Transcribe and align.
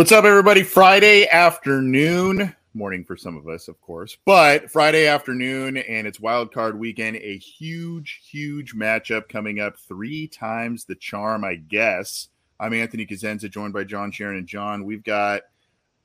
What's 0.00 0.12
up, 0.12 0.24
everybody? 0.24 0.62
Friday 0.62 1.28
afternoon, 1.28 2.56
morning 2.72 3.04
for 3.04 3.18
some 3.18 3.36
of 3.36 3.46
us, 3.48 3.68
of 3.68 3.78
course, 3.82 4.16
but 4.24 4.70
Friday 4.70 5.06
afternoon, 5.06 5.76
and 5.76 6.06
it's 6.06 6.18
wild 6.18 6.54
card 6.54 6.78
weekend. 6.78 7.16
A 7.16 7.36
huge, 7.36 8.22
huge 8.24 8.74
matchup 8.74 9.28
coming 9.28 9.60
up. 9.60 9.76
Three 9.76 10.26
times 10.26 10.86
the 10.86 10.94
charm, 10.94 11.44
I 11.44 11.56
guess. 11.56 12.28
I'm 12.58 12.72
Anthony 12.72 13.04
Cosenza, 13.04 13.50
joined 13.50 13.74
by 13.74 13.84
John 13.84 14.10
Sharon 14.10 14.38
and 14.38 14.46
John. 14.46 14.86
We've 14.86 15.04
got 15.04 15.42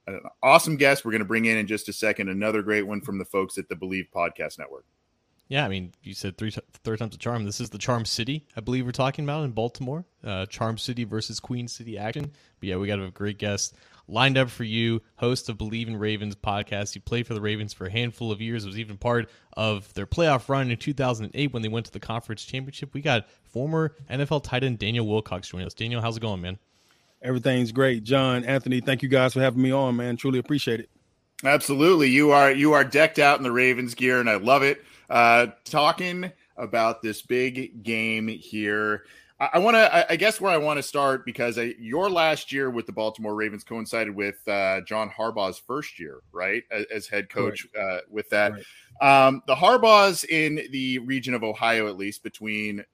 an 0.07 0.20
awesome 0.43 0.76
guest. 0.76 1.05
We're 1.05 1.12
going 1.12 1.20
to 1.20 1.26
bring 1.26 1.46
in 1.46 1.55
in 1.55 1.66
just 1.66 1.88
a 1.88 1.93
second 1.93 2.27
another 2.27 2.62
great 2.63 2.85
one 2.85 2.99
from 2.99 3.18
the 3.18 3.23
folks 3.23 3.57
at 3.57 3.70
the 3.70 3.77
Believe 3.77 4.07
Podcast 4.13 4.59
Network. 4.59 4.84
Yeah, 5.48 5.63
I 5.63 5.67
mean, 5.67 5.94
you 6.02 6.13
said 6.13 6.38
three 6.38 6.52
third 6.84 6.99
time's 6.99 7.16
a 7.16 7.20
charm. 7.20 7.45
This 7.45 7.62
is 7.62 7.70
the 7.70 7.77
Charm 7.77 8.05
City, 8.05 8.48
I 8.58 8.62
believe 8.62 8.85
we're 8.85 8.91
talking 8.91 9.26
about 9.26 9.44
in 9.44 9.52
Baltimore. 9.52 10.05
Uh, 10.23 10.48
charm 10.48 10.77
City 10.77 11.04
versus 11.04 11.40
Queen 11.40 11.68
City 11.68 11.98
action. 11.98 12.32
But 12.60 12.70
yeah, 12.70 12.77
we 12.77 12.87
got 12.87 12.99
a 12.99 13.12
great 13.12 13.37
guest 13.37 13.76
lined 14.07 14.37
up 14.37 14.49
for 14.49 14.63
you, 14.63 15.02
host 15.18 15.49
of 15.49 15.57
Believe 15.57 15.87
in 15.87 15.98
Ravens 15.98 16.35
podcast. 16.35 16.96
You 16.96 17.02
played 17.02 17.27
for 17.27 17.34
the 17.34 17.41
Ravens 17.41 17.74
for 17.74 17.87
a 17.87 17.91
handful 17.91 18.32
of 18.32 18.41
years. 18.41 18.65
Was 18.65 18.79
even 18.79 18.98
part 18.98 19.29
of 19.54 19.93
their 19.93 20.07
playoff 20.07 20.49
run 20.49 20.71
in 20.71 20.77
2008 20.77 21.54
when 21.54 21.62
they 21.62 21.68
went 21.68 21.85
to 21.87 21.91
the 21.91 21.99
conference 21.99 22.43
championship. 22.43 22.93
We 22.93 23.02
got 23.02 23.27
former 23.43 23.96
NFL 24.09 24.43
tight 24.43 24.63
end 24.63 24.80
Daniel 24.80 25.07
Wilcox 25.07 25.48
joining 25.48 25.68
us. 25.68 25.74
Daniel, 25.74 26.02
how's 26.02 26.18
it 26.18 26.21
going, 26.21 26.41
man? 26.41 26.57
Everything's 27.21 27.71
great, 27.71 28.04
John. 28.04 28.43
Anthony, 28.43 28.82
thank 28.82 29.02
you 29.02 29.09
guys 29.09 29.34
for 29.34 29.41
having 29.41 29.62
me 29.62 29.71
on, 29.71 29.96
man. 29.96 30.18
Truly 30.18 30.40
appreciate 30.40 30.80
it. 30.80 30.90
Absolutely, 31.43 32.09
you 32.09 32.32
are 32.32 32.52
you 32.52 32.74
are 32.74 32.84
decked 32.84 33.20
out 33.20 33.37
in 33.37 33.43
the 33.43 33.52
Ravens 33.52 33.93
gear, 33.93 34.20
and 34.20 34.30
I 34.30 34.35
love 34.35 34.63
it 34.63 34.84
uh, 35.10 35.48
talking 35.64 36.32
about 36.58 37.02
this 37.02 37.22
big 37.22 37.84
game 37.84 38.28
here. 38.28 39.06
I, 39.40 39.50
I 39.54 39.60
want 39.60 39.76
to, 39.76 39.94
I, 39.94 40.14
I, 40.14 40.16
guess, 40.16 40.40
where 40.40 40.52
I 40.52 40.58
want 40.58 40.78
to 40.78 40.84
start 40.84 41.26
because 41.26 41.58
I, 41.58 41.76
your 41.80 42.10
last 42.10 42.52
year 42.52 42.70
with 42.70 42.86
the 42.86 42.94
Baltimore 42.94 43.36
Ravens 43.36 43.64
coincided 43.64 44.16
with 44.16 44.36
uh, 44.48 44.82
John 44.82 45.10
Harbaugh's 45.10 45.60
first 45.60 46.00
year, 46.00 46.22
right, 46.32 46.64
as, 46.72 46.86
as 46.86 47.08
head 47.08 47.30
coach. 47.30 47.68
Right. 47.76 47.84
Uh, 47.84 48.00
with 48.10 48.30
that, 48.30 48.54
right. 49.02 49.28
um, 49.28 49.44
the 49.48 49.56
Harbaughs 49.56 50.26
in 50.26 50.68
the 50.72 51.00
region 51.00 51.34
of 51.34 51.44
Ohio, 51.44 51.88
at 51.88 51.98
least 51.98 52.24
between 52.24 52.86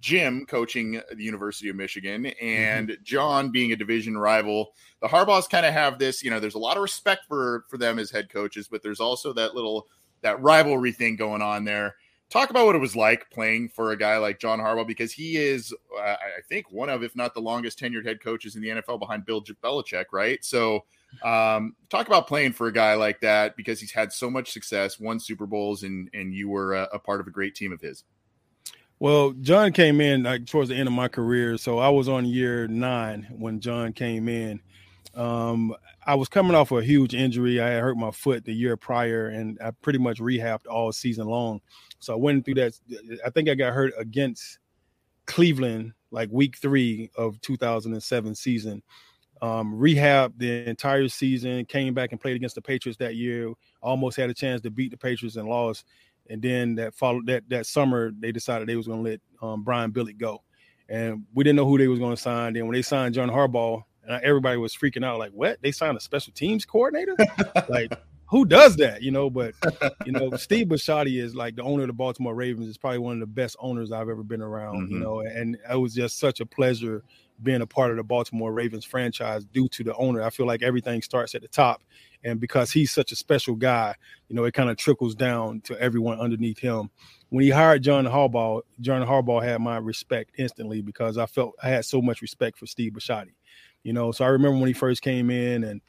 Jim 0.00 0.46
coaching 0.46 1.00
the 1.12 1.22
University 1.22 1.68
of 1.68 1.76
Michigan 1.76 2.26
and 2.40 2.88
mm-hmm. 2.88 3.02
John 3.04 3.50
being 3.50 3.72
a 3.72 3.76
division 3.76 4.18
rival. 4.18 4.72
The 5.00 5.08
Harbaughs 5.08 5.48
kind 5.48 5.64
of 5.64 5.72
have 5.72 5.98
this, 5.98 6.22
you 6.22 6.30
know, 6.30 6.40
there's 6.40 6.54
a 6.56 6.60
lot 6.60 6.76
of 6.76 6.82
respect 6.82 7.22
for 7.28 7.64
for 7.68 7.78
them 7.78 7.98
as 7.98 8.10
head 8.10 8.28
coaches, 8.28 8.68
but 8.68 8.82
there's 8.82 9.00
also 9.00 9.32
that 9.34 9.54
little 9.54 9.86
that 10.26 10.42
rivalry 10.42 10.92
thing 10.92 11.16
going 11.16 11.40
on 11.40 11.64
there. 11.64 11.94
Talk 12.28 12.50
about 12.50 12.66
what 12.66 12.74
it 12.74 12.80
was 12.80 12.96
like 12.96 13.30
playing 13.30 13.68
for 13.68 13.92
a 13.92 13.96
guy 13.96 14.18
like 14.18 14.40
John 14.40 14.58
Harbaugh 14.58 14.86
because 14.86 15.12
he 15.12 15.36
is, 15.36 15.72
uh, 15.96 16.02
I 16.02 16.42
think, 16.48 16.72
one 16.72 16.88
of, 16.88 17.04
if 17.04 17.14
not 17.14 17.34
the 17.34 17.40
longest 17.40 17.78
tenured 17.78 18.04
head 18.04 18.20
coaches 18.20 18.56
in 18.56 18.62
the 18.62 18.68
NFL 18.68 18.98
behind 18.98 19.24
Bill 19.24 19.40
Belichick, 19.40 20.06
right? 20.12 20.44
So, 20.44 20.84
um, 21.22 21.76
talk 21.88 22.08
about 22.08 22.26
playing 22.26 22.52
for 22.52 22.66
a 22.66 22.72
guy 22.72 22.94
like 22.94 23.20
that 23.20 23.56
because 23.56 23.80
he's 23.80 23.92
had 23.92 24.12
so 24.12 24.28
much 24.28 24.50
success, 24.50 24.98
won 24.98 25.20
Super 25.20 25.46
Bowls, 25.46 25.84
and 25.84 26.10
and 26.12 26.34
you 26.34 26.48
were 26.48 26.74
a, 26.74 26.88
a 26.94 26.98
part 26.98 27.20
of 27.20 27.28
a 27.28 27.30
great 27.30 27.54
team 27.54 27.72
of 27.72 27.80
his. 27.80 28.02
Well, 28.98 29.32
John 29.32 29.72
came 29.72 30.00
in 30.00 30.24
like 30.24 30.46
towards 30.46 30.70
the 30.70 30.74
end 30.74 30.88
of 30.88 30.94
my 30.94 31.06
career, 31.06 31.56
so 31.58 31.78
I 31.78 31.90
was 31.90 32.08
on 32.08 32.26
year 32.26 32.66
nine 32.66 33.28
when 33.30 33.60
John 33.60 33.92
came 33.92 34.28
in. 34.28 34.60
Um, 35.14 35.74
I 36.06 36.14
was 36.14 36.28
coming 36.28 36.54
off 36.54 36.70
a 36.70 36.82
huge 36.82 37.14
injury. 37.14 37.60
I 37.60 37.70
hurt 37.80 37.96
my 37.96 38.12
foot 38.12 38.44
the 38.44 38.54
year 38.54 38.76
prior, 38.76 39.26
and 39.26 39.58
I 39.60 39.72
pretty 39.72 39.98
much 39.98 40.18
rehabbed 40.18 40.66
all 40.70 40.92
season 40.92 41.26
long. 41.26 41.60
So 41.98 42.12
I 42.12 42.16
went 42.16 42.44
through 42.44 42.54
that. 42.54 42.78
I 43.24 43.30
think 43.30 43.48
I 43.48 43.54
got 43.54 43.72
hurt 43.72 43.92
against 43.98 44.60
Cleveland 45.26 45.92
like 46.12 46.28
week 46.30 46.58
three 46.58 47.10
of 47.16 47.40
2007 47.40 48.34
season. 48.36 48.82
Um, 49.42 49.78
the 49.80 50.64
entire 50.66 51.08
season, 51.08 51.64
came 51.66 51.92
back 51.92 52.12
and 52.12 52.20
played 52.20 52.36
against 52.36 52.54
the 52.54 52.62
Patriots 52.62 52.98
that 52.98 53.16
year. 53.16 53.52
Almost 53.82 54.16
had 54.16 54.30
a 54.30 54.34
chance 54.34 54.60
to 54.62 54.70
beat 54.70 54.92
the 54.92 54.96
Patriots 54.96 55.36
and 55.36 55.48
lost. 55.48 55.84
And 56.30 56.40
then 56.40 56.76
that 56.76 56.94
followed 56.94 57.26
that 57.26 57.48
that 57.48 57.66
summer, 57.66 58.12
they 58.18 58.30
decided 58.30 58.68
they 58.68 58.76
was 58.76 58.86
going 58.86 59.04
to 59.04 59.10
let 59.10 59.20
um, 59.42 59.62
Brian 59.62 59.92
Billick 59.92 60.18
go, 60.18 60.42
and 60.88 61.24
we 61.34 61.44
didn't 61.44 61.56
know 61.56 61.66
who 61.66 61.78
they 61.78 61.88
was 61.88 61.98
going 61.98 62.16
to 62.16 62.20
sign. 62.20 62.52
Then 62.52 62.66
when 62.66 62.74
they 62.74 62.82
signed 62.82 63.14
John 63.14 63.28
Harbaugh, 63.28 63.82
and 64.06 64.22
everybody 64.22 64.56
was 64.56 64.74
freaking 64.74 65.04
out, 65.04 65.18
like, 65.18 65.32
"What? 65.32 65.60
They 65.62 65.72
signed 65.72 65.96
a 65.96 66.00
special 66.00 66.32
teams 66.32 66.64
coordinator? 66.64 67.16
like, 67.68 67.92
who 68.26 68.44
does 68.44 68.76
that?" 68.76 69.02
You 69.02 69.10
know. 69.10 69.30
But 69.30 69.54
you 70.04 70.12
know, 70.12 70.30
Steve 70.36 70.68
Bisciotti 70.68 71.20
is 71.20 71.34
like 71.34 71.56
the 71.56 71.62
owner 71.62 71.82
of 71.82 71.88
the 71.88 71.92
Baltimore 71.92 72.34
Ravens. 72.34 72.68
Is 72.68 72.78
probably 72.78 72.98
one 72.98 73.14
of 73.14 73.20
the 73.20 73.26
best 73.26 73.56
owners 73.58 73.92
I've 73.92 74.08
ever 74.08 74.22
been 74.22 74.42
around. 74.42 74.84
Mm-hmm. 74.84 74.94
You 74.94 74.98
know, 75.00 75.20
and 75.20 75.58
it 75.70 75.76
was 75.76 75.94
just 75.94 76.18
such 76.18 76.40
a 76.40 76.46
pleasure 76.46 77.02
being 77.42 77.60
a 77.60 77.66
part 77.66 77.90
of 77.90 77.98
the 77.98 78.02
Baltimore 78.02 78.52
Ravens 78.52 78.84
franchise 78.84 79.44
due 79.44 79.68
to 79.68 79.84
the 79.84 79.94
owner. 79.96 80.22
I 80.22 80.30
feel 80.30 80.46
like 80.46 80.62
everything 80.62 81.02
starts 81.02 81.34
at 81.34 81.42
the 81.42 81.48
top, 81.48 81.82
and 82.24 82.40
because 82.40 82.70
he's 82.70 82.92
such 82.92 83.12
a 83.12 83.16
special 83.16 83.54
guy, 83.54 83.94
you 84.28 84.36
know, 84.36 84.44
it 84.44 84.54
kind 84.54 84.70
of 84.70 84.76
trickles 84.76 85.14
down 85.14 85.60
to 85.62 85.78
everyone 85.80 86.18
underneath 86.18 86.58
him. 86.58 86.90
When 87.28 87.42
he 87.42 87.50
hired 87.50 87.82
John 87.82 88.04
Harbaugh, 88.04 88.62
John 88.80 89.06
Harbaugh 89.06 89.42
had 89.42 89.60
my 89.60 89.78
respect 89.78 90.30
instantly 90.38 90.80
because 90.80 91.18
I 91.18 91.26
felt 91.26 91.54
I 91.62 91.68
had 91.68 91.84
so 91.84 92.00
much 92.00 92.22
respect 92.22 92.58
for 92.58 92.66
Steve 92.66 92.92
Bisciotti. 92.92 93.32
You 93.86 93.92
know, 93.92 94.10
so 94.10 94.24
I 94.24 94.28
remember 94.28 94.58
when 94.58 94.66
he 94.66 94.72
first 94.72 95.00
came 95.00 95.30
in 95.30 95.62
and 95.62 95.80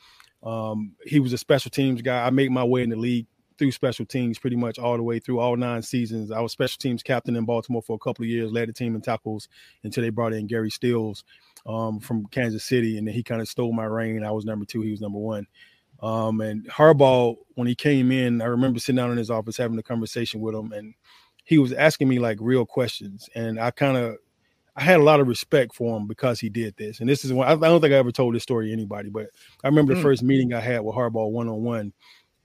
um, 0.43 0.91
he 1.03 1.19
was 1.19 1.33
a 1.33 1.37
special 1.37 1.71
teams 1.71 2.03
guy. 2.03 2.27
I 2.27 2.29
made 2.29 2.51
my 2.51 2.63
way 2.63 2.83
in 2.83 2.91
the 2.91 2.95
league 2.95 3.25
through 3.57 3.71
special 3.71 4.05
teams 4.05 4.37
pretty 4.37 4.55
much 4.55 4.77
all 4.77 4.97
the 4.97 5.01
way 5.01 5.17
through 5.17 5.39
all 5.39 5.57
nine 5.57 5.81
seasons. 5.81 6.31
I 6.31 6.39
was 6.39 6.51
special 6.51 6.77
teams 6.77 7.01
captain 7.01 7.35
in 7.35 7.43
Baltimore 7.43 7.81
for 7.81 7.95
a 7.95 7.99
couple 7.99 8.23
of 8.23 8.29
years, 8.29 8.51
led 8.51 8.69
the 8.69 8.73
team 8.73 8.93
in 8.93 9.01
tackles 9.01 9.49
until 9.83 10.03
they 10.03 10.11
brought 10.11 10.33
in 10.33 10.45
Gary 10.45 10.69
Stills 10.69 11.23
um, 11.65 11.99
from 11.99 12.27
Kansas 12.27 12.65
City, 12.65 12.99
and 12.99 13.07
then 13.07 13.15
he 13.15 13.23
kind 13.23 13.41
of 13.41 13.47
stole 13.47 13.73
my 13.73 13.85
reign. 13.85 14.23
I 14.23 14.29
was 14.29 14.45
number 14.45 14.65
two, 14.65 14.81
he 14.81 14.91
was 14.91 15.01
number 15.01 15.17
one. 15.17 15.47
Um, 16.03 16.39
and 16.41 16.69
Harbaugh, 16.69 17.35
when 17.55 17.67
he 17.67 17.73
came 17.73 18.11
in, 18.11 18.43
I 18.43 18.45
remember 18.45 18.79
sitting 18.79 18.97
down 18.97 19.09
in 19.09 19.17
his 19.17 19.31
office 19.31 19.57
having 19.57 19.79
a 19.79 19.83
conversation 19.83 20.39
with 20.39 20.53
him, 20.53 20.71
and 20.71 20.93
he 21.45 21.57
was 21.57 21.73
asking 21.73 22.09
me 22.09 22.19
like 22.19 22.37
real 22.39 22.63
questions, 22.63 23.27
and 23.33 23.59
I 23.59 23.71
kind 23.71 23.97
of 23.97 24.17
I 24.77 24.83
had 24.83 24.99
a 24.99 25.03
lot 25.03 25.19
of 25.19 25.27
respect 25.27 25.73
for 25.73 25.97
him 25.97 26.05
because 26.05 26.39
he 26.39 26.49
did 26.49 26.77
this. 26.77 26.99
And 26.99 27.09
this 27.09 27.25
is 27.25 27.33
one 27.33 27.47
I 27.47 27.55
don't 27.55 27.81
think 27.81 27.93
I 27.93 27.97
ever 27.97 28.11
told 28.11 28.35
this 28.35 28.43
story 28.43 28.67
to 28.67 28.73
anybody, 28.73 29.09
but 29.09 29.27
I 29.63 29.67
remember 29.67 29.95
the 29.95 29.99
mm. 29.99 30.03
first 30.03 30.21
meeting 30.21 30.53
I 30.53 30.59
had 30.59 30.81
with 30.81 30.95
Harbaugh 30.95 31.31
one 31.31 31.49
on 31.49 31.63
one, 31.63 31.93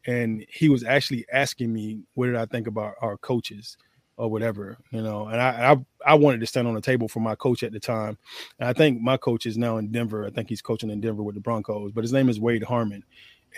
and 0.07 0.45
he 0.49 0.71
was 0.71 0.83
actually 0.83 1.27
asking 1.31 1.73
me 1.73 2.01
what 2.15 2.27
did 2.27 2.37
I 2.37 2.47
think 2.47 2.67
about 2.67 2.95
our 3.03 3.19
coaches 3.19 3.77
or 4.17 4.31
whatever, 4.31 4.79
you 4.91 5.03
know. 5.03 5.27
And 5.27 5.43
I, 5.43 5.73
I 5.73 6.13
I 6.13 6.15
wanted 6.15 6.41
to 6.41 6.47
stand 6.47 6.67
on 6.67 6.75
the 6.75 6.81
table 6.81 7.07
for 7.07 7.21
my 7.21 7.35
coach 7.35 7.63
at 7.63 7.73
the 7.73 7.81
time. 7.81 8.17
And 8.59 8.67
I 8.67 8.73
think 8.73 9.03
my 9.03 9.19
coach 9.19 9.45
is 9.45 9.59
now 9.59 9.77
in 9.77 9.93
Denver. 9.93 10.25
I 10.25 10.31
think 10.31 10.49
he's 10.49 10.63
coaching 10.63 10.91
in 10.91 11.03
Denver 11.03 11.23
with 11.23 11.35
the 11.35 11.41
Broncos, 11.43 11.93
but 11.93 12.03
his 12.03 12.15
name 12.15 12.31
is 12.31 12.41
Wade 12.41 12.65
Harmon. 12.65 13.05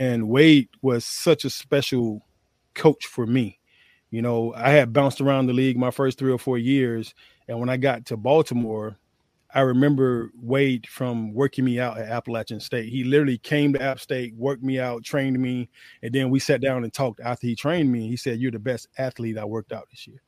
And 0.01 0.29
Wade 0.29 0.69
was 0.83 1.05
such 1.05 1.45
a 1.45 1.51
special 1.51 2.27
coach 2.75 3.07
for 3.07 3.25
me. 3.25 3.61
You 4.11 4.23
know, 4.23 4.53
I 4.55 4.71
had 4.71 4.93
bounced 4.93 5.21
around 5.21 5.47
the 5.47 5.53
league 5.53 5.77
my 5.77 5.93
first 5.93 6.19
three 6.19 6.33
or 6.33 6.39
four 6.39 6.59
years 6.59 7.15
and 7.49 7.61
when 7.61 7.69
I 7.69 7.77
got 7.77 8.07
to 8.07 8.17
Baltimore, 8.17 8.97
I 9.55 9.61
remember 9.61 10.33
Wade 10.41 10.87
from 10.89 11.33
working 11.33 11.65
me 11.65 11.79
out 11.79 11.97
at 11.97 12.09
Appalachian 12.09 12.59
State. 12.59 12.89
He 12.89 13.05
literally 13.05 13.39
came 13.39 13.73
to 13.75 13.83
App 13.83 14.01
State, 14.01 14.35
worked 14.35 14.65
me 14.65 14.81
out, 14.81 15.05
trained 15.05 15.39
me, 15.39 15.69
and 16.03 16.13
then 16.13 16.29
we 16.29 16.41
sat 16.41 16.61
down 16.61 16.83
and 16.83 16.93
talked 16.93 17.21
after 17.21 17.47
he 17.47 17.55
trained 17.55 17.91
me. 17.91 18.09
He 18.09 18.17
said, 18.17 18.41
You're 18.41 18.51
the 18.51 18.59
best 18.59 18.89
athlete 18.99 19.39
I 19.39 19.45
worked 19.45 19.73
out 19.73 19.87
this 19.91 20.09
year. 20.09 20.21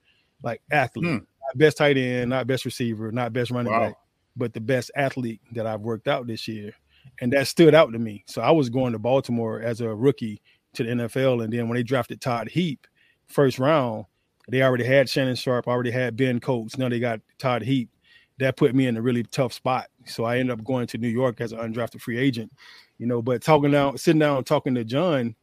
Like 0.42 0.62
athlete, 0.70 1.06
hmm. 1.06 1.12
not 1.14 1.56
best 1.56 1.78
tight 1.78 1.96
end, 1.96 2.30
not 2.30 2.46
best 2.46 2.64
receiver, 2.64 3.10
not 3.10 3.32
best 3.32 3.50
running 3.50 3.72
wow. 3.72 3.88
back, 3.88 3.94
but 4.36 4.54
the 4.54 4.60
best 4.60 4.92
athlete 4.94 5.40
that 5.52 5.66
I've 5.66 5.80
worked 5.80 6.06
out 6.06 6.28
this 6.28 6.46
year. 6.46 6.72
And 7.20 7.32
that 7.32 7.48
stood 7.48 7.74
out 7.74 7.92
to 7.92 7.98
me. 7.98 8.22
So 8.26 8.42
I 8.42 8.52
was 8.52 8.68
going 8.68 8.92
to 8.92 8.98
Baltimore 8.98 9.60
as 9.60 9.80
a 9.80 9.92
rookie 9.92 10.40
to 10.74 10.84
the 10.84 10.90
NFL. 10.90 11.42
And 11.42 11.52
then 11.52 11.68
when 11.68 11.76
they 11.76 11.82
drafted 11.82 12.20
Todd 12.20 12.48
Heap 12.48 12.86
first 13.26 13.58
round, 13.58 14.04
they 14.48 14.62
already 14.62 14.84
had 14.84 15.08
Shannon 15.08 15.36
Sharpe, 15.36 15.66
already 15.66 15.90
had 15.90 16.16
Ben 16.16 16.40
Coates. 16.40 16.78
Now 16.78 16.88
they 16.88 17.00
got 17.00 17.20
Todd 17.38 17.62
Heap. 17.62 17.90
That 18.38 18.56
put 18.56 18.74
me 18.74 18.86
in 18.86 18.98
a 18.98 19.02
really 19.02 19.22
tough 19.22 19.54
spot. 19.54 19.86
So 20.04 20.24
I 20.24 20.38
ended 20.38 20.58
up 20.58 20.64
going 20.64 20.86
to 20.88 20.98
New 20.98 21.08
York 21.08 21.40
as 21.40 21.52
an 21.52 21.58
undrafted 21.58 22.02
free 22.02 22.18
agent. 22.18 22.52
You 22.98 23.06
know, 23.06 23.22
but 23.22 23.42
talking 23.42 23.70
down, 23.70 23.96
sitting 23.96 24.18
down, 24.20 24.44
talking 24.44 24.74
to 24.74 24.84
John, 24.84 25.34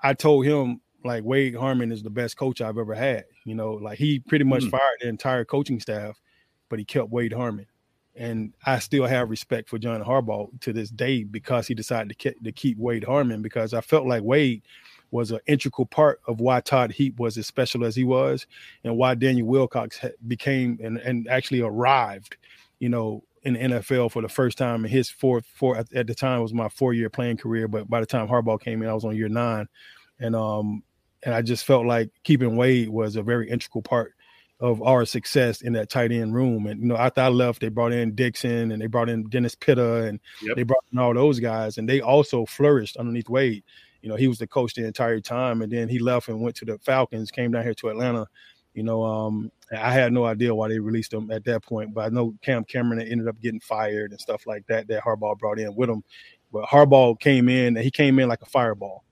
I 0.00 0.14
told 0.14 0.46
him 0.46 0.80
like 1.04 1.24
Wade 1.24 1.54
Harmon 1.54 1.92
is 1.92 2.02
the 2.02 2.10
best 2.10 2.36
coach 2.36 2.60
I've 2.60 2.78
ever 2.78 2.94
had. 2.94 3.24
You 3.44 3.54
know, 3.54 3.72
like 3.72 3.98
he 3.98 4.18
pretty 4.20 4.44
much 4.44 4.64
mm. 4.64 4.70
fired 4.70 4.98
the 5.00 5.08
entire 5.08 5.44
coaching 5.44 5.80
staff, 5.80 6.20
but 6.68 6.78
he 6.78 6.84
kept 6.84 7.10
Wade 7.10 7.32
Harmon. 7.32 7.66
And 8.16 8.52
I 8.66 8.80
still 8.80 9.06
have 9.06 9.30
respect 9.30 9.68
for 9.68 9.78
John 9.78 10.02
Harbaugh 10.02 10.60
to 10.62 10.72
this 10.72 10.90
day 10.90 11.22
because 11.22 11.68
he 11.68 11.74
decided 11.74 12.18
to, 12.18 12.30
ke- 12.30 12.42
to 12.42 12.52
keep 12.52 12.76
Wade 12.76 13.04
Harmon 13.04 13.40
because 13.40 13.72
I 13.72 13.80
felt 13.80 14.06
like 14.06 14.22
Wade 14.22 14.62
was 15.10 15.30
an 15.30 15.40
integral 15.46 15.86
part 15.86 16.20
of 16.26 16.40
why 16.40 16.60
Todd 16.60 16.92
Heap 16.92 17.18
was 17.18 17.36
as 17.36 17.46
special 17.46 17.84
as 17.84 17.96
he 17.96 18.04
was, 18.04 18.46
and 18.84 18.96
why 18.96 19.14
Daniel 19.14 19.46
Wilcox 19.46 20.00
became 20.26 20.78
and, 20.82 20.98
and 20.98 21.28
actually 21.28 21.60
arrived, 21.60 22.36
you 22.78 22.88
know, 22.88 23.22
in 23.42 23.54
the 23.54 23.60
NFL 23.60 24.12
for 24.12 24.22
the 24.22 24.28
first 24.28 24.58
time 24.58 24.84
in 24.84 24.90
his 24.90 25.08
fourth 25.08 25.46
four 25.54 25.76
at, 25.76 25.88
the 25.88 26.14
time 26.14 26.42
was 26.42 26.52
my 26.52 26.68
four 26.68 26.92
year 26.92 27.08
playing 27.08 27.38
career, 27.38 27.68
but 27.68 27.88
by 27.88 28.00
the 28.00 28.06
time 28.06 28.28
Harbaugh 28.28 28.60
came 28.60 28.82
in, 28.82 28.88
I 28.88 28.94
was 28.94 29.04
on 29.04 29.16
year 29.16 29.28
nine, 29.28 29.66
and 30.18 30.36
um 30.36 30.82
and 31.22 31.34
I 31.34 31.42
just 31.42 31.64
felt 31.64 31.86
like 31.86 32.10
keeping 32.22 32.56
Wade 32.56 32.88
was 32.88 33.16
a 33.16 33.22
very 33.22 33.50
integral 33.50 33.82
part 33.82 34.14
of 34.60 34.82
our 34.82 35.06
success 35.06 35.62
in 35.62 35.72
that 35.72 35.88
tight 35.88 36.12
end 36.12 36.34
room. 36.34 36.66
And 36.66 36.80
you 36.80 36.86
know, 36.88 36.96
after 36.96 37.22
I 37.22 37.28
left, 37.28 37.60
they 37.60 37.68
brought 37.68 37.92
in 37.92 38.14
Dickson 38.14 38.72
and 38.72 38.80
they 38.80 38.86
brought 38.86 39.08
in 39.08 39.24
Dennis 39.24 39.54
Pitta 39.54 40.04
and 40.04 40.20
yep. 40.42 40.56
they 40.56 40.62
brought 40.62 40.84
in 40.92 40.98
all 40.98 41.14
those 41.14 41.40
guys, 41.40 41.78
and 41.78 41.88
they 41.88 42.00
also 42.00 42.44
flourished 42.44 42.96
underneath 42.96 43.28
Wade. 43.28 43.64
You 44.02 44.08
know, 44.08 44.16
he 44.16 44.28
was 44.28 44.38
the 44.38 44.46
coach 44.46 44.74
the 44.74 44.86
entire 44.86 45.20
time, 45.20 45.62
and 45.62 45.70
then 45.70 45.88
he 45.88 45.98
left 45.98 46.28
and 46.28 46.40
went 46.40 46.56
to 46.56 46.64
the 46.64 46.78
Falcons, 46.78 47.30
came 47.30 47.52
down 47.52 47.64
here 47.64 47.74
to 47.74 47.88
Atlanta. 47.88 48.26
You 48.74 48.84
know, 48.84 49.02
um, 49.02 49.50
I 49.72 49.92
had 49.92 50.12
no 50.12 50.24
idea 50.24 50.54
why 50.54 50.68
they 50.68 50.78
released 50.78 51.12
him 51.12 51.30
at 51.30 51.44
that 51.44 51.64
point, 51.64 51.92
but 51.92 52.02
I 52.06 52.08
know 52.08 52.34
Cam 52.42 52.64
Cameron 52.64 53.00
ended 53.00 53.28
up 53.28 53.40
getting 53.40 53.60
fired 53.60 54.12
and 54.12 54.20
stuff 54.20 54.46
like 54.46 54.66
that. 54.68 54.86
That 54.88 55.02
Harbaugh 55.02 55.38
brought 55.38 55.58
in 55.58 55.74
with 55.74 55.90
him, 55.90 56.02
but 56.52 56.64
Harbaugh 56.64 57.18
came 57.18 57.48
in 57.48 57.76
and 57.76 57.84
he 57.84 57.90
came 57.90 58.18
in 58.18 58.28
like 58.28 58.42
a 58.42 58.46
fireball. 58.46 59.04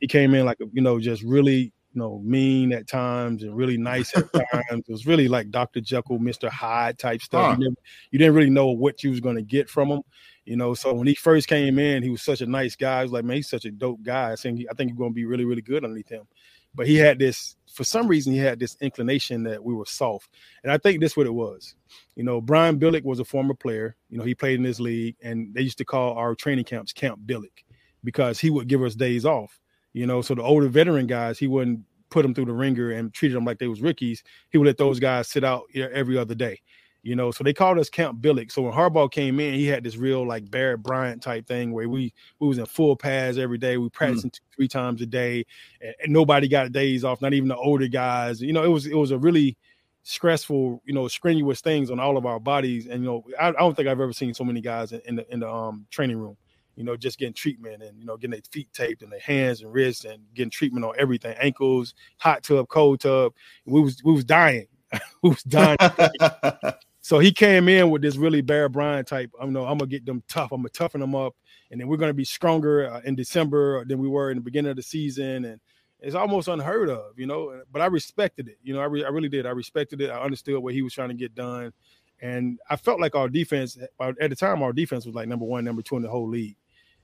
He 0.00 0.08
came 0.08 0.34
in 0.34 0.46
like 0.46 0.60
a, 0.60 0.64
you 0.72 0.82
know, 0.82 0.98
just 0.98 1.22
really 1.22 1.72
you 1.94 2.00
know, 2.00 2.20
mean 2.24 2.72
at 2.72 2.88
times 2.88 3.42
and 3.42 3.54
really 3.54 3.76
nice 3.76 4.16
at 4.16 4.32
times. 4.50 4.84
It 4.88 4.92
was 4.92 5.06
really 5.06 5.28
like 5.28 5.50
Dr. 5.50 5.80
Jekyll, 5.80 6.18
Mr. 6.18 6.48
Hyde 6.48 6.98
type 6.98 7.20
stuff. 7.20 7.46
Huh. 7.46 7.56
You, 7.58 7.64
never, 7.64 7.76
you, 8.10 8.18
didn't 8.18 8.34
really 8.34 8.50
know 8.50 8.68
what 8.68 9.02
you 9.02 9.10
was 9.10 9.20
going 9.20 9.36
to 9.36 9.42
get 9.42 9.68
from 9.68 9.88
him, 9.90 10.02
you 10.44 10.56
know. 10.56 10.74
So 10.74 10.92
when 10.92 11.06
he 11.06 11.14
first 11.14 11.48
came 11.48 11.78
in, 11.78 12.02
he 12.02 12.10
was 12.10 12.22
such 12.22 12.40
a 12.40 12.46
nice 12.46 12.76
guy. 12.76 13.00
I 13.00 13.02
was 13.02 13.12
like, 13.12 13.24
man, 13.24 13.36
he's 13.36 13.50
such 13.50 13.64
a 13.64 13.70
dope 13.70 14.02
guy. 14.02 14.32
I 14.32 14.36
think 14.36 14.64
I 14.70 14.74
think 14.74 14.96
going 14.96 15.10
to 15.10 15.14
be 15.14 15.24
really, 15.24 15.44
really 15.44 15.62
good 15.62 15.84
underneath 15.84 16.08
him. 16.08 16.26
But 16.74 16.86
he 16.86 16.96
had 16.96 17.18
this, 17.18 17.56
for 17.70 17.84
some 17.84 18.08
reason, 18.08 18.32
he 18.32 18.38
had 18.38 18.58
this 18.58 18.78
inclination 18.80 19.42
that 19.42 19.62
we 19.62 19.74
were 19.74 19.84
soft, 19.84 20.30
and 20.62 20.72
I 20.72 20.78
think 20.78 21.00
this 21.00 21.12
is 21.12 21.16
what 21.16 21.26
it 21.26 21.34
was. 21.34 21.74
You 22.16 22.24
know, 22.24 22.40
Brian 22.40 22.78
Billick 22.78 23.04
was 23.04 23.20
a 23.20 23.24
former 23.24 23.54
player. 23.54 23.96
You 24.08 24.18
know, 24.18 24.24
he 24.24 24.34
played 24.34 24.56
in 24.56 24.62
this 24.62 24.80
league, 24.80 25.16
and 25.22 25.54
they 25.54 25.60
used 25.60 25.78
to 25.78 25.84
call 25.84 26.14
our 26.14 26.34
training 26.34 26.64
camps 26.64 26.92
Camp 26.92 27.20
Billick 27.26 27.64
because 28.04 28.40
he 28.40 28.48
would 28.48 28.68
give 28.68 28.82
us 28.82 28.94
days 28.94 29.26
off 29.26 29.60
you 29.92 30.06
know, 30.06 30.22
so 30.22 30.34
the 30.34 30.42
older 30.42 30.68
veteran 30.68 31.06
guys, 31.06 31.38
he 31.38 31.46
wouldn't 31.46 31.80
put 32.10 32.22
them 32.22 32.34
through 32.34 32.46
the 32.46 32.52
ringer 32.52 32.90
and 32.90 33.12
treated 33.12 33.36
them 33.36 33.44
like 33.44 33.58
they 33.58 33.68
was 33.68 33.82
rookies. 33.82 34.22
He 34.50 34.58
would 34.58 34.66
let 34.66 34.78
those 34.78 35.00
guys 35.00 35.28
sit 35.28 35.44
out 35.44 35.64
every 35.74 36.18
other 36.18 36.34
day. 36.34 36.60
You 37.02 37.16
know, 37.16 37.32
so 37.32 37.42
they 37.42 37.52
called 37.52 37.78
us 37.78 37.90
Camp 37.90 38.20
Billick. 38.20 38.52
So 38.52 38.62
when 38.62 38.72
Harbaugh 38.72 39.10
came 39.10 39.40
in, 39.40 39.54
he 39.54 39.66
had 39.66 39.82
this 39.82 39.96
real 39.96 40.24
like 40.24 40.48
Bear 40.48 40.76
Bryant 40.76 41.20
type 41.20 41.48
thing 41.48 41.72
where 41.72 41.88
we 41.88 42.12
we 42.38 42.46
was 42.46 42.58
in 42.58 42.66
full 42.66 42.94
pads 42.94 43.38
every 43.38 43.58
day. 43.58 43.76
We 43.76 43.88
practicing 43.88 44.30
mm. 44.30 44.34
two, 44.34 44.42
three 44.54 44.68
times 44.68 45.02
a 45.02 45.06
day, 45.06 45.44
and, 45.80 45.94
and, 46.02 46.12
nobody 46.12 46.46
got 46.46 46.70
days 46.70 47.02
off. 47.02 47.20
Not 47.20 47.32
even 47.32 47.48
the 47.48 47.56
older 47.56 47.88
guys. 47.88 48.40
You 48.40 48.52
know, 48.52 48.62
it 48.62 48.68
was 48.68 48.86
it 48.86 48.94
was 48.94 49.10
a 49.10 49.18
really 49.18 49.56
stressful, 50.04 50.80
you 50.84 50.94
know, 50.94 51.08
strenuous 51.08 51.60
things 51.60 51.90
on 51.90 51.98
all 51.98 52.16
of 52.16 52.24
our 52.24 52.38
bodies. 52.38 52.86
And 52.86 53.02
you 53.02 53.10
know, 53.10 53.24
I, 53.40 53.48
I 53.48 53.52
don't 53.52 53.74
think 53.74 53.88
I've 53.88 54.00
ever 54.00 54.12
seen 54.12 54.32
so 54.32 54.44
many 54.44 54.60
guys 54.60 54.92
in, 54.92 55.00
in 55.06 55.16
the 55.16 55.32
in 55.32 55.40
the 55.40 55.50
um, 55.50 55.86
training 55.90 56.18
room 56.18 56.36
you 56.76 56.84
know, 56.84 56.96
just 56.96 57.18
getting 57.18 57.34
treatment 57.34 57.82
and 57.82 57.98
you 57.98 58.06
know, 58.06 58.16
getting 58.16 58.32
their 58.32 58.40
feet 58.50 58.72
taped 58.72 59.02
and 59.02 59.12
their 59.12 59.20
hands 59.20 59.62
and 59.62 59.72
wrists 59.72 60.04
and 60.04 60.22
getting 60.34 60.50
treatment 60.50 60.84
on 60.84 60.94
everything, 60.98 61.36
ankles, 61.38 61.94
hot 62.18 62.42
tub, 62.42 62.68
cold 62.68 63.00
tub. 63.00 63.32
We 63.66 63.80
was 63.80 64.02
we 64.04 64.12
was 64.12 64.24
dying. 64.24 64.66
we 65.22 65.30
was 65.30 65.42
dying. 65.42 65.76
so 67.02 67.18
he 67.18 67.32
came 67.32 67.68
in 67.68 67.90
with 67.90 68.00
this 68.00 68.16
really 68.16 68.40
Bear 68.40 68.68
Bryant 68.68 69.08
type. 69.08 69.30
I 69.40 69.44
know 69.46 69.66
I'm 69.66 69.76
gonna 69.76 69.90
get 69.90 70.06
them 70.06 70.22
tough. 70.28 70.52
I'm 70.52 70.60
gonna 70.60 70.70
toughen 70.70 71.00
them 71.00 71.16
up, 71.16 71.34
and 71.70 71.80
then 71.80 71.88
we're 71.88 71.96
gonna 71.96 72.14
be 72.14 72.24
stronger 72.24 72.88
uh, 72.88 73.00
in 73.04 73.16
December 73.16 73.84
than 73.84 73.98
we 73.98 74.08
were 74.08 74.30
in 74.30 74.36
the 74.36 74.42
beginning 74.42 74.70
of 74.70 74.76
the 74.76 74.82
season. 74.82 75.44
And 75.44 75.60
it's 75.98 76.14
almost 76.14 76.46
unheard 76.46 76.88
of, 76.88 77.18
you 77.18 77.26
know. 77.26 77.62
But 77.72 77.82
I 77.82 77.86
respected 77.86 78.46
it. 78.48 78.58
You 78.62 78.74
know, 78.74 78.80
I, 78.80 78.84
re- 78.84 79.04
I 79.04 79.08
really 79.08 79.28
did. 79.28 79.46
I 79.46 79.50
respected 79.50 80.00
it. 80.00 80.10
I 80.10 80.20
understood 80.20 80.62
what 80.62 80.74
he 80.74 80.82
was 80.82 80.94
trying 80.94 81.08
to 81.08 81.14
get 81.14 81.34
done. 81.34 81.72
And 82.20 82.60
I 82.70 82.76
felt 82.76 83.00
like 83.00 83.16
our 83.16 83.28
defense 83.28 83.76
at 84.00 84.30
the 84.30 84.36
time, 84.36 84.62
our 84.62 84.72
defense 84.72 85.04
was 85.04 85.14
like 85.14 85.26
number 85.26 85.44
one, 85.44 85.64
number 85.64 85.82
two 85.82 85.96
in 85.96 86.02
the 86.02 86.08
whole 86.08 86.28
league. 86.28 86.56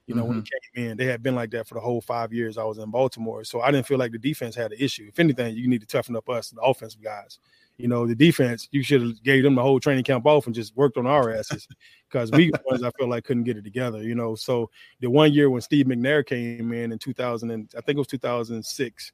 You 0.06 0.14
know, 0.14 0.22
mm-hmm. 0.22 0.28
when 0.28 0.44
he 0.44 0.80
came 0.80 0.90
in, 0.90 0.96
they 0.96 1.04
had 1.06 1.22
been 1.24 1.34
like 1.34 1.50
that 1.50 1.66
for 1.66 1.74
the 1.74 1.80
whole 1.80 2.00
five 2.00 2.32
years 2.32 2.56
I 2.56 2.62
was 2.62 2.78
in 2.78 2.90
Baltimore. 2.90 3.42
So 3.42 3.60
I 3.60 3.72
didn't 3.72 3.86
feel 3.86 3.98
like 3.98 4.12
the 4.12 4.18
defense 4.18 4.54
had 4.54 4.72
an 4.72 4.78
issue. 4.80 5.06
If 5.08 5.18
anything, 5.18 5.56
you 5.56 5.68
need 5.68 5.80
to 5.80 5.86
toughen 5.86 6.16
up 6.16 6.28
us, 6.28 6.50
the 6.50 6.62
offensive 6.62 7.02
guys. 7.02 7.40
You 7.78 7.88
know, 7.88 8.06
the 8.06 8.14
defense, 8.14 8.69
you 8.72 8.82
should 8.82 9.02
have 9.02 9.22
gave 9.22 9.44
them 9.44 9.54
the 9.54 9.62
whole 9.62 9.78
training 9.78 10.04
camp 10.04 10.26
off 10.26 10.46
and 10.46 10.54
just 10.54 10.76
worked 10.76 10.96
on 10.96 11.06
our 11.06 11.32
asses 11.32 11.66
because 12.08 12.30
we 12.32 12.50
ones 12.66 12.82
I 12.82 12.90
feel 12.98 13.08
like 13.08 13.25
couldn't 13.25 13.44
get 13.44 13.56
it 13.56 13.62
together. 13.62 14.02
You 14.02 14.14
know, 14.14 14.34
so 14.34 14.70
the 15.00 15.08
one 15.08 15.32
year 15.32 15.48
when 15.48 15.62
Steve 15.62 15.86
McNair 15.86 16.26
came 16.26 16.72
in 16.72 16.92
in 16.92 16.98
2000, 16.98 17.50
and 17.50 17.70
I 17.76 17.80
think 17.80 17.96
it 17.96 17.98
was 17.98 18.08
2006, 18.08 19.12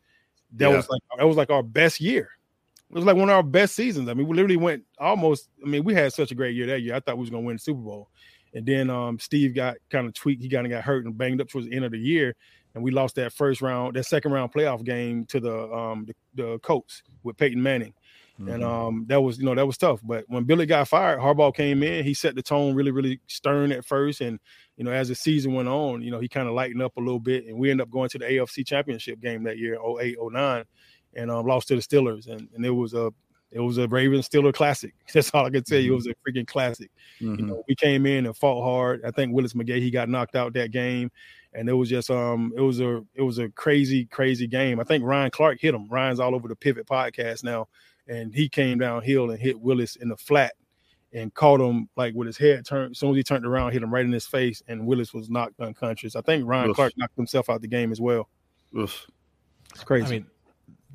that 0.54 0.70
yeah. 0.70 0.76
was 0.76 0.88
like 0.88 1.02
that 1.18 1.26
was 1.26 1.36
like 1.36 1.50
our 1.50 1.62
best 1.62 2.00
year. 2.00 2.30
It 2.90 2.94
was 2.94 3.04
like 3.04 3.16
one 3.16 3.28
of 3.28 3.34
our 3.34 3.42
best 3.42 3.74
seasons. 3.74 4.08
I 4.08 4.14
mean, 4.14 4.26
we 4.26 4.36
literally 4.36 4.56
went 4.56 4.84
almost. 4.98 5.48
I 5.64 5.68
mean, 5.68 5.84
we 5.84 5.94
had 5.94 6.12
such 6.12 6.30
a 6.30 6.34
great 6.34 6.54
year 6.54 6.66
that 6.66 6.80
year. 6.80 6.94
I 6.94 7.00
thought 7.00 7.16
we 7.16 7.22
was 7.22 7.30
gonna 7.30 7.42
win 7.42 7.56
the 7.56 7.60
Super 7.60 7.80
Bowl. 7.80 8.08
And 8.54 8.64
then 8.64 8.88
um, 8.88 9.18
Steve 9.18 9.54
got 9.54 9.76
kind 9.90 10.06
of 10.06 10.14
tweaked. 10.14 10.42
He 10.42 10.48
kind 10.48 10.64
of 10.64 10.70
got 10.70 10.84
hurt 10.84 11.04
and 11.04 11.18
banged 11.18 11.40
up 11.40 11.48
towards 11.48 11.68
the 11.68 11.74
end 11.74 11.84
of 11.84 11.90
the 11.90 11.98
year, 11.98 12.36
and 12.74 12.84
we 12.84 12.92
lost 12.92 13.16
that 13.16 13.32
first 13.32 13.60
round, 13.60 13.96
that 13.96 14.06
second 14.06 14.32
round 14.32 14.52
playoff 14.52 14.84
game 14.84 15.26
to 15.26 15.40
the 15.40 15.72
um, 15.72 16.06
the, 16.06 16.14
the 16.42 16.58
Colts 16.60 17.02
with 17.24 17.36
Peyton 17.36 17.62
Manning. 17.62 17.94
Mm-hmm. 18.40 18.50
And 18.50 18.64
um, 18.64 19.04
that 19.08 19.20
was, 19.20 19.38
you 19.38 19.44
know, 19.44 19.54
that 19.54 19.66
was 19.66 19.78
tough. 19.78 20.00
But 20.02 20.24
when 20.26 20.42
Billy 20.44 20.66
got 20.66 20.88
fired, 20.88 21.20
Harbaugh 21.20 21.54
came 21.54 21.84
in. 21.84 22.04
He 22.04 22.14
set 22.14 22.34
the 22.34 22.42
tone 22.42 22.74
really, 22.74 22.90
really 22.90 23.20
stern 23.28 23.70
at 23.70 23.84
first, 23.84 24.20
and 24.20 24.40
you 24.76 24.84
know, 24.84 24.90
as 24.90 25.08
the 25.08 25.14
season 25.14 25.54
went 25.54 25.68
on, 25.68 26.02
you 26.02 26.10
know, 26.10 26.18
he 26.18 26.28
kind 26.28 26.48
of 26.48 26.54
lightened 26.54 26.82
up 26.82 26.96
a 26.96 27.00
little 27.00 27.20
bit, 27.20 27.46
and 27.46 27.56
we 27.56 27.70
ended 27.70 27.86
up 27.86 27.92
going 27.92 28.08
to 28.08 28.18
the 28.18 28.24
AFC 28.24 28.66
Championship 28.66 29.20
game 29.20 29.44
that 29.44 29.58
year, 29.58 29.78
08, 30.00 30.16
09, 30.20 30.64
and 31.14 31.30
um, 31.30 31.46
lost 31.46 31.68
to 31.68 31.76
the 31.76 31.80
Steelers, 31.80 32.26
and 32.26 32.48
and 32.54 32.66
it 32.66 32.70
was 32.70 32.92
a 32.92 33.12
it 33.52 33.60
was 33.60 33.78
a 33.78 33.86
Ravens 33.86 34.28
Steeler 34.28 34.52
classic. 34.52 34.94
That's 35.14 35.30
all 35.30 35.46
I 35.46 35.50
can 35.50 35.62
tell 35.62 35.78
you. 35.78 35.92
It 35.92 35.96
was 35.96 36.08
a 36.08 36.14
freaking 36.28 36.46
classic. 36.46 36.90
Mm-hmm. 37.20 37.40
You 37.40 37.46
know, 37.46 37.62
we 37.68 37.76
came 37.76 38.04
in 38.04 38.26
and 38.26 38.36
fought 38.36 38.64
hard. 38.64 39.04
I 39.04 39.12
think 39.12 39.32
Willis 39.32 39.52
McGahee 39.52 39.80
he 39.80 39.92
got 39.92 40.08
knocked 40.08 40.34
out 40.34 40.52
that 40.54 40.72
game, 40.72 41.12
and 41.52 41.68
it 41.68 41.72
was 41.72 41.88
just 41.88 42.10
um 42.10 42.52
it 42.56 42.60
was 42.60 42.80
a 42.80 43.04
it 43.14 43.22
was 43.22 43.38
a 43.38 43.48
crazy 43.50 44.06
crazy 44.06 44.48
game. 44.48 44.80
I 44.80 44.84
think 44.84 45.04
Ryan 45.04 45.30
Clark 45.30 45.60
hit 45.60 45.74
him. 45.74 45.86
Ryan's 45.88 46.18
all 46.18 46.34
over 46.34 46.48
the 46.48 46.56
Pivot 46.56 46.86
podcast 46.86 47.44
now, 47.44 47.68
and 48.08 48.34
he 48.34 48.48
came 48.48 48.78
downhill 48.78 49.30
and 49.30 49.40
hit 49.40 49.60
Willis 49.60 49.96
in 49.96 50.08
the 50.08 50.16
flat 50.16 50.54
and 51.12 51.32
caught 51.32 51.60
him 51.60 51.88
like 51.96 52.14
with 52.14 52.26
his 52.26 52.36
head 52.36 52.66
turned. 52.66 52.92
As 52.92 52.98
soon 52.98 53.10
as 53.10 53.16
he 53.16 53.22
turned 53.22 53.46
around, 53.46 53.72
hit 53.72 53.82
him 53.82 53.92
right 53.92 54.04
in 54.04 54.12
his 54.12 54.26
face, 54.26 54.62
and 54.66 54.86
Willis 54.86 55.14
was 55.14 55.30
knocked 55.30 55.60
unconscious. 55.60 56.16
I 56.16 56.20
think 56.20 56.46
Ryan 56.46 56.70
Oof. 56.70 56.76
Clark 56.76 56.92
knocked 56.96 57.16
himself 57.16 57.48
out 57.48 57.60
the 57.60 57.68
game 57.68 57.92
as 57.92 58.00
well. 58.00 58.28
Oof. 58.76 59.06
It's 59.72 59.84
crazy. 59.84 60.06
I 60.06 60.10
mean, 60.10 60.26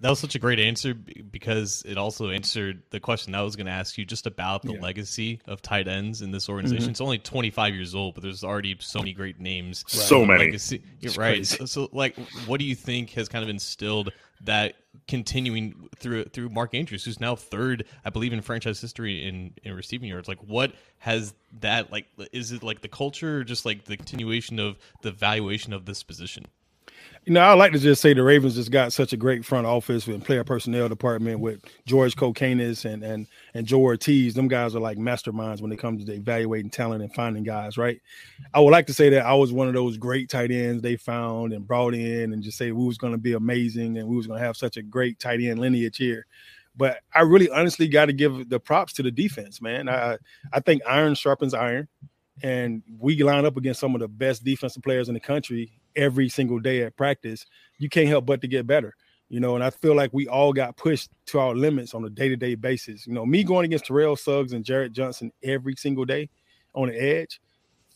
that 0.01 0.09
was 0.09 0.19
such 0.19 0.35
a 0.35 0.39
great 0.39 0.59
answer 0.59 0.93
because 0.93 1.83
it 1.85 1.97
also 1.97 2.29
answered 2.29 2.83
the 2.89 2.99
question 2.99 3.35
I 3.35 3.41
was 3.41 3.55
going 3.55 3.65
to 3.65 3.71
ask 3.71 3.97
you 3.97 4.05
just 4.05 4.27
about 4.27 4.61
the 4.61 4.73
yeah. 4.73 4.81
legacy 4.81 5.41
of 5.45 5.61
tight 5.61 5.87
ends 5.87 6.21
in 6.21 6.31
this 6.31 6.47
organization. 6.47 6.83
Mm-hmm. 6.83 6.91
It's 6.91 7.01
only 7.01 7.19
25 7.19 7.75
years 7.75 7.95
old, 7.95 8.13
but 8.13 8.23
there's 8.23 8.43
already 8.43 8.77
so 8.79 8.99
many 8.99 9.13
great 9.13 9.39
names. 9.39 9.83
Right. 9.85 10.01
So 10.01 10.25
many. 10.25 10.45
Legacy. 10.45 10.81
right. 11.17 11.45
So, 11.45 11.65
so, 11.65 11.89
like, 11.91 12.17
what 12.45 12.59
do 12.59 12.65
you 12.65 12.75
think 12.75 13.09
has 13.11 13.27
kind 13.27 13.43
of 13.43 13.49
instilled 13.49 14.13
that 14.41 14.75
continuing 15.07 15.89
through 15.97 16.25
through 16.25 16.49
Mark 16.49 16.73
Andrews, 16.75 17.03
who's 17.03 17.19
now 17.19 17.35
third, 17.35 17.85
I 18.05 18.09
believe, 18.09 18.33
in 18.33 18.41
franchise 18.41 18.79
history 18.81 19.27
in 19.27 19.53
in 19.63 19.73
receiving 19.73 20.09
yards? 20.09 20.27
Like, 20.27 20.39
what 20.39 20.73
has 20.99 21.33
that 21.59 21.91
like? 21.91 22.07
Is 22.31 22.51
it 22.51 22.63
like 22.63 22.81
the 22.81 22.87
culture, 22.87 23.39
or 23.39 23.43
just 23.43 23.65
like 23.65 23.85
the 23.85 23.97
continuation 23.97 24.59
of 24.59 24.77
the 25.01 25.11
valuation 25.11 25.73
of 25.73 25.85
this 25.85 26.03
position? 26.03 26.45
You 27.25 27.33
know, 27.33 27.41
I 27.41 27.53
like 27.53 27.73
to 27.73 27.79
just 27.79 28.01
say 28.01 28.13
the 28.13 28.23
Ravens 28.23 28.55
just 28.55 28.71
got 28.71 28.91
such 28.91 29.13
a 29.13 29.17
great 29.17 29.45
front 29.45 29.67
office 29.67 30.07
and 30.07 30.23
player 30.23 30.43
personnel 30.43 30.89
department 30.89 31.41
with 31.41 31.61
George 31.85 32.15
Kokinis 32.15 32.85
and 32.91 33.03
and 33.03 33.27
and 33.53 33.67
Joe 33.67 33.79
Hortiz. 33.79 34.33
Them 34.33 34.47
guys 34.47 34.73
are 34.73 34.79
like 34.79 34.97
masterminds 34.97 35.61
when 35.61 35.71
it 35.71 35.77
comes 35.77 36.05
to 36.05 36.13
evaluating 36.13 36.71
talent 36.71 37.03
and 37.03 37.13
finding 37.13 37.43
guys. 37.43 37.77
Right. 37.77 38.01
I 38.53 38.59
would 38.59 38.71
like 38.71 38.87
to 38.87 38.93
say 38.93 39.09
that 39.09 39.25
I 39.25 39.33
was 39.33 39.51
one 39.51 39.67
of 39.67 39.73
those 39.73 39.97
great 39.97 40.29
tight 40.29 40.49
ends 40.49 40.81
they 40.81 40.95
found 40.95 41.53
and 41.53 41.67
brought 41.67 41.93
in, 41.93 42.33
and 42.33 42.41
just 42.41 42.57
say 42.57 42.71
we 42.71 42.85
was 42.85 42.97
going 42.97 43.13
to 43.13 43.19
be 43.19 43.33
amazing 43.33 43.97
and 43.97 44.07
we 44.07 44.15
was 44.15 44.25
going 44.25 44.39
to 44.39 44.45
have 44.45 44.57
such 44.57 44.77
a 44.77 44.81
great 44.81 45.19
tight 45.19 45.41
end 45.41 45.59
lineage 45.59 45.97
here. 45.97 46.25
But 46.75 47.01
I 47.13 47.21
really 47.21 47.49
honestly 47.49 47.87
got 47.87 48.05
to 48.05 48.13
give 48.13 48.49
the 48.49 48.59
props 48.59 48.93
to 48.93 49.03
the 49.03 49.11
defense, 49.11 49.61
man. 49.61 49.87
I 49.89 50.17
I 50.53 50.61
think 50.61 50.81
iron 50.87 51.15
sharpens 51.15 51.53
iron 51.53 51.89
and 52.41 52.81
we 52.97 53.21
line 53.21 53.45
up 53.45 53.57
against 53.57 53.79
some 53.79 53.95
of 53.95 54.01
the 54.01 54.07
best 54.07 54.43
defensive 54.43 54.83
players 54.83 55.09
in 55.09 55.13
the 55.13 55.19
country 55.19 55.78
every 55.95 56.29
single 56.29 56.59
day 56.59 56.83
at 56.83 56.95
practice, 56.95 57.45
you 57.77 57.89
can't 57.89 58.07
help 58.07 58.25
but 58.25 58.41
to 58.41 58.47
get 58.47 58.67
better. 58.67 58.95
You 59.29 59.39
know, 59.39 59.55
and 59.55 59.63
I 59.63 59.69
feel 59.69 59.95
like 59.95 60.11
we 60.11 60.27
all 60.27 60.53
got 60.53 60.75
pushed 60.75 61.11
to 61.27 61.39
our 61.39 61.53
limits 61.53 61.93
on 61.93 62.03
a 62.03 62.09
day-to-day 62.09 62.55
basis. 62.55 63.05
You 63.05 63.13
know, 63.13 63.25
me 63.25 63.43
going 63.43 63.65
against 63.65 63.85
Terrell 63.85 64.15
Suggs 64.15 64.53
and 64.53 64.65
Jarret 64.65 64.91
Johnson 64.91 65.31
every 65.43 65.75
single 65.75 66.05
day 66.05 66.29
on 66.73 66.87
the 66.87 66.99
edge, 66.99 67.39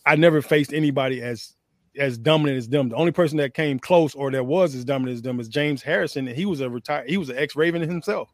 I 0.05 0.15
never 0.15 0.41
faced 0.41 0.73
anybody 0.73 1.21
as 1.21 1.55
as 1.97 2.17
dominant 2.17 2.57
as 2.57 2.67
them. 2.67 2.89
The 2.89 2.95
only 2.95 3.11
person 3.11 3.37
that 3.37 3.53
came 3.53 3.79
close 3.79 4.15
or 4.15 4.31
that 4.31 4.43
was 4.43 4.73
as 4.73 4.83
dominant 4.83 5.15
as 5.15 5.21
them 5.21 5.39
is 5.39 5.47
James 5.47 5.83
Harrison, 5.83 6.27
and 6.27 6.35
he 6.35 6.45
was 6.45 6.59
a 6.59 6.69
retired, 6.69 7.07
he 7.07 7.17
was 7.17 7.29
an 7.29 7.37
ex-Raven 7.37 7.81
himself 7.81 8.29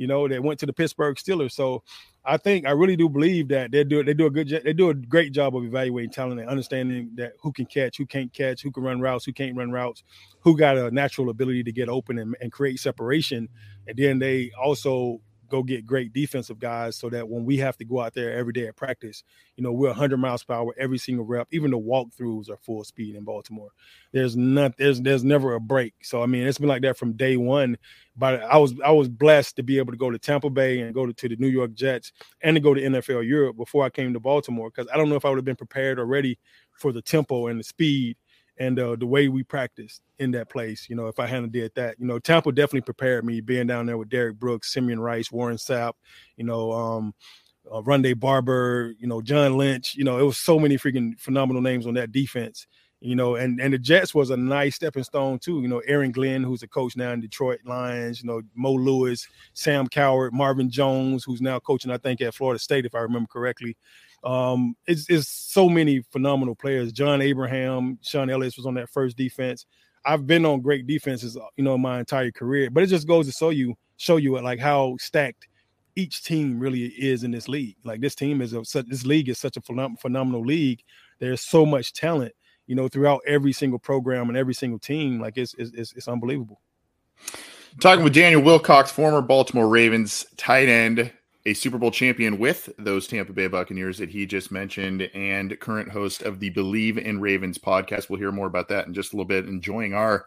you 0.00 0.06
know, 0.06 0.26
that 0.26 0.42
went 0.42 0.58
to 0.58 0.64
the 0.64 0.72
Pittsburgh 0.72 1.16
Steelers. 1.16 1.52
So 1.52 1.82
I 2.24 2.36
think 2.36 2.66
I 2.66 2.72
really 2.72 2.96
do 2.96 3.08
believe 3.08 3.48
that 3.48 3.70
they 3.72 3.82
do 3.82 4.04
they 4.04 4.12
do 4.12 4.26
a 4.26 4.30
good 4.30 4.48
they 4.48 4.72
do 4.74 4.90
a 4.90 4.94
great 4.94 5.32
job 5.32 5.56
of 5.56 5.64
evaluating 5.64 6.10
talent 6.10 6.40
and 6.40 6.48
understanding 6.48 7.12
that 7.14 7.32
who 7.40 7.50
can 7.50 7.64
catch, 7.64 7.96
who 7.96 8.04
can't 8.04 8.32
catch, 8.32 8.62
who 8.62 8.70
can 8.70 8.82
run 8.82 9.00
routes, 9.00 9.24
who 9.24 9.32
can't 9.32 9.56
run 9.56 9.70
routes, 9.70 10.04
who 10.40 10.56
got 10.56 10.76
a 10.76 10.90
natural 10.90 11.30
ability 11.30 11.64
to 11.64 11.72
get 11.72 11.88
open 11.88 12.18
and, 12.18 12.36
and 12.40 12.52
create 12.52 12.78
separation. 12.78 13.48
And 13.86 13.96
then 13.96 14.18
they 14.18 14.50
also 14.62 15.20
go 15.50 15.62
get 15.62 15.84
great 15.84 16.12
defensive 16.12 16.58
guys 16.58 16.96
so 16.96 17.10
that 17.10 17.28
when 17.28 17.44
we 17.44 17.58
have 17.58 17.76
to 17.76 17.84
go 17.84 18.00
out 18.00 18.14
there 18.14 18.32
every 18.32 18.52
day 18.52 18.66
at 18.66 18.76
practice, 18.76 19.22
you 19.56 19.62
know, 19.62 19.72
we're 19.72 19.88
100 19.88 20.16
miles 20.16 20.42
per 20.42 20.54
hour 20.54 20.74
every 20.78 20.96
single 20.96 21.24
rep. 21.24 21.48
Even 21.50 21.70
the 21.70 21.78
walkthroughs 21.78 22.48
are 22.48 22.56
full 22.56 22.82
speed 22.84 23.16
in 23.16 23.24
Baltimore. 23.24 23.70
There's 24.12 24.36
not 24.36 24.76
there's 24.78 25.00
there's 25.00 25.24
never 25.24 25.54
a 25.54 25.60
break. 25.60 25.94
So 26.02 26.22
I 26.22 26.26
mean, 26.26 26.46
it's 26.46 26.58
been 26.58 26.68
like 26.68 26.82
that 26.82 26.96
from 26.96 27.12
day 27.12 27.36
one. 27.36 27.76
But 28.16 28.42
I 28.42 28.56
was 28.56 28.74
I 28.84 28.90
was 28.92 29.08
blessed 29.08 29.56
to 29.56 29.62
be 29.62 29.78
able 29.78 29.92
to 29.92 29.98
go 29.98 30.10
to 30.10 30.18
Tampa 30.18 30.50
Bay 30.50 30.80
and 30.80 30.94
go 30.94 31.06
to, 31.06 31.12
to 31.12 31.28
the 31.28 31.36
New 31.36 31.48
York 31.48 31.74
Jets 31.74 32.12
and 32.42 32.54
to 32.54 32.60
go 32.60 32.72
to 32.72 32.80
NFL 32.80 33.26
Europe 33.26 33.56
before 33.56 33.84
I 33.84 33.90
came 33.90 34.12
to 34.12 34.20
Baltimore 34.20 34.70
because 34.70 34.90
I 34.92 34.96
don't 34.96 35.08
know 35.08 35.16
if 35.16 35.24
I 35.24 35.28
would 35.28 35.38
have 35.38 35.44
been 35.44 35.56
prepared 35.56 35.98
already 35.98 36.38
for 36.72 36.92
the 36.92 37.02
tempo 37.02 37.48
and 37.48 37.58
the 37.60 37.64
speed 37.64 38.16
and 38.60 38.78
uh, 38.78 38.94
the 38.94 39.06
way 39.06 39.26
we 39.28 39.42
practiced 39.42 40.02
in 40.18 40.30
that 40.32 40.50
place. 40.50 40.86
You 40.88 40.94
know, 40.94 41.06
if 41.08 41.18
I 41.18 41.26
hadn't 41.26 41.50
did 41.50 41.72
that, 41.74 41.96
you 41.98 42.06
know, 42.06 42.18
Tampa 42.18 42.52
definitely 42.52 42.82
prepared 42.82 43.24
me 43.24 43.40
being 43.40 43.66
down 43.66 43.86
there 43.86 43.96
with 43.96 44.10
Derrick 44.10 44.38
Brooks, 44.38 44.72
Simeon 44.72 45.00
Rice, 45.00 45.32
Warren 45.32 45.56
Sapp, 45.56 45.94
you 46.36 46.44
know, 46.44 46.70
um, 46.70 47.14
uh, 47.72 47.80
Rondé 47.80 48.18
Barber, 48.18 48.94
you 48.98 49.08
know, 49.08 49.22
John 49.22 49.56
Lynch. 49.56 49.94
You 49.96 50.04
know, 50.04 50.18
it 50.18 50.22
was 50.22 50.36
so 50.36 50.60
many 50.60 50.76
freaking 50.76 51.18
phenomenal 51.18 51.62
names 51.62 51.86
on 51.86 51.94
that 51.94 52.12
defense. 52.12 52.66
You 53.02 53.16
know, 53.16 53.36
and 53.36 53.58
and 53.62 53.72
the 53.72 53.78
Jets 53.78 54.14
was 54.14 54.28
a 54.28 54.36
nice 54.36 54.74
stepping 54.74 55.04
stone 55.04 55.38
too. 55.38 55.62
You 55.62 55.68
know, 55.68 55.78
Aaron 55.86 56.12
Glenn, 56.12 56.42
who's 56.42 56.62
a 56.62 56.68
coach 56.68 56.98
now 56.98 57.12
in 57.12 57.22
Detroit 57.22 57.60
Lions. 57.64 58.20
You 58.20 58.26
know, 58.26 58.42
Mo 58.54 58.74
Lewis, 58.74 59.26
Sam 59.54 59.88
Cowart, 59.88 60.32
Marvin 60.32 60.68
Jones, 60.68 61.24
who's 61.24 61.40
now 61.40 61.58
coaching, 61.60 61.90
I 61.90 61.96
think, 61.96 62.20
at 62.20 62.34
Florida 62.34 62.58
State, 62.58 62.84
if 62.84 62.94
I 62.94 62.98
remember 62.98 63.28
correctly. 63.32 63.74
Um, 64.22 64.76
it's, 64.86 65.08
it's 65.08 65.28
so 65.28 65.68
many 65.68 66.02
phenomenal 66.10 66.54
players. 66.54 66.92
John 66.92 67.22
Abraham, 67.22 67.98
Shaun 68.02 68.30
Ellis 68.30 68.56
was 68.56 68.66
on 68.66 68.74
that 68.74 68.90
first 68.90 69.16
defense. 69.16 69.66
I've 70.04 70.26
been 70.26 70.46
on 70.46 70.60
great 70.60 70.86
defenses, 70.86 71.36
you 71.56 71.64
know, 71.64 71.76
my 71.76 71.98
entire 71.98 72.30
career, 72.30 72.70
but 72.70 72.82
it 72.82 72.86
just 72.86 73.06
goes 73.06 73.26
to 73.26 73.32
show 73.32 73.50
you, 73.50 73.74
show 73.96 74.16
you 74.16 74.40
like 74.40 74.58
how 74.58 74.96
stacked 74.98 75.48
each 75.96 76.24
team 76.24 76.58
really 76.58 76.84
is 76.84 77.24
in 77.24 77.30
this 77.30 77.48
league. 77.48 77.76
Like 77.84 78.00
this 78.00 78.14
team 78.14 78.40
is 78.40 78.54
a 78.54 78.62
this 78.82 79.04
league 79.04 79.28
is 79.28 79.38
such 79.38 79.56
a 79.56 79.60
phenomenal 79.60 80.44
league. 80.44 80.82
There's 81.18 81.42
so 81.42 81.66
much 81.66 81.92
talent, 81.92 82.32
you 82.66 82.74
know, 82.74 82.88
throughout 82.88 83.20
every 83.26 83.52
single 83.52 83.78
program 83.78 84.28
and 84.28 84.38
every 84.38 84.54
single 84.54 84.78
team. 84.78 85.20
Like 85.20 85.36
it's 85.36 85.54
it's, 85.58 85.92
it's 85.92 86.08
unbelievable. 86.08 86.60
Talking 87.80 88.02
with 88.02 88.14
Daniel 88.14 88.42
Wilcox, 88.42 88.90
former 88.90 89.22
Baltimore 89.22 89.68
Ravens 89.68 90.26
tight 90.36 90.68
end, 90.68 91.12
a 91.46 91.54
Super 91.54 91.78
Bowl 91.78 91.90
champion 91.90 92.38
with 92.38 92.68
those 92.78 93.06
Tampa 93.06 93.32
Bay 93.32 93.46
Buccaneers 93.46 93.98
that 93.98 94.10
he 94.10 94.26
just 94.26 94.50
mentioned, 94.50 95.02
and 95.14 95.58
current 95.60 95.90
host 95.90 96.22
of 96.22 96.40
the 96.40 96.50
Believe 96.50 96.98
in 96.98 97.20
Ravens 97.20 97.58
podcast. 97.58 98.10
We'll 98.10 98.18
hear 98.18 98.32
more 98.32 98.46
about 98.46 98.68
that 98.68 98.86
in 98.86 98.94
just 98.94 99.12
a 99.12 99.16
little 99.16 99.28
bit. 99.28 99.46
Enjoying 99.46 99.94
our 99.94 100.26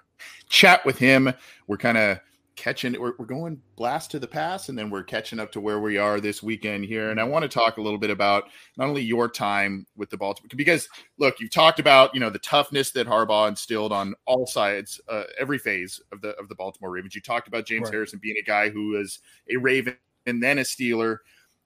chat 0.50 0.86
with 0.86 0.98
him. 0.98 1.32
We're 1.68 1.78
kind 1.78 1.98
of 1.98 2.20
catching, 2.56 3.00
we're, 3.00 3.14
we're 3.18 3.26
going 3.26 3.62
blast 3.76 4.12
to 4.12 4.20
the 4.20 4.28
past, 4.28 4.70
and 4.70 4.78
then 4.78 4.90
we're 4.90 5.04
catching 5.04 5.40
up 5.40 5.52
to 5.52 5.60
where 5.60 5.80
we 5.80 5.98
are 5.98 6.20
this 6.20 6.42
weekend 6.42 6.86
here. 6.86 7.12
And 7.12 7.20
I 7.20 7.24
want 7.24 7.44
to 7.44 7.50
talk 7.50 7.78
a 7.78 7.82
little 7.82 8.00
bit 8.00 8.10
about 8.10 8.46
not 8.78 8.88
only 8.88 9.02
your 9.04 9.30
time 9.30 9.86
with 9.96 10.10
the 10.10 10.18
Baltimore, 10.18 10.50
because 10.56 10.88
look, 11.20 11.40
you've 11.40 11.52
talked 11.52 11.80
about 11.80 12.14
you 12.16 12.20
know 12.20 12.32
the 12.32 12.40
toughness 12.40 12.92
that 12.92 13.08
Harbaugh 13.08 13.50
instilled 13.50 13.92
on 13.92 14.16
all 14.26 14.48
sides, 14.48 15.00
uh, 15.08 15.24
every 15.40 15.60
phase 15.60 16.02
of 16.12 16.22
the 16.22 16.30
of 16.38 16.50
the 16.50 16.56
Baltimore 16.56 16.92
Ravens. 16.92 17.14
You 17.14 17.22
talked 17.22 17.48
about 17.48 17.66
James 17.68 17.86
right. 17.86 17.94
Harrison 17.94 18.20
being 18.22 18.38
a 18.38 18.44
guy 18.44 18.70
who 18.70 19.00
is 19.00 19.20
a 19.52 19.58
Raven 19.58 19.96
and 20.26 20.42
then 20.42 20.60
a 20.60 20.62
Steeler. 20.62 21.18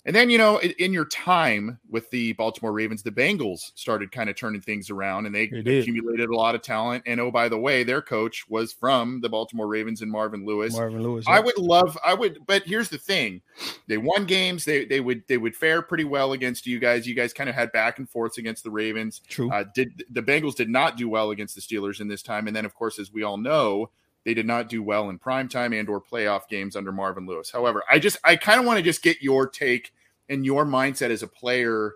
And 0.05 0.15
then, 0.15 0.29
you 0.29 0.37
know, 0.37 0.57
in 0.61 0.93
your 0.93 1.03
time 1.03 1.81
with 1.89 2.09
the 2.11 2.31
Baltimore 2.33 2.71
Ravens, 2.71 3.03
the 3.03 3.11
Bengals 3.11 3.73
started 3.75 4.09
kind 4.09 4.29
of 4.29 4.37
turning 4.37 4.61
things 4.61 4.89
around 4.89 5.25
and 5.25 5.35
they, 5.35 5.47
they 5.47 5.79
accumulated 5.79 6.29
a 6.29 6.35
lot 6.35 6.55
of 6.55 6.61
talent. 6.61 7.03
And 7.05 7.19
oh, 7.19 7.29
by 7.29 7.49
the 7.49 7.57
way, 7.57 7.83
their 7.83 8.01
coach 8.01 8.47
was 8.47 8.71
from 8.71 9.19
the 9.19 9.27
Baltimore 9.27 9.67
Ravens 9.67 10.01
and 10.01 10.09
Marvin 10.09 10.45
Lewis. 10.45 10.73
Marvin 10.73 11.03
Lewis. 11.03 11.25
Yeah. 11.27 11.35
I 11.35 11.39
would 11.41 11.57
love, 11.57 11.97
I 12.05 12.13
would, 12.13 12.39
but 12.47 12.63
here's 12.63 12.87
the 12.87 12.97
thing. 12.97 13.41
They 13.89 13.97
won 13.97 14.25
games. 14.25 14.63
They 14.63 14.85
they 14.85 15.01
would 15.01 15.23
they 15.27 15.37
would 15.37 15.57
fare 15.57 15.81
pretty 15.81 16.05
well 16.05 16.31
against 16.31 16.65
you 16.65 16.79
guys. 16.79 17.05
You 17.05 17.13
guys 17.13 17.33
kind 17.33 17.49
of 17.49 17.55
had 17.55 17.73
back 17.73 17.99
and 17.99 18.09
forths 18.09 18.37
against 18.37 18.63
the 18.63 18.71
Ravens. 18.71 19.21
True. 19.27 19.51
Uh, 19.51 19.65
did 19.75 20.05
the 20.09 20.23
Bengals 20.23 20.55
did 20.55 20.69
not 20.69 20.95
do 20.95 21.09
well 21.09 21.31
against 21.31 21.53
the 21.53 21.61
Steelers 21.61 21.99
in 21.99 22.07
this 22.07 22.21
time. 22.21 22.47
And 22.47 22.55
then, 22.55 22.63
of 22.63 22.73
course, 22.73 22.97
as 22.97 23.11
we 23.11 23.23
all 23.23 23.37
know, 23.37 23.89
they 24.27 24.33
did 24.33 24.45
not 24.45 24.67
do 24.67 24.83
well 24.83 25.09
in 25.09 25.17
primetime 25.17 25.73
and 25.79 25.87
or 25.87 26.01
playoff 26.01 26.49
games 26.49 26.75
under 26.75 26.91
Marvin 26.91 27.25
Lewis. 27.25 27.49
However, 27.49 27.81
I 27.89 27.97
just 27.97 28.17
I 28.25 28.35
kind 28.35 28.59
of 28.59 28.65
want 28.65 28.75
to 28.75 28.83
just 28.83 29.01
get 29.01 29.21
your 29.21 29.47
take 29.47 29.93
and 30.27 30.45
your 30.45 30.65
mindset 30.65 31.11
as 31.11 31.23
a 31.23 31.27
player 31.27 31.93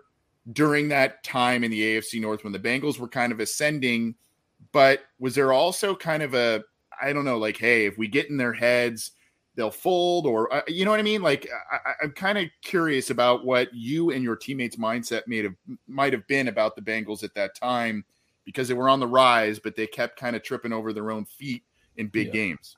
during 0.50 0.88
that 0.88 1.22
time 1.24 1.62
in 1.62 1.70
the 1.70 1.82
AFC 1.82 2.22
North 2.22 2.42
when 2.42 2.54
the 2.54 2.58
Bengals 2.58 2.98
were 2.98 3.06
kind 3.06 3.32
of 3.32 3.40
ascending, 3.40 4.14
but 4.72 5.00
was 5.18 5.34
there 5.34 5.52
also 5.52 5.94
kind 5.94 6.22
of 6.22 6.32
a 6.32 6.64
I 7.02 7.12
don't 7.12 7.26
know 7.26 7.36
like 7.36 7.58
hey, 7.58 7.84
if 7.84 7.98
we 7.98 8.08
get 8.08 8.30
in 8.30 8.38
their 8.38 8.54
heads, 8.54 9.10
they'll 9.54 9.70
fold 9.70 10.26
or 10.26 10.50
uh, 10.54 10.62
you 10.68 10.86
know 10.86 10.90
what 10.90 11.00
I 11.00 11.02
mean? 11.02 11.20
Like 11.20 11.46
I, 11.70 12.02
am 12.04 12.12
kind 12.12 12.38
of 12.38 12.46
curious 12.62 13.10
about 13.10 13.44
what 13.44 13.74
you 13.74 14.10
and 14.10 14.24
your 14.24 14.36
teammates' 14.36 14.76
mindset 14.76 15.26
made 15.26 15.44
have 15.44 15.56
might 15.86 16.14
have 16.14 16.26
been 16.28 16.48
about 16.48 16.76
the 16.76 16.82
Bengals 16.82 17.24
at 17.24 17.34
that 17.34 17.54
time 17.54 18.06
because 18.46 18.68
they 18.68 18.74
were 18.74 18.88
on 18.88 19.00
the 19.00 19.06
rise, 19.06 19.58
but 19.58 19.76
they 19.76 19.86
kept 19.86 20.18
kind 20.18 20.34
of 20.34 20.42
tripping 20.42 20.72
over 20.72 20.94
their 20.94 21.10
own 21.10 21.26
feet 21.26 21.62
in 21.96 22.08
big 22.08 22.28
yeah. 22.28 22.32
games. 22.32 22.76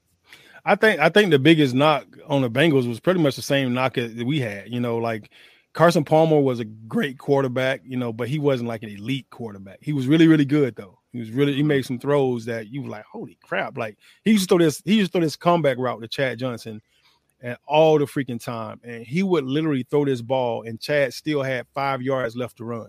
I 0.64 0.76
think 0.76 1.00
I 1.00 1.08
think 1.08 1.30
the 1.30 1.38
biggest 1.38 1.74
knock 1.74 2.06
on 2.26 2.42
the 2.42 2.50
Bengals 2.50 2.88
was 2.88 3.00
pretty 3.00 3.20
much 3.20 3.36
the 3.36 3.42
same 3.42 3.74
knock 3.74 3.94
that 3.94 4.24
we 4.24 4.40
had. 4.40 4.72
You 4.72 4.80
know, 4.80 4.96
like 4.96 5.30
Carson 5.74 6.04
Palmer 6.04 6.40
was 6.40 6.60
a 6.60 6.64
great 6.64 7.18
quarterback, 7.18 7.82
you 7.84 7.96
know, 7.96 8.12
but 8.12 8.28
he 8.28 8.38
wasn't 8.38 8.68
like 8.68 8.82
an 8.82 8.88
elite 8.88 9.28
quarterback. 9.30 9.78
He 9.82 9.92
was 9.92 10.06
really, 10.06 10.28
really 10.28 10.44
good 10.44 10.76
though. 10.76 10.98
He 11.12 11.18
was 11.18 11.30
really 11.30 11.54
he 11.54 11.62
made 11.62 11.84
some 11.84 11.98
throws 11.98 12.44
that 12.46 12.68
you 12.68 12.82
were 12.82 12.88
like, 12.88 13.04
holy 13.04 13.38
crap! 13.42 13.76
Like 13.76 13.98
he 14.24 14.32
used 14.32 14.48
to 14.48 14.56
throw 14.56 14.64
this, 14.64 14.82
he 14.84 14.94
used 14.94 15.12
to 15.12 15.18
throw 15.18 15.24
this 15.24 15.36
comeback 15.36 15.78
route 15.78 16.00
to 16.00 16.08
Chad 16.08 16.38
Johnson 16.38 16.80
and 17.40 17.58
all 17.66 17.98
the 17.98 18.06
freaking 18.06 18.42
time, 18.42 18.80
and 18.82 19.04
he 19.04 19.22
would 19.22 19.44
literally 19.44 19.84
throw 19.90 20.04
this 20.04 20.22
ball, 20.22 20.62
and 20.62 20.80
Chad 20.80 21.12
still 21.12 21.42
had 21.42 21.66
five 21.74 22.00
yards 22.00 22.36
left 22.36 22.56
to 22.56 22.64
run. 22.64 22.88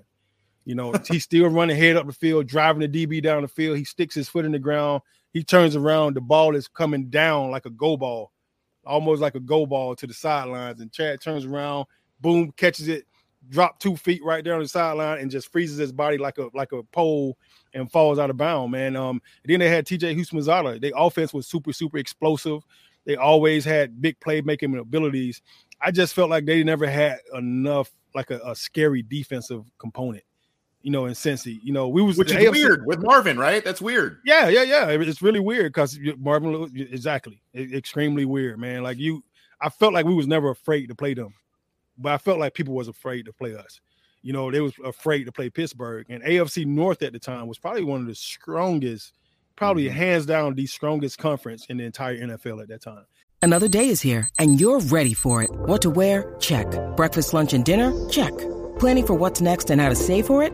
You 0.63 0.75
know, 0.75 0.94
he's 1.08 1.24
still 1.25 1.48
running 1.50 1.75
head 1.75 1.98
up 1.98 2.08
the 2.08 2.13
field, 2.13 2.48
driving 2.48 2.89
the 2.89 3.05
DB 3.05 3.22
down 3.22 3.41
the 3.41 3.48
field. 3.48 3.77
He 3.77 3.84
sticks 3.84 4.15
his 4.15 4.29
foot 4.29 4.46
in 4.46 4.51
the 4.51 4.60
ground, 4.60 5.01
he 5.35 5.43
turns 5.43 5.75
around, 5.75 6.15
the 6.15 6.21
ball 6.21 6.55
is 6.55 6.69
coming 6.69 7.09
down 7.09 7.51
like 7.51 7.65
a 7.65 7.69
go 7.69 7.97
ball, 7.97 8.31
almost 8.85 9.21
like 9.21 9.35
a 9.35 9.39
go 9.41 9.65
ball 9.65 9.93
to 9.93 10.07
the 10.07 10.13
sidelines. 10.13 10.79
And 10.79 10.89
Chad 10.93 11.19
turns 11.19 11.43
around, 11.43 11.87
boom, 12.21 12.53
catches 12.53 12.87
it, 12.87 13.03
drop 13.49 13.77
two 13.79 13.97
feet 13.97 14.23
right 14.23 14.45
there 14.45 14.53
on 14.53 14.61
the 14.61 14.67
sideline, 14.69 15.19
and 15.19 15.29
just 15.29 15.51
freezes 15.51 15.77
his 15.77 15.91
body 15.91 16.17
like 16.17 16.37
a 16.37 16.47
like 16.53 16.71
a 16.71 16.83
pole 16.83 17.37
and 17.73 17.91
falls 17.91 18.17
out 18.17 18.29
of 18.29 18.37
bounds, 18.37 18.71
man. 18.71 18.95
Um, 18.95 19.21
then 19.43 19.59
they 19.59 19.67
had 19.67 19.85
TJ 19.85 20.17
Houshmandzadeh. 20.17 20.79
Their 20.79 20.93
offense 20.95 21.33
was 21.33 21.47
super, 21.47 21.73
super 21.73 21.97
explosive. 21.97 22.61
They 23.03 23.17
always 23.17 23.65
had 23.65 24.01
big 24.01 24.17
playmaking 24.21 24.79
abilities. 24.79 25.41
I 25.81 25.91
just 25.91 26.13
felt 26.13 26.29
like 26.29 26.45
they 26.45 26.63
never 26.63 26.87
had 26.87 27.17
enough 27.33 27.91
like 28.13 28.31
a, 28.31 28.39
a 28.39 28.55
scary 28.55 29.01
defensive 29.01 29.65
component 29.79 30.23
you 30.85 30.91
know, 30.91 31.07
in 31.07 31.13
Cincy. 31.13 31.59
You 31.63 31.73
know, 31.73 31.87
we 31.87 32.03
was 32.03 32.15
which 32.15 32.29
is 32.29 32.37
AFC, 32.37 32.51
weird 32.51 32.85
with 32.85 33.01
Marvin, 33.01 33.39
right? 33.39 33.65
That's 33.65 33.81
weird. 33.81 34.19
Yeah, 34.23 34.49
yeah, 34.49 34.61
yeah. 34.61 34.89
It's 34.89 35.19
really 35.19 35.39
weird 35.39 35.73
because 35.73 35.99
Marvin, 36.19 36.71
exactly, 36.75 37.41
extremely 37.55 38.23
weird, 38.23 38.59
man. 38.59 38.83
Like 38.83 38.99
you, 38.99 39.23
I 39.59 39.69
felt 39.69 39.93
like 39.93 40.05
we 40.05 40.13
was 40.13 40.27
never 40.27 40.51
afraid 40.51 40.85
to 40.89 40.95
play 40.95 41.15
them, 41.15 41.33
but 41.97 42.11
I 42.11 42.19
felt 42.19 42.37
like 42.37 42.53
people 42.53 42.75
was 42.75 42.87
afraid 42.87 43.25
to 43.25 43.33
play 43.33 43.55
us. 43.55 43.81
You 44.21 44.33
know, 44.33 44.51
they 44.51 44.61
was 44.61 44.73
afraid 44.83 45.23
to 45.23 45.31
play 45.31 45.49
Pittsburgh, 45.49 46.05
and 46.07 46.21
AFC 46.21 46.67
North 46.67 47.01
at 47.01 47.13
the 47.13 47.19
time 47.19 47.47
was 47.47 47.57
probably 47.57 47.83
one 47.83 48.01
of 48.01 48.07
the 48.07 48.13
strongest, 48.13 49.13
probably 49.55 49.85
mm-hmm. 49.85 49.97
hands 49.97 50.27
down 50.27 50.53
the 50.53 50.67
strongest 50.67 51.17
conference 51.17 51.65
in 51.65 51.77
the 51.77 51.83
entire 51.83 52.15
NFL 52.15 52.61
at 52.61 52.67
that 52.67 52.83
time. 52.83 53.07
Another 53.41 53.67
day 53.67 53.89
is 53.89 54.01
here, 54.01 54.29
and 54.37 54.61
you're 54.61 54.81
ready 54.81 55.15
for 55.15 55.41
it. 55.41 55.49
What 55.51 55.81
to 55.81 55.89
wear? 55.89 56.35
Check. 56.39 56.67
Breakfast, 56.95 57.33
lunch, 57.33 57.53
and 57.53 57.65
dinner? 57.65 57.91
Check. 58.09 58.37
Planning 58.77 59.07
for 59.07 59.15
what's 59.15 59.41
next 59.41 59.71
and 59.71 59.81
how 59.81 59.89
to 59.89 59.95
save 59.95 60.27
for 60.27 60.43
it? 60.43 60.53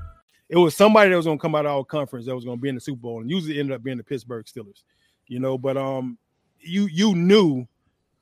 it 0.51 0.57
was 0.57 0.75
somebody 0.75 1.09
that 1.09 1.15
was 1.15 1.25
going 1.25 1.37
to 1.37 1.41
come 1.41 1.55
out 1.55 1.65
of 1.65 1.71
our 1.71 1.85
conference 1.85 2.25
that 2.25 2.35
was 2.35 2.43
going 2.43 2.57
to 2.57 2.61
be 2.61 2.67
in 2.67 2.75
the 2.75 2.81
Super 2.81 2.99
Bowl, 2.99 3.21
and 3.21 3.31
usually 3.31 3.57
ended 3.57 3.73
up 3.73 3.81
being 3.81 3.97
the 3.97 4.03
Pittsburgh 4.03 4.45
Steelers. 4.45 4.83
You 5.27 5.39
know, 5.39 5.57
but 5.57 5.77
um, 5.77 6.17
you 6.59 6.87
you 6.87 7.15
knew 7.15 7.65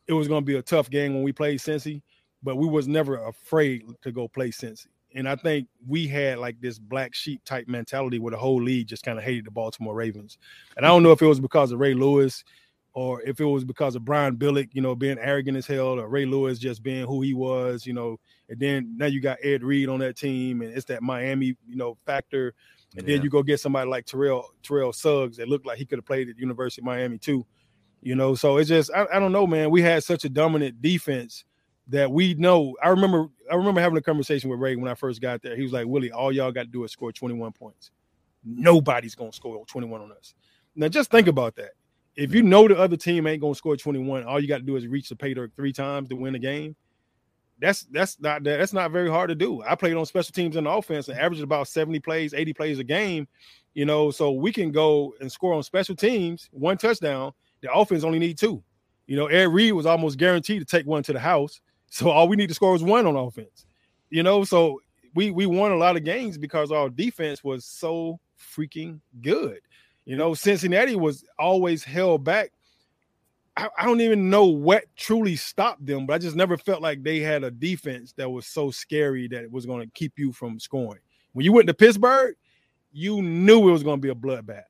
it 0.06 0.14
was 0.14 0.28
going 0.28 0.44
to 0.44 0.46
be 0.46 0.56
a 0.56 0.62
tough 0.62 0.92
game 0.92 1.16
when 1.16 1.24
we 1.24 1.34
played 1.34 1.60
Cincy, 1.60 2.04
but 2.44 2.56
we 2.56 2.68
was 2.68 2.88
never 2.88 3.26
afraid 3.26 3.84
to 4.04 4.12
go 4.12 4.28
play 4.28 4.52
Cincy. 4.52 4.88
And 5.16 5.28
I 5.28 5.36
think 5.36 5.68
we 5.88 6.08
had 6.08 6.38
like 6.38 6.62
this 6.62 6.78
black 6.78 7.16
sheep 7.16 7.44
type 7.46 7.68
mentality 7.68 8.20
where 8.20 8.30
the 8.30 8.38
whole 8.38 8.62
league 8.62 8.88
just 8.88 9.04
kind 9.04 9.18
of 9.18 9.24
hated 9.24 9.46
the 9.46 9.52
Baltimore 9.52 9.96
Ravens. 9.96 10.38
And 10.78 10.86
I 10.86 10.90
don't 10.90 11.02
know 11.02 11.12
if 11.12 11.24
it 11.24 11.26
was 11.26 11.40
because 11.40 11.72
of 11.72 11.80
Ray 11.80 11.96
Lewis 11.96 12.44
or 12.94 13.24
if 13.24 13.40
it 13.40 13.46
was 13.46 13.64
because 13.64 13.96
of 13.96 14.06
Brian 14.06 14.36
Billick, 14.36 14.70
you 14.74 14.82
know, 14.84 14.94
being 14.94 15.18
arrogant 15.18 15.58
as 15.58 15.66
hell, 15.66 16.00
or 16.00 16.08
Ray 16.08 16.26
Lewis 16.26 16.60
just 16.60 16.84
being 16.84 17.08
who 17.08 17.22
he 17.22 17.34
was, 17.34 17.88
you 17.88 17.94
know. 17.94 18.20
And 18.50 18.60
then 18.60 18.98
now 18.98 19.06
you 19.06 19.22
got 19.22 19.38
Ed 19.44 19.63
Reed 19.63 19.89
on 19.89 20.00
that 20.00 20.18
team, 20.18 20.62
and 20.62 20.74
it's 20.74 20.86
that 20.86 21.03
Miami, 21.03 21.56
you 21.68 21.75
know, 21.75 21.98
factor. 22.06 22.56
And 22.98 23.08
yeah. 23.08 23.15
then 23.15 23.24
you 23.24 23.29
go 23.29 23.44
get 23.44 23.60
somebody 23.60 23.88
like 23.89 24.06
Terrell 24.06 24.51
Terrell 24.63 24.91
Suggs 24.91 25.38
that 25.38 25.48
looked 25.48 25.65
like 25.65 25.77
he 25.77 25.86
could 25.86 26.00
have 26.00 26.06
played 26.06 26.29
at 26.29 26.39
University 26.39 26.82
of 26.82 26.86
Miami 26.86 27.20
too, 27.20 27.46
you 28.01 28.15
know. 28.15 28.34
So 28.34 28.58
it's 28.58 28.70
just 28.70 28.89
I, 28.94 29.06
I 29.13 29.20
don't 29.20 29.32
know, 29.32 29.46
man. 29.46 29.70
We 29.70 29.84
had 29.84 30.03
such 30.03 30.25
a 30.25 30.29
dominant 30.29 30.82
defense 30.82 31.46
that 31.89 32.12
we 32.12 32.34
know. 32.34 32.75
I 32.82 32.89
remember 32.89 33.27
I 33.51 33.56
remember 33.56 33.79
having 33.82 33.98
a 33.98 34.01
conversation 34.01 34.50
with 34.50 34.60
Ray 34.60 34.75
when 34.75 34.89
I 34.89 34.96
first 34.96 35.22
got 35.22 35.44
there. 35.44 35.56
He 35.56 35.62
was 35.62 35.72
like, 35.72 35.86
Willie, 35.86 36.12
all 36.12 36.32
y'all 36.32 36.51
got 36.51 36.63
to 36.63 36.70
do 36.70 36.84
is 36.84 36.91
score 36.91 37.12
21 37.12 37.51
points. 37.51 37.91
Nobody's 38.44 39.13
gonna 39.13 39.34
score 39.34 39.63
21 39.68 40.01
on 40.01 40.12
us. 40.12 40.34
Now 40.75 40.88
just 40.88 41.12
think 41.12 41.27
about 41.27 41.56
that. 41.58 41.72
If 42.15 42.34
you 42.34 42.41
know 42.41 42.68
the 42.68 42.77
other 42.77 42.98
team 42.98 43.27
ain't 43.27 43.41
gonna 43.41 43.53
score 43.53 43.77
21, 43.77 44.24
all 44.24 44.39
you 44.39 44.48
got 44.48 44.58
to 44.58 44.63
do 44.63 44.75
is 44.77 44.88
reach 44.88 45.10
the 45.10 45.15
pay 45.15 45.36
dirt 45.36 45.51
three 45.56 45.74
times 45.74 46.10
to 46.10 46.15
win 46.15 46.34
a 46.34 46.39
game. 46.39 46.75
That's 47.60 47.84
that's 47.84 48.20
not 48.20 48.44
that's 48.44 48.74
not 48.74 48.92
very 48.92 49.10
hard 49.10 49.30
to 49.30 49.36
do. 49.36 49.62
I 49.63 49.75
played 49.75 49.96
on 49.96 50.06
special 50.06 50.32
teams 50.32 50.56
in 50.56 50.63
the 50.63 50.70
offense 50.70 51.10
and 51.10 51.20
averaged 51.20 51.44
about 51.44 51.68
70 51.68 52.00
plays, 52.00 52.34
80 52.34 52.54
plays 52.54 52.80
a 52.80 52.84
game. 52.84 53.28
You 53.74 53.86
know, 53.86 54.12
so 54.12 54.32
we 54.32 54.51
can 54.51 54.72
go 54.72 55.13
and 55.22 55.32
score 55.32 55.54
on 55.54 55.63
special 55.63 55.96
teams, 55.96 56.50
one 56.51 56.78
touchdown. 56.78 57.34
The 57.62 57.72
offense 57.72 58.04
only 58.04 58.20
need 58.20 58.38
two. 58.38 58.63
You 59.08 59.16
know, 59.16 59.28
Ed 59.28 59.50
Reed 59.50 59.74
was 59.74 59.86
almost 59.86 60.18
guaranteed 60.18 60.60
to 60.60 60.66
take 60.66 60.86
one 60.86 61.04
to 61.04 61.13
the 61.13 61.20
house. 61.20 61.62
So 61.92 62.12
all 62.12 62.28
we 62.28 62.36
need 62.36 62.50
to 62.50 62.54
score 62.54 62.75
is 62.75 62.84
one 62.84 63.08
on 63.08 63.16
offense. 63.16 63.66
You 64.12 64.22
know, 64.22 64.44
so 64.44 64.80
we 65.16 65.32
we 65.32 65.48
won 65.48 65.72
a 65.72 65.75
lot 65.75 65.98
of 65.98 66.04
games 66.04 66.38
because 66.38 66.72
our 66.72 66.88
defense 66.88 67.44
was 67.44 67.66
so 67.66 68.20
freaking 68.39 69.00
good. 69.22 69.60
You 70.06 70.16
know, 70.16 70.36
Cincinnati 70.36 70.96
was 70.96 71.24
always 71.38 71.84
held 71.84 72.24
back. 72.24 72.51
I, 73.60 73.84
I, 73.84 73.86
don't 73.86 74.01
even 74.01 74.30
know 74.30 74.46
what 74.46 74.86
truly 74.96 75.36
stopped 75.36 75.86
them, 75.86 76.06
but 76.06 76.13
I 76.13 76.18
just 76.18 76.36
never 76.36 76.58
felt 76.58 76.82
like 76.82 77.04
they 77.04 77.20
had 77.20 77.44
a 77.44 77.51
defense 77.51 78.13
that 78.13 78.30
was 78.30 78.46
so 78.46 78.72
scary 78.72 79.28
that 79.28 79.44
it 79.44 79.51
was 79.51 79.66
going 79.66 79.82
to 79.82 79.92
keep 79.94 80.18
you 80.18 80.32
from 80.32 80.60
scoring. 80.60 81.01
When 81.34 81.44
you 81.44 81.51
went 81.51 81.68
to 81.68 81.74
Pittsburgh, 81.74 82.36
you 82.92 83.22
knew 83.22 83.68
it 83.68 83.72
was 83.72 83.84
going 83.84 83.98
to 83.98 84.01
be 84.01 84.10
a 84.10 84.16
bloodbath. 84.16 84.63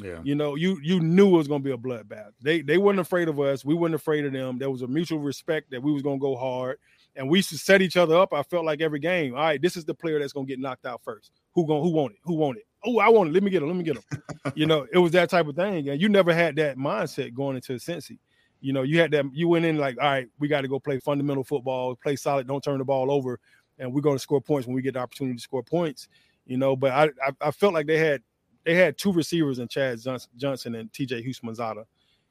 Yeah. 0.00 0.20
You 0.22 0.34
know, 0.34 0.54
you 0.54 0.78
you 0.82 1.00
knew 1.00 1.34
it 1.34 1.38
was 1.38 1.48
gonna 1.48 1.62
be 1.62 1.72
a 1.72 1.76
bloodbath. 1.76 2.30
They 2.40 2.62
they 2.62 2.78
weren't 2.78 2.98
afraid 2.98 3.28
of 3.28 3.38
us. 3.38 3.64
We 3.64 3.74
weren't 3.74 3.94
afraid 3.94 4.24
of 4.24 4.32
them. 4.32 4.58
There 4.58 4.70
was 4.70 4.82
a 4.82 4.86
mutual 4.86 5.18
respect 5.18 5.70
that 5.70 5.82
we 5.82 5.92
was 5.92 6.02
gonna 6.02 6.18
go 6.18 6.34
hard. 6.34 6.78
And 7.14 7.28
we 7.28 7.40
used 7.40 7.50
to 7.50 7.58
set 7.58 7.82
each 7.82 7.98
other 7.98 8.16
up. 8.16 8.32
I 8.32 8.42
felt 8.42 8.64
like 8.64 8.80
every 8.80 9.00
game. 9.00 9.34
All 9.34 9.42
right, 9.42 9.60
this 9.60 9.76
is 9.76 9.84
the 9.84 9.92
player 9.92 10.18
that's 10.18 10.32
gonna 10.32 10.46
get 10.46 10.58
knocked 10.58 10.86
out 10.86 11.02
first. 11.04 11.32
Who 11.54 11.66
going 11.66 11.82
who 11.82 11.90
want 11.90 12.14
it? 12.14 12.20
Who 12.24 12.34
want 12.34 12.56
it? 12.56 12.64
Oh, 12.84 12.98
I 13.00 13.08
want 13.10 13.28
it. 13.28 13.32
Let 13.32 13.42
me 13.42 13.50
get 13.50 13.62
him. 13.62 13.68
Let 13.68 13.76
me 13.76 13.84
get 13.84 13.96
him. 13.96 14.22
you 14.54 14.66
know, 14.66 14.86
it 14.92 14.98
was 14.98 15.12
that 15.12 15.28
type 15.28 15.46
of 15.46 15.56
thing. 15.56 15.90
And 15.90 16.00
you 16.00 16.08
never 16.08 16.32
had 16.32 16.56
that 16.56 16.78
mindset 16.78 17.34
going 17.34 17.56
into 17.56 17.74
Cincy. 17.74 18.18
You 18.62 18.72
know, 18.72 18.82
you 18.82 19.00
had 19.00 19.10
that 19.10 19.26
you 19.34 19.48
went 19.48 19.64
in 19.64 19.76
like, 19.76 19.98
all 20.00 20.08
right, 20.08 20.28
we 20.38 20.48
got 20.48 20.62
to 20.62 20.68
go 20.68 20.78
play 20.78 21.00
fundamental 21.00 21.44
football, 21.44 21.96
play 21.96 22.16
solid, 22.16 22.46
don't 22.46 22.62
turn 22.62 22.78
the 22.78 22.84
ball 22.84 23.10
over, 23.10 23.40
and 23.78 23.92
we're 23.92 24.00
gonna 24.00 24.18
score 24.18 24.40
points 24.40 24.66
when 24.66 24.74
we 24.74 24.82
get 24.82 24.94
the 24.94 25.00
opportunity 25.00 25.36
to 25.36 25.42
score 25.42 25.62
points. 25.62 26.08
You 26.46 26.56
know, 26.56 26.76
but 26.76 26.92
I 26.92 27.04
I, 27.26 27.48
I 27.48 27.50
felt 27.50 27.74
like 27.74 27.86
they 27.86 27.98
had 27.98 28.22
they 28.64 28.74
had 28.74 28.96
two 28.96 29.12
receivers 29.12 29.58
in 29.58 29.68
Chad 29.68 29.98
Johnson 30.36 30.76
and 30.76 30.92
TJ 30.92 31.26
Houshmandzadeh. 31.26 31.84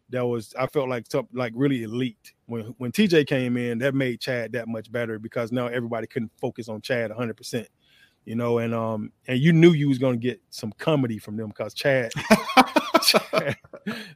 That 0.10 0.26
was 0.26 0.54
I 0.58 0.68
felt 0.68 0.90
like 0.90 1.06
something 1.12 1.38
like 1.38 1.54
really 1.56 1.84
elite. 1.84 2.34
When 2.46 2.62
when 2.78 2.92
TJ 2.94 3.28
came 3.28 3.58
in, 3.58 3.78
that 3.80 3.94
made 3.94 4.22
Chad 4.22 4.54
that 4.54 4.68
much 4.70 4.92
better 4.92 5.20
because 5.20 5.52
now 5.52 5.68
everybody 5.68 6.08
couldn't 6.08 6.32
focus 6.40 6.70
on 6.70 6.82
Chad 6.82 7.10
100. 7.10 7.36
percent 7.36 7.68
You 8.26 8.36
know, 8.36 8.60
and 8.60 8.74
um 8.74 9.12
and 9.28 9.40
you 9.40 9.52
knew 9.52 9.72
you 9.72 9.90
was 9.90 9.98
gonna 9.98 10.18
get 10.18 10.42
some 10.50 10.72
comedy 10.78 11.18
from 11.18 11.38
them 11.38 11.50
because 11.50 11.74
Chad, 11.74 12.12
Chad, 13.04 13.58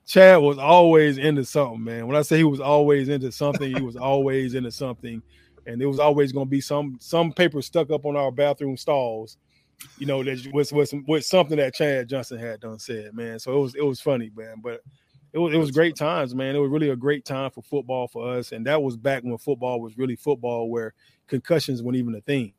Chad 0.05 0.41
was 0.41 0.57
always 0.57 1.17
into 1.17 1.43
something, 1.43 1.83
man. 1.83 2.07
When 2.07 2.15
I 2.15 2.21
say 2.21 2.37
he 2.37 2.43
was 2.43 2.59
always 2.59 3.09
into 3.09 3.31
something, 3.31 3.75
he 3.75 3.81
was 3.81 3.95
always 3.95 4.53
into 4.53 4.71
something, 4.71 5.23
and 5.65 5.81
there 5.81 5.89
was 5.89 5.99
always 5.99 6.31
gonna 6.31 6.45
be 6.45 6.61
some 6.61 6.97
some 6.99 7.33
paper 7.33 7.61
stuck 7.61 7.89
up 7.89 8.05
on 8.05 8.15
our 8.15 8.31
bathroom 8.31 8.77
stalls 8.77 9.37
you 9.97 10.05
know, 10.05 10.23
that 10.23 10.47
was 10.53 10.71
was 10.71 10.93
was 11.07 11.27
something 11.27 11.57
that 11.57 11.73
Chad 11.73 12.09
Johnson 12.09 12.39
had 12.39 12.59
done 12.59 12.79
said, 12.79 13.13
man. 13.13 13.39
So 13.39 13.53
it 13.57 13.59
was 13.59 13.75
it 13.75 13.83
was 13.83 14.01
funny, 14.01 14.31
man. 14.35 14.55
But 14.63 14.81
it 15.33 15.39
was 15.39 15.53
it 15.53 15.57
was 15.57 15.71
great 15.71 15.95
times, 15.95 16.33
man. 16.33 16.55
It 16.55 16.59
was 16.59 16.71
really 16.71 16.89
a 16.89 16.95
great 16.95 17.25
time 17.25 17.51
for 17.51 17.61
football 17.61 18.07
for 18.07 18.35
us, 18.35 18.51
and 18.51 18.65
that 18.67 18.81
was 18.81 18.97
back 18.97 19.23
when 19.23 19.37
football 19.37 19.81
was 19.81 19.97
really 19.97 20.15
football, 20.15 20.69
where 20.69 20.93
concussions 21.27 21.83
weren't 21.83 21.97
even 21.97 22.15
a 22.15 22.21
thing. 22.21 22.53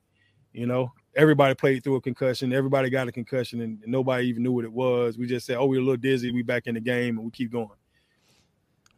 You 0.53 0.67
know, 0.67 0.93
everybody 1.17 1.55
played 1.55 1.83
through 1.83 1.97
a 1.97 2.01
concussion. 2.01 2.53
Everybody 2.53 2.91
got 2.91 3.09
a 3.09 3.13
concussion, 3.13 3.61
and 3.63 3.83
nobody 3.87 4.29
even 4.29 4.43
knew 4.43 4.53
what 4.53 4.65
it 4.65 4.73
was. 4.73 5.19
We 5.19 5.27
just 5.27 5.47
said, 5.47 5.57
"Oh, 5.57 5.67
we're 5.67 5.81
a 5.81 5.83
little 5.83 5.97
dizzy. 5.97 6.31
We 6.31 6.43
back 6.43 6.67
in 6.67 6.75
the 6.75 6.81
game, 6.81 7.17
and 7.17 7.25
we 7.25 7.31
keep 7.31 7.51
going." 7.51 7.71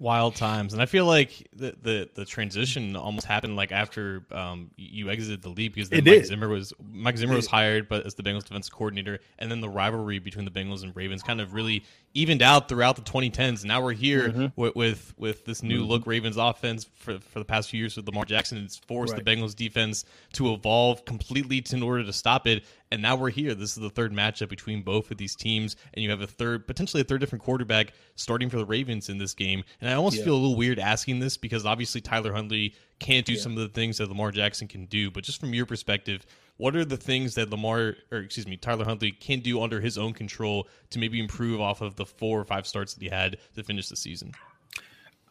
wild 0.01 0.37
times 0.37 0.73
and 0.73 0.81
i 0.81 0.87
feel 0.87 1.05
like 1.05 1.49
the 1.53 1.75
the, 1.83 2.09
the 2.15 2.25
transition 2.25 2.95
almost 2.95 3.27
happened 3.27 3.57
like 3.57 3.73
after 3.73 4.25
um, 4.31 4.71
you 4.77 5.11
exited 5.11 5.43
the 5.43 5.49
league 5.49 5.75
because 5.75 5.89
then 5.89 6.05
mike 6.05 6.05
did. 6.05 6.27
zimmer 6.27 6.49
was 6.49 6.73
mike 6.93 7.17
zimmer 7.17 7.35
was 7.35 7.49
hired 7.49 7.89
but 7.89 8.07
as 8.07 8.15
the 8.15 8.23
bengals 8.23 8.45
defense 8.45 8.69
coordinator 8.69 9.19
and 9.41 9.51
then 9.51 9.61
the 9.61 9.69
rivalry 9.69 10.21
between 10.21 10.45
the 10.45 10.51
bengals 10.53 10.85
and 10.85 10.95
ravens 10.95 11.21
kind 11.21 11.41
of 11.41 11.53
really 11.53 11.83
evened 12.19 12.43
out 12.43 12.69
throughout 12.69 12.97
the 12.97 13.03
2010s. 13.03 13.65
Now 13.65 13.83
we're 13.83 13.93
here 13.93 14.29
mm-hmm. 14.29 14.47
with, 14.57 14.75
with, 14.75 15.15
with 15.17 15.45
this 15.45 15.63
new 15.63 15.81
mm-hmm. 15.81 15.89
look 15.89 16.07
Ravens 16.07 16.37
offense 16.37 16.87
for 16.97 17.19
for 17.19 17.39
the 17.39 17.45
past 17.45 17.71
few 17.71 17.81
years 17.81 17.97
with 17.97 18.07
Lamar 18.07 18.25
Jackson. 18.25 18.59
It's 18.59 18.77
forced 18.77 19.13
right. 19.13 19.25
the 19.25 19.31
Bengals 19.31 19.55
defense 19.55 20.05
to 20.35 20.53
evolve 20.53 21.05
completely 21.05 21.61
to, 21.61 21.77
in 21.77 21.83
order 21.83 22.05
to 22.05 22.13
stop 22.13 22.47
it. 22.47 22.65
And 22.91 23.03
now 23.03 23.17
we're 23.17 23.31
here. 23.31 23.55
This 23.55 23.71
is 23.71 23.83
the 23.83 23.91
third 23.91 24.13
matchup 24.13 24.49
between 24.49 24.83
both 24.83 25.11
of 25.11 25.19
these 25.19 25.35
teams, 25.35 25.77
and 25.93 26.03
you 26.03 26.11
have 26.11 26.23
a 26.23 26.27
third, 26.27 26.67
potentially 26.67 27.03
a 27.03 27.05
third 27.05 27.21
different 27.21 27.45
quarterback 27.45 27.93
starting 28.15 28.49
for 28.49 28.57
the 28.57 28.65
Ravens 28.65 29.09
in 29.09 29.19
this 29.19 29.35
game. 29.35 29.63
And 29.81 29.91
I 29.91 29.95
almost 29.95 30.17
yeah. 30.17 30.25
feel 30.25 30.35
a 30.35 30.41
little 30.41 30.57
weird 30.57 30.79
asking 30.79 31.21
this 31.21 31.37
because 31.37 31.67
obviously 31.67 32.01
Tyler 32.01 32.33
Huntley 32.33 32.75
can't 32.99 33.25
do 33.25 33.35
yeah. 33.35 33.41
some 33.41 33.53
of 33.53 33.59
the 33.59 33.69
things 33.69 33.99
that 33.99 34.09
Lamar 34.09 34.31
Jackson 34.31 34.69
can 34.69 34.87
do. 34.87 35.11
But 35.11 35.25
just 35.25 35.41
from 35.41 35.55
your 35.55 35.67
perspective, 35.67 36.27
what 36.57 36.75
are 36.75 36.85
the 36.85 36.97
things 36.97 37.35
that 37.37 37.51
Lamar, 37.51 37.97
or 38.11 38.19
excuse 38.19 38.47
me, 38.47 38.57
Tyler 38.57 38.85
Huntley 38.85 39.13
can 39.13 39.41
do 39.41 39.63
under 39.63 39.81
his 39.81 39.97
own 39.97 40.13
control 40.13 40.69
to 40.91 40.99
maybe 40.99 41.21
improve 41.21 41.61
off 41.61 41.81
of 41.81 41.97
the 41.97 42.05
four 42.05 42.41
or 42.41 42.45
five 42.45 42.67
starts 42.67 42.95
that 42.95 43.03
he 43.03 43.09
had 43.09 43.39
to 43.55 43.63
finish 43.63 43.89
the 43.89 43.97
season? 43.97 44.33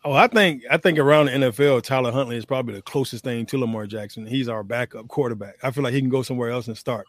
Oh, 0.06 0.13
I 0.13 0.27
think 0.27 0.63
I 0.69 0.77
think 0.77 0.99
around 0.99 1.25
the 1.25 1.34
NFL, 1.34 1.84
Tyler 1.84 2.12
Huntley 2.12 2.38
is 2.38 2.45
probably 2.45 2.75
the 2.75 2.82
closest 2.82 3.23
thing 3.23 3.45
to 3.47 3.58
Lamar 3.58 3.88
Jackson. 3.88 4.25
He's 4.25 4.47
our 4.47 4.63
backup 4.63 5.08
quarterback. 5.10 5.56
I 5.63 5.71
feel 5.71 5.84
like 5.84 5.93
he 5.93 5.99
can 5.99 6.10
go 6.10 6.21
somewhere 6.21 6.49
else 6.49 6.67
and 6.67 6.77
start. 6.77 7.08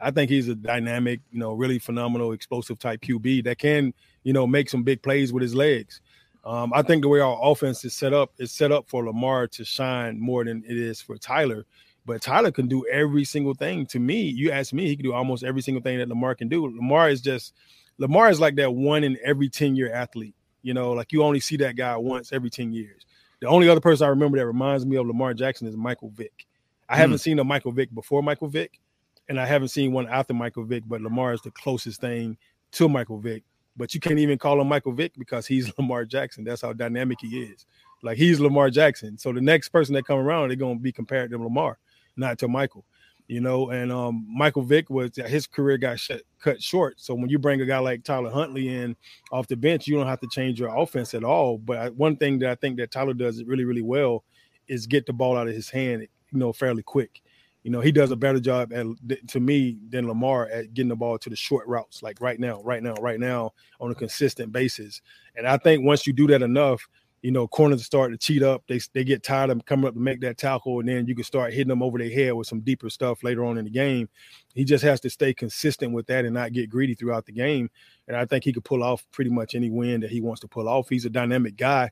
I 0.00 0.10
think 0.10 0.30
he's 0.30 0.48
a 0.48 0.54
dynamic, 0.54 1.20
you 1.30 1.38
know, 1.38 1.52
really 1.52 1.78
phenomenal, 1.78 2.32
explosive 2.32 2.78
type 2.78 3.02
QB 3.02 3.44
that 3.44 3.58
can, 3.58 3.92
you 4.24 4.32
know, 4.32 4.46
make 4.46 4.70
some 4.70 4.82
big 4.82 5.02
plays 5.02 5.32
with 5.32 5.42
his 5.42 5.54
legs. 5.54 6.00
Um, 6.44 6.72
I 6.74 6.82
think 6.82 7.02
the 7.02 7.08
way 7.08 7.20
our 7.20 7.38
offense 7.42 7.84
is 7.84 7.94
set 7.94 8.14
up 8.14 8.32
is 8.38 8.52
set 8.52 8.72
up 8.72 8.88
for 8.88 9.04
Lamar 9.04 9.46
to 9.48 9.64
shine 9.64 10.18
more 10.18 10.44
than 10.44 10.64
it 10.66 10.76
is 10.76 11.00
for 11.00 11.18
Tyler. 11.18 11.66
But 12.06 12.22
Tyler 12.22 12.50
can 12.50 12.66
do 12.66 12.86
every 12.90 13.24
single 13.24 13.54
thing. 13.54 13.86
To 13.86 13.98
me, 13.98 14.22
you 14.22 14.50
ask 14.50 14.72
me, 14.72 14.86
he 14.86 14.96
can 14.96 15.04
do 15.04 15.12
almost 15.12 15.44
every 15.44 15.60
single 15.60 15.82
thing 15.82 15.98
that 15.98 16.08
Lamar 16.08 16.34
can 16.34 16.48
do. 16.48 16.66
Lamar 16.66 17.10
is 17.10 17.20
just 17.20 17.54
Lamar 17.98 18.30
is 18.30 18.40
like 18.40 18.56
that 18.56 18.72
one 18.74 19.04
in 19.04 19.18
every 19.24 19.48
10 19.48 19.76
year 19.76 19.92
athlete. 19.92 20.34
You 20.62 20.74
know, 20.74 20.92
like 20.92 21.12
you 21.12 21.22
only 21.22 21.40
see 21.40 21.56
that 21.58 21.76
guy 21.76 21.96
once 21.96 22.32
every 22.32 22.50
10 22.50 22.72
years. 22.72 23.04
The 23.40 23.46
only 23.46 23.68
other 23.68 23.80
person 23.80 24.06
I 24.06 24.10
remember 24.10 24.38
that 24.38 24.46
reminds 24.46 24.84
me 24.84 24.96
of 24.96 25.06
Lamar 25.06 25.34
Jackson 25.34 25.66
is 25.66 25.76
Michael 25.76 26.10
Vick. 26.10 26.46
I 26.88 26.94
mm. 26.94 26.98
haven't 26.98 27.18
seen 27.18 27.38
a 27.38 27.44
Michael 27.44 27.72
Vick 27.72 27.94
before 27.94 28.22
Michael 28.22 28.48
Vick, 28.48 28.80
and 29.28 29.40
I 29.40 29.46
haven't 29.46 29.68
seen 29.68 29.92
one 29.92 30.08
after 30.08 30.34
Michael 30.34 30.64
Vick, 30.64 30.84
but 30.86 31.00
Lamar 31.00 31.32
is 31.32 31.40
the 31.42 31.50
closest 31.50 32.00
thing 32.00 32.36
to 32.72 32.88
Michael 32.88 33.18
Vick. 33.18 33.44
But 33.76 33.94
you 33.94 34.00
can't 34.00 34.18
even 34.18 34.38
call 34.38 34.60
him 34.60 34.68
Michael 34.68 34.92
Vick 34.92 35.12
because 35.16 35.46
he's 35.46 35.72
Lamar 35.78 36.04
Jackson. 36.04 36.44
That's 36.44 36.62
how 36.62 36.72
dynamic 36.72 37.18
he 37.20 37.42
is. 37.42 37.66
Like 38.02 38.18
he's 38.18 38.40
Lamar 38.40 38.70
Jackson. 38.70 39.18
So 39.18 39.32
the 39.32 39.40
next 39.40 39.68
person 39.68 39.94
that 39.94 40.06
come 40.06 40.18
around, 40.18 40.48
they're 40.48 40.56
gonna 40.56 40.78
be 40.78 40.92
compared 40.92 41.30
to 41.30 41.38
Lamar 41.38 41.78
not 42.16 42.38
to 42.38 42.48
Michael. 42.48 42.84
You 43.28 43.40
know, 43.40 43.70
and 43.70 43.92
um, 43.92 44.26
Michael 44.28 44.62
Vick 44.62 44.90
was 44.90 45.12
his 45.14 45.46
career 45.46 45.78
got 45.78 46.00
cut 46.40 46.60
short. 46.60 47.00
So 47.00 47.14
when 47.14 47.28
you 47.28 47.38
bring 47.38 47.60
a 47.60 47.64
guy 47.64 47.78
like 47.78 48.02
Tyler 48.02 48.30
Huntley 48.30 48.74
in 48.74 48.96
off 49.30 49.46
the 49.46 49.56
bench, 49.56 49.86
you 49.86 49.96
don't 49.96 50.08
have 50.08 50.18
to 50.20 50.28
change 50.32 50.58
your 50.58 50.76
offense 50.76 51.14
at 51.14 51.22
all. 51.22 51.56
But 51.56 51.78
I, 51.78 51.88
one 51.90 52.16
thing 52.16 52.40
that 52.40 52.50
I 52.50 52.56
think 52.56 52.76
that 52.78 52.90
Tyler 52.90 53.14
does 53.14 53.44
really, 53.44 53.64
really 53.64 53.82
well 53.82 54.24
is 54.66 54.88
get 54.88 55.06
the 55.06 55.12
ball 55.12 55.36
out 55.36 55.46
of 55.46 55.54
his 55.54 55.70
hand, 55.70 56.02
you 56.02 56.38
know, 56.38 56.52
fairly 56.52 56.82
quick. 56.82 57.22
You 57.62 57.70
know, 57.70 57.80
he 57.80 57.92
does 57.92 58.10
a 58.10 58.16
better 58.16 58.40
job 58.40 58.72
at 58.72 58.86
to 59.28 59.40
me 59.40 59.78
than 59.90 60.08
Lamar 60.08 60.48
at 60.48 60.72
getting 60.72 60.88
the 60.88 60.96
ball 60.96 61.18
to 61.18 61.28
the 61.30 61.36
short 61.36 61.66
routes, 61.66 62.02
like 62.02 62.20
right 62.20 62.40
now, 62.40 62.62
right 62.62 62.82
now, 62.82 62.94
right 62.94 63.20
now, 63.20 63.52
on 63.80 63.90
a 63.90 63.94
consistent 63.94 64.50
basis. 64.50 65.02
And 65.36 65.46
I 65.46 65.58
think 65.58 65.84
once 65.84 66.06
you 66.06 66.12
do 66.12 66.26
that 66.28 66.42
enough, 66.42 66.88
you 67.22 67.30
know, 67.30 67.46
corners 67.46 67.84
start 67.84 68.12
to 68.12 68.16
cheat 68.16 68.42
up. 68.42 68.62
They 68.66 68.80
they 68.94 69.04
get 69.04 69.22
tired 69.22 69.50
of 69.50 69.64
coming 69.66 69.86
up 69.86 69.94
to 69.94 70.00
make 70.00 70.20
that 70.22 70.38
tackle, 70.38 70.80
and 70.80 70.88
then 70.88 71.06
you 71.06 71.14
can 71.14 71.24
start 71.24 71.52
hitting 71.52 71.68
them 71.68 71.82
over 71.82 71.98
their 71.98 72.10
head 72.10 72.32
with 72.32 72.46
some 72.46 72.60
deeper 72.60 72.88
stuff 72.88 73.22
later 73.22 73.44
on 73.44 73.58
in 73.58 73.64
the 73.64 73.70
game. 73.70 74.08
He 74.54 74.64
just 74.64 74.82
has 74.84 75.00
to 75.00 75.10
stay 75.10 75.34
consistent 75.34 75.92
with 75.92 76.06
that 76.06 76.24
and 76.24 76.32
not 76.34 76.52
get 76.52 76.70
greedy 76.70 76.94
throughout 76.94 77.26
the 77.26 77.32
game. 77.32 77.70
And 78.08 78.16
I 78.16 78.24
think 78.24 78.44
he 78.44 78.52
could 78.52 78.64
pull 78.64 78.82
off 78.82 79.04
pretty 79.12 79.30
much 79.30 79.54
any 79.54 79.70
win 79.70 80.00
that 80.00 80.10
he 80.10 80.22
wants 80.22 80.40
to 80.40 80.48
pull 80.48 80.68
off. 80.68 80.88
He's 80.88 81.04
a 81.04 81.10
dynamic 81.10 81.56
guy. 81.56 81.90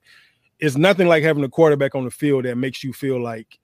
It's 0.58 0.76
nothing 0.76 1.06
like 1.06 1.22
having 1.22 1.44
a 1.44 1.48
quarterback 1.48 1.94
on 1.94 2.04
the 2.04 2.10
field 2.10 2.46
that 2.46 2.56
makes 2.56 2.82
you 2.82 2.92
feel 2.92 3.22
like 3.22 3.58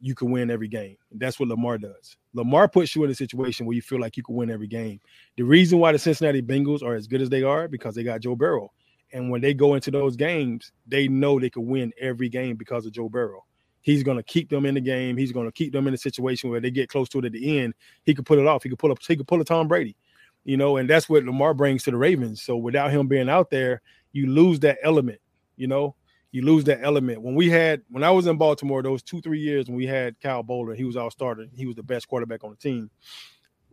you 0.00 0.14
can 0.14 0.30
win 0.30 0.50
every 0.50 0.68
game. 0.68 0.96
That's 1.12 1.40
what 1.40 1.48
Lamar 1.48 1.78
does. 1.78 2.16
Lamar 2.34 2.68
puts 2.68 2.94
you 2.94 3.04
in 3.04 3.10
a 3.10 3.14
situation 3.14 3.66
where 3.66 3.74
you 3.74 3.82
feel 3.82 4.00
like 4.00 4.16
you 4.16 4.22
can 4.22 4.36
win 4.36 4.50
every 4.50 4.68
game. 4.68 5.00
The 5.36 5.42
reason 5.42 5.78
why 5.78 5.92
the 5.92 5.98
Cincinnati 5.98 6.42
Bengals 6.42 6.82
are 6.82 6.94
as 6.94 7.06
good 7.06 7.22
as 7.22 7.30
they 7.30 7.42
are 7.42 7.68
because 7.68 7.94
they 7.94 8.04
got 8.04 8.20
Joe 8.20 8.36
Burrow. 8.36 8.70
And 9.12 9.30
when 9.30 9.40
they 9.40 9.54
go 9.54 9.74
into 9.74 9.90
those 9.90 10.16
games, 10.16 10.72
they 10.86 11.08
know 11.08 11.40
they 11.40 11.50
can 11.50 11.66
win 11.66 11.92
every 12.00 12.28
game 12.28 12.56
because 12.56 12.86
of 12.86 12.92
Joe 12.92 13.08
Burrow. 13.08 13.44
He's 13.80 14.02
going 14.02 14.18
to 14.18 14.22
keep 14.22 14.50
them 14.50 14.66
in 14.66 14.74
the 14.74 14.80
game. 14.80 15.16
He's 15.16 15.32
going 15.32 15.46
to 15.46 15.52
keep 15.52 15.72
them 15.72 15.88
in 15.88 15.94
a 15.94 15.98
situation 15.98 16.50
where 16.50 16.60
they 16.60 16.70
get 16.70 16.90
close 16.90 17.08
to 17.10 17.20
it 17.20 17.24
at 17.24 17.32
the 17.32 17.58
end. 17.58 17.74
He 18.04 18.14
could 18.14 18.26
pull 18.26 18.38
it 18.38 18.46
off. 18.46 18.62
He 18.62 18.68
could 18.68 18.78
pull 18.78 18.92
up. 18.92 18.98
He 19.06 19.16
could 19.16 19.26
pull 19.26 19.40
a 19.40 19.44
Tom 19.44 19.66
Brady, 19.66 19.96
you 20.44 20.56
know. 20.56 20.76
And 20.76 20.90
that's 20.90 21.08
what 21.08 21.24
Lamar 21.24 21.54
brings 21.54 21.84
to 21.84 21.90
the 21.90 21.96
Ravens. 21.96 22.42
So 22.42 22.56
without 22.56 22.90
him 22.90 23.08
being 23.08 23.30
out 23.30 23.50
there, 23.50 23.80
you 24.12 24.26
lose 24.26 24.60
that 24.60 24.78
element. 24.82 25.20
You 25.56 25.68
know, 25.68 25.94
you 26.30 26.42
lose 26.42 26.64
that 26.64 26.80
element. 26.82 27.22
When 27.22 27.34
we 27.34 27.48
had, 27.48 27.82
when 27.90 28.04
I 28.04 28.10
was 28.10 28.26
in 28.26 28.36
Baltimore, 28.36 28.82
those 28.82 29.02
two 29.02 29.20
three 29.20 29.40
years 29.40 29.66
when 29.66 29.76
we 29.76 29.86
had 29.86 30.20
Kyle 30.20 30.44
Boller, 30.44 30.76
he 30.76 30.84
was 30.84 30.96
our 30.96 31.10
starter. 31.10 31.46
He 31.54 31.66
was 31.66 31.76
the 31.76 31.82
best 31.82 32.08
quarterback 32.08 32.44
on 32.44 32.50
the 32.50 32.56
team. 32.56 32.90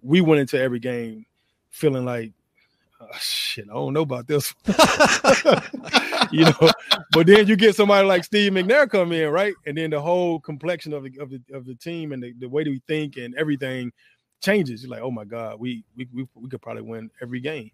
We 0.01 0.21
went 0.21 0.41
into 0.41 0.59
every 0.59 0.79
game 0.79 1.25
feeling 1.69 2.05
like 2.05 2.31
oh, 3.01 3.07
shit, 3.19 3.65
I 3.69 3.73
don't 3.73 3.93
know 3.93 4.01
about 4.01 4.27
this. 4.27 4.53
you 6.31 6.45
know, 6.45 6.71
but 7.11 7.27
then 7.27 7.47
you 7.47 7.55
get 7.55 7.75
somebody 7.75 8.07
like 8.07 8.23
Steve 8.23 8.51
McNair 8.51 8.89
come 8.89 9.11
in, 9.11 9.29
right? 9.29 9.53
And 9.65 9.77
then 9.77 9.89
the 9.89 10.01
whole 10.01 10.39
complexion 10.39 10.93
of 10.93 11.03
the 11.03 11.19
of 11.19 11.29
the 11.29 11.41
of 11.53 11.65
the 11.65 11.75
team 11.75 12.11
and 12.11 12.23
the, 12.23 12.33
the 12.39 12.49
way 12.49 12.63
that 12.63 12.69
we 12.69 12.81
think 12.87 13.17
and 13.17 13.35
everything 13.35 13.91
changes. 14.41 14.83
You're 14.83 14.91
like, 14.91 15.01
oh 15.01 15.11
my 15.11 15.25
God, 15.25 15.59
we 15.59 15.83
we 15.95 16.07
we, 16.13 16.27
we 16.35 16.49
could 16.49 16.61
probably 16.61 16.83
win 16.83 17.09
every 17.21 17.39
game. 17.39 17.71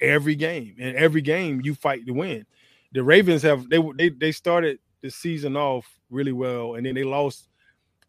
Every 0.00 0.36
game. 0.36 0.76
And 0.78 0.96
every 0.96 1.22
game 1.22 1.60
you 1.62 1.74
fight 1.74 2.06
to 2.06 2.12
win. 2.12 2.46
The 2.92 3.02
Ravens 3.02 3.42
have 3.42 3.68
they 3.68 3.82
they 3.96 4.08
they 4.08 4.32
started 4.32 4.78
the 5.02 5.10
season 5.10 5.56
off 5.56 5.86
really 6.10 6.32
well, 6.32 6.74
and 6.74 6.86
then 6.86 6.94
they 6.94 7.04
lost 7.04 7.48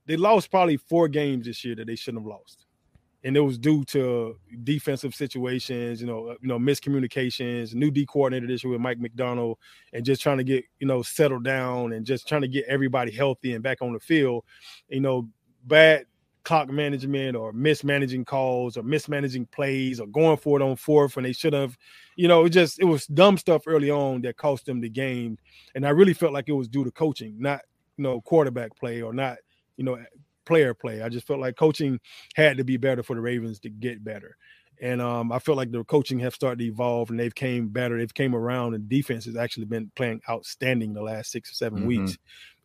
they 0.05 0.17
lost 0.17 0.49
probably 0.49 0.77
four 0.77 1.07
games 1.07 1.45
this 1.45 1.63
year 1.63 1.75
that 1.75 1.87
they 1.87 1.95
shouldn't 1.95 2.23
have 2.23 2.27
lost 2.27 2.65
and 3.23 3.35
it 3.35 3.41
was 3.41 3.57
due 3.57 3.83
to 3.83 4.37
defensive 4.63 5.13
situations, 5.13 5.99
you 5.99 6.07
know, 6.07 6.29
uh, 6.29 6.35
you 6.41 6.47
know, 6.47 6.57
miscommunications, 6.57 7.73
new 7.73 7.91
D 7.91 8.05
coordinator 8.05 8.47
this 8.47 8.63
year 8.63 8.71
with 8.71 8.81
Mike 8.81 8.99
Macdonald, 8.99 9.57
and 9.91 10.05
just 10.05 10.21
trying 10.21 10.37
to 10.37 10.43
get 10.43 10.63
you 10.79 10.87
know 10.87 11.01
settled 11.01 11.43
down 11.43 11.93
and 11.93 12.05
just 12.05 12.27
trying 12.27 12.41
to 12.41 12.47
get 12.47 12.65
everybody 12.67 13.11
healthy 13.11 13.53
and 13.53 13.63
back 13.63 13.81
on 13.81 13.93
the 13.93 13.99
field. 13.99 14.45
You 14.87 15.01
know, 15.01 15.29
bad 15.65 16.05
clock 16.43 16.69
management 16.69 17.35
or 17.35 17.51
mismanaging 17.51 18.25
calls 18.25 18.77
or 18.77 18.83
mismanaging 18.83 19.45
plays 19.47 19.99
or 19.99 20.07
going 20.07 20.37
for 20.37 20.59
it 20.59 20.63
on 20.63 20.75
fourth 20.75 21.15
when 21.15 21.23
they 21.23 21.33
should 21.33 21.53
have, 21.53 21.77
you 22.15 22.27
know, 22.27 22.45
it 22.45 22.49
just 22.49 22.79
it 22.79 22.85
was 22.85 23.05
dumb 23.07 23.37
stuff 23.37 23.63
early 23.67 23.91
on 23.91 24.21
that 24.21 24.37
cost 24.37 24.65
them 24.65 24.81
the 24.81 24.89
game. 24.89 25.37
And 25.75 25.85
I 25.85 25.89
really 25.89 26.13
felt 26.13 26.33
like 26.33 26.49
it 26.49 26.53
was 26.53 26.67
due 26.67 26.83
to 26.83 26.91
coaching, 26.91 27.35
not 27.39 27.61
you 27.97 28.03
know 28.03 28.21
quarterback 28.21 28.75
play 28.77 29.01
or 29.01 29.13
not 29.13 29.37
you 29.77 29.83
know 29.83 29.97
player 30.45 30.73
play. 30.73 31.01
I 31.01 31.09
just 31.09 31.27
felt 31.27 31.39
like 31.39 31.55
coaching 31.55 31.99
had 32.35 32.57
to 32.57 32.63
be 32.63 32.77
better 32.77 33.03
for 33.03 33.15
the 33.15 33.21
Ravens 33.21 33.59
to 33.59 33.69
get 33.69 34.03
better. 34.03 34.35
And 34.81 35.01
um, 35.01 35.31
I 35.31 35.39
felt 35.39 35.57
like 35.57 35.71
the 35.71 35.83
coaching 35.83 36.19
have 36.19 36.33
started 36.33 36.59
to 36.59 36.65
evolve 36.65 37.09
and 37.09 37.19
they've 37.19 37.35
came 37.35 37.67
better. 37.67 37.97
They've 37.97 38.13
came 38.13 38.33
around 38.33 38.73
and 38.73 38.87
defense 38.89 39.25
has 39.25 39.35
actually 39.35 39.65
been 39.65 39.91
playing 39.95 40.21
outstanding 40.29 40.93
the 40.93 41.01
last 41.03 41.31
six 41.31 41.51
or 41.51 41.55
7 41.55 41.79
mm-hmm. 41.79 41.87
weeks. 41.87 42.17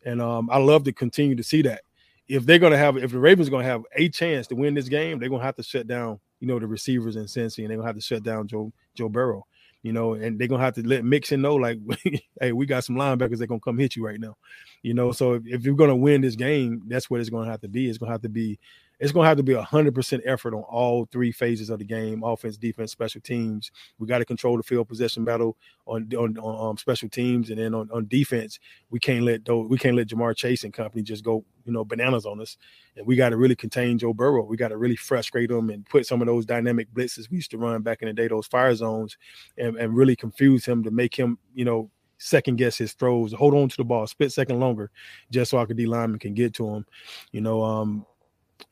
And 0.05 0.21
um, 0.21 0.49
I 0.49 0.57
love 0.57 0.83
to 0.85 0.93
continue 0.93 1.35
to 1.35 1.43
see 1.43 1.61
that. 1.63 1.81
If 2.27 2.45
they're 2.45 2.59
gonna 2.59 2.77
have 2.77 2.97
if 2.97 3.11
the 3.11 3.19
Ravens 3.19 3.47
are 3.47 3.51
gonna 3.51 3.63
have 3.65 3.83
a 3.95 4.09
chance 4.09 4.47
to 4.47 4.55
win 4.55 4.73
this 4.73 4.89
game, 4.89 5.19
they're 5.19 5.29
gonna 5.29 5.43
have 5.43 5.55
to 5.57 5.63
shut 5.63 5.87
down, 5.87 6.19
you 6.39 6.47
know, 6.47 6.59
the 6.59 6.67
receivers 6.67 7.15
in 7.15 7.25
Cincy 7.25 7.59
and 7.59 7.69
they're 7.69 7.77
gonna 7.77 7.87
have 7.87 7.95
to 7.95 8.01
shut 8.01 8.23
down 8.23 8.47
Joe 8.47 8.71
Joe 8.95 9.09
Burrow 9.09 9.45
you 9.85 9.93
know, 9.93 10.15
and 10.15 10.39
they're 10.39 10.47
gonna 10.47 10.63
have 10.63 10.73
to 10.73 10.87
let 10.87 11.05
Mixon 11.05 11.43
know, 11.43 11.53
like, 11.53 11.77
hey, 12.41 12.51
we 12.53 12.65
got 12.65 12.83
some 12.83 12.95
linebackers 12.95 13.37
that 13.37 13.45
gonna 13.45 13.59
come 13.59 13.77
hit 13.77 13.95
you 13.95 14.03
right 14.03 14.19
now, 14.19 14.35
you 14.81 14.95
know. 14.95 15.11
So 15.11 15.33
if, 15.33 15.43
if 15.45 15.63
you're 15.63 15.75
gonna 15.75 15.95
win 15.95 16.21
this 16.21 16.35
game, 16.35 16.81
that's 16.87 17.07
what 17.07 17.19
it's 17.19 17.29
gonna 17.29 17.51
have 17.51 17.61
to 17.61 17.67
be. 17.67 17.87
It's 17.87 17.99
gonna 17.99 18.11
have 18.11 18.23
to 18.23 18.29
be 18.29 18.57
it's 18.99 19.11
going 19.11 19.25
to 19.25 19.27
have 19.27 19.37
to 19.37 19.43
be 19.43 19.53
a 19.53 19.61
hundred 19.61 19.95
percent 19.95 20.23
effort 20.25 20.53
on 20.53 20.61
all 20.63 21.05
three 21.11 21.31
phases 21.31 21.69
of 21.69 21.79
the 21.79 21.85
game: 21.85 22.23
offense, 22.23 22.57
defense, 22.57 22.91
special 22.91 23.21
teams. 23.21 23.71
We 23.99 24.07
got 24.07 24.19
to 24.19 24.25
control 24.25 24.57
the 24.57 24.63
field 24.63 24.87
possession 24.87 25.25
battle 25.25 25.57
on 25.85 26.09
on, 26.17 26.37
on 26.37 26.69
um, 26.69 26.77
special 26.77 27.09
teams, 27.09 27.49
and 27.49 27.59
then 27.59 27.73
on, 27.73 27.89
on 27.91 28.07
defense, 28.07 28.59
we 28.89 28.99
can't 28.99 29.23
let 29.23 29.45
those 29.45 29.67
we 29.69 29.77
can't 29.77 29.95
let 29.95 30.07
Ja'Marr 30.07 30.35
Chase 30.35 30.63
and 30.63 30.73
company 30.73 31.03
just 31.03 31.23
go 31.23 31.43
you 31.65 31.73
know 31.73 31.83
bananas 31.83 32.25
on 32.25 32.41
us, 32.41 32.57
and 32.95 33.05
we 33.05 33.15
got 33.15 33.29
to 33.29 33.37
really 33.37 33.55
contain 33.55 33.97
Joe 33.97 34.13
Burrow. 34.13 34.43
We 34.43 34.57
got 34.57 34.69
to 34.69 34.77
really 34.77 34.95
frustrate 34.95 35.51
him 35.51 35.69
and 35.69 35.85
put 35.85 36.05
some 36.05 36.21
of 36.21 36.27
those 36.27 36.45
dynamic 36.45 36.93
blitzes 36.93 37.29
we 37.29 37.37
used 37.37 37.51
to 37.51 37.57
run 37.57 37.81
back 37.81 38.01
in 38.01 38.07
the 38.07 38.13
day, 38.13 38.27
those 38.27 38.47
fire 38.47 38.75
zones, 38.75 39.17
and, 39.57 39.75
and 39.77 39.95
really 39.95 40.15
confuse 40.15 40.65
him 40.65 40.83
to 40.83 40.91
make 40.91 41.15
him 41.15 41.37
you 41.53 41.65
know 41.65 41.89
second 42.17 42.55
guess 42.57 42.77
his 42.77 42.93
throws, 42.93 43.33
hold 43.33 43.53
on 43.53 43.69
to 43.69 43.77
the 43.77 43.83
ball, 43.83 44.07
split 44.07 44.31
second 44.31 44.59
longer, 44.59 44.91
just 45.31 45.51
so 45.51 45.57
our 45.57 45.65
D 45.65 45.85
lineman 45.85 46.19
can 46.19 46.33
get 46.33 46.53
to 46.55 46.67
him. 46.67 46.85
You 47.31 47.41
know, 47.41 47.63
um, 47.63 48.05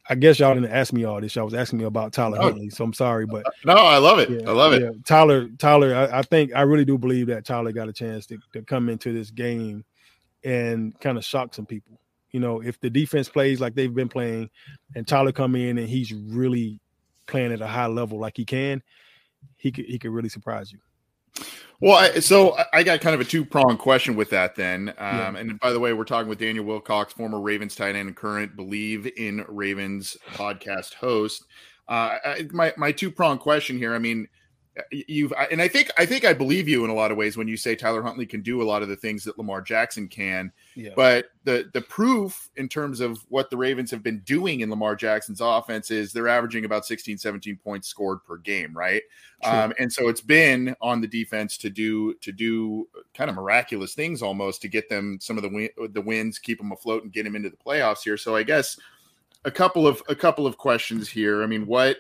I 0.09 0.15
guess 0.15 0.39
y'all 0.39 0.53
didn't 0.53 0.71
ask 0.71 0.91
me 0.91 1.05
all 1.05 1.21
this. 1.21 1.35
Y'all 1.35 1.45
was 1.45 1.53
asking 1.53 1.79
me 1.79 1.85
about 1.85 2.11
Tyler 2.11 2.37
oh. 2.39 2.43
Huntley, 2.43 2.69
so 2.69 2.83
I'm 2.83 2.93
sorry, 2.93 3.25
but 3.25 3.45
no, 3.65 3.73
I 3.73 3.97
love 3.97 4.19
it. 4.19 4.29
Yeah, 4.29 4.49
I 4.49 4.51
love 4.51 4.73
it. 4.73 4.81
Yeah. 4.81 4.89
Tyler, 5.05 5.47
Tyler, 5.57 5.95
I, 5.95 6.19
I, 6.19 6.21
think 6.23 6.53
I 6.53 6.61
really 6.61 6.83
do 6.83 6.97
believe 6.97 7.27
that 7.27 7.45
Tyler 7.45 7.71
got 7.71 7.87
a 7.87 7.93
chance 7.93 8.25
to, 8.27 8.37
to 8.51 8.61
come 8.63 8.89
into 8.89 9.13
this 9.13 9.31
game 9.31 9.85
and 10.43 10.99
kind 10.99 11.17
of 11.17 11.23
shock 11.23 11.53
some 11.53 11.65
people. 11.65 11.99
You 12.31 12.39
know, 12.39 12.61
if 12.61 12.79
the 12.81 12.89
defense 12.89 13.29
plays 13.29 13.61
like 13.61 13.75
they've 13.75 13.93
been 13.93 14.09
playing, 14.09 14.49
and 14.95 15.07
Tyler 15.07 15.31
come 15.31 15.55
in 15.55 15.77
and 15.77 15.87
he's 15.87 16.11
really 16.11 16.79
playing 17.27 17.53
at 17.53 17.61
a 17.61 17.67
high 17.67 17.87
level 17.87 18.19
like 18.19 18.35
he 18.35 18.43
can, 18.43 18.81
he 19.57 19.71
could 19.71 19.85
he 19.85 19.99
could 19.99 20.11
really 20.11 20.29
surprise 20.29 20.71
you. 20.71 20.79
Well, 21.79 21.95
I, 21.95 22.19
so 22.19 22.57
I 22.71 22.83
got 22.83 23.01
kind 23.01 23.13
of 23.13 23.21
a 23.21 23.25
two 23.25 23.43
pronged 23.43 23.79
question 23.79 24.15
with 24.15 24.29
that 24.29 24.55
then. 24.55 24.89
Um, 24.89 24.95
yeah. 24.97 25.37
And 25.37 25.59
by 25.59 25.71
the 25.71 25.79
way, 25.79 25.93
we're 25.93 26.05
talking 26.05 26.29
with 26.29 26.39
Daniel 26.39 26.65
Wilcox, 26.65 27.13
former 27.13 27.41
Ravens 27.41 27.75
tight 27.75 27.95
end 27.95 28.07
and 28.07 28.15
current 28.15 28.55
Believe 28.55 29.11
in 29.17 29.43
Ravens 29.47 30.15
podcast 30.31 30.93
host. 30.93 31.45
Uh, 31.87 32.17
I, 32.23 32.47
my 32.51 32.73
my 32.77 32.91
two 32.91 33.11
pronged 33.11 33.41
question 33.41 33.77
here. 33.77 33.93
I 33.93 33.99
mean, 33.99 34.27
you've 34.91 35.33
and 35.51 35.61
I 35.61 35.67
think 35.67 35.91
I 35.97 36.05
think 36.05 36.25
I 36.25 36.33
believe 36.33 36.67
you 36.67 36.83
in 36.83 36.89
a 36.89 36.95
lot 36.95 37.11
of 37.11 37.17
ways 37.17 37.37
when 37.37 37.47
you 37.47 37.57
say 37.57 37.75
Tyler 37.75 38.01
Huntley 38.01 38.25
can 38.25 38.41
do 38.41 38.61
a 38.61 38.63
lot 38.63 38.81
of 38.81 38.89
the 38.89 38.95
things 38.95 39.23
that 39.23 39.37
Lamar 39.37 39.61
Jackson 39.61 40.07
can. 40.07 40.51
Yeah. 40.75 40.91
But 40.95 41.27
the 41.43 41.69
the 41.73 41.81
proof 41.81 42.49
in 42.55 42.67
terms 42.67 42.99
of 42.99 43.19
what 43.29 43.49
the 43.49 43.57
Ravens 43.57 43.91
have 43.91 44.01
been 44.01 44.19
doing 44.21 44.61
in 44.61 44.69
Lamar 44.69 44.95
Jackson's 44.95 45.41
offense 45.41 45.91
is 45.91 46.11
they're 46.11 46.27
averaging 46.27 46.65
about 46.65 46.85
16 46.85 47.17
17 47.17 47.57
points 47.57 47.87
scored 47.87 48.23
per 48.23 48.37
game, 48.37 48.75
right? 48.75 49.03
Um, 49.43 49.73
and 49.77 49.91
so 49.91 50.07
it's 50.07 50.21
been 50.21 50.75
on 50.81 51.01
the 51.01 51.07
defense 51.07 51.57
to 51.57 51.69
do 51.69 52.13
to 52.15 52.31
do 52.31 52.87
kind 53.13 53.29
of 53.29 53.35
miraculous 53.35 53.93
things 53.93 54.21
almost 54.21 54.61
to 54.61 54.67
get 54.67 54.89
them 54.89 55.19
some 55.21 55.37
of 55.37 55.43
the 55.43 55.49
win, 55.49 55.69
the 55.91 56.01
wins, 56.01 56.39
keep 56.39 56.57
them 56.57 56.71
afloat 56.71 57.03
and 57.03 57.11
get 57.11 57.25
them 57.25 57.35
into 57.35 57.49
the 57.49 57.57
playoffs 57.57 58.03
here. 58.03 58.17
So 58.17 58.35
I 58.35 58.43
guess 58.43 58.79
a 59.45 59.51
couple 59.51 59.85
of 59.85 60.01
a 60.07 60.15
couple 60.15 60.47
of 60.47 60.57
questions 60.57 61.09
here. 61.09 61.43
I 61.43 61.45
mean, 61.45 61.67
what 61.67 61.97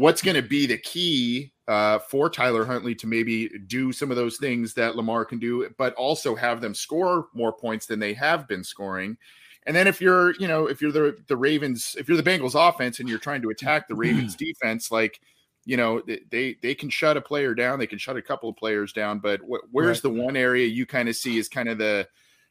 what's 0.00 0.22
going 0.22 0.34
to 0.34 0.42
be 0.42 0.64
the 0.64 0.78
key 0.78 1.52
uh, 1.68 1.98
for 1.98 2.30
Tyler 2.30 2.64
Huntley 2.64 2.94
to 2.94 3.06
maybe 3.06 3.50
do 3.66 3.92
some 3.92 4.10
of 4.10 4.16
those 4.16 4.38
things 4.38 4.72
that 4.72 4.96
Lamar 4.96 5.26
can 5.26 5.38
do, 5.38 5.68
but 5.76 5.92
also 5.92 6.34
have 6.34 6.62
them 6.62 6.74
score 6.74 7.26
more 7.34 7.52
points 7.52 7.84
than 7.84 7.98
they 7.98 8.14
have 8.14 8.48
been 8.48 8.64
scoring. 8.64 9.18
And 9.66 9.76
then 9.76 9.86
if 9.86 10.00
you're, 10.00 10.34
you 10.36 10.48
know, 10.48 10.68
if 10.68 10.80
you're 10.80 10.90
the 10.90 11.18
the 11.28 11.36
Ravens, 11.36 11.96
if 11.98 12.08
you're 12.08 12.16
the 12.16 12.22
Bengals 12.22 12.56
offense 12.56 12.98
and 12.98 13.10
you're 13.10 13.18
trying 13.18 13.42
to 13.42 13.50
attack 13.50 13.88
the 13.88 13.94
Ravens 13.94 14.34
defense, 14.36 14.90
like, 14.90 15.20
you 15.66 15.76
know, 15.76 16.00
they 16.30 16.56
they 16.62 16.74
can 16.74 16.88
shut 16.88 17.18
a 17.18 17.20
player 17.20 17.54
down, 17.54 17.78
they 17.78 17.86
can 17.86 17.98
shut 17.98 18.16
a 18.16 18.22
couple 18.22 18.48
of 18.48 18.56
players 18.56 18.94
down, 18.94 19.18
but 19.18 19.40
wh- 19.40 19.70
where's 19.70 20.02
right. 20.02 20.14
the 20.14 20.22
one 20.22 20.34
area 20.34 20.66
you 20.66 20.86
kind 20.86 21.10
of 21.10 21.14
see 21.14 21.36
is 21.36 21.46
kind 21.46 21.68
of 21.68 21.76
the 21.76 22.08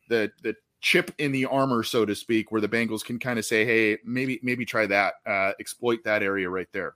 the 0.08 0.32
the 0.44 0.56
chip 0.82 1.12
in 1.18 1.32
the 1.32 1.46
armor, 1.48 1.82
so 1.82 2.06
to 2.06 2.14
speak, 2.14 2.52
where 2.52 2.62
the 2.62 2.70
Bengals 2.70 3.04
can 3.04 3.18
kind 3.18 3.40
of 3.40 3.44
say, 3.44 3.66
hey, 3.66 3.98
maybe 4.06 4.40
maybe 4.44 4.66
try 4.66 4.86
that, 4.86 5.16
uh, 5.26 5.54
exploit 5.60 6.04
that 6.04 6.22
area 6.22 6.48
right 6.48 6.70
there 6.74 6.94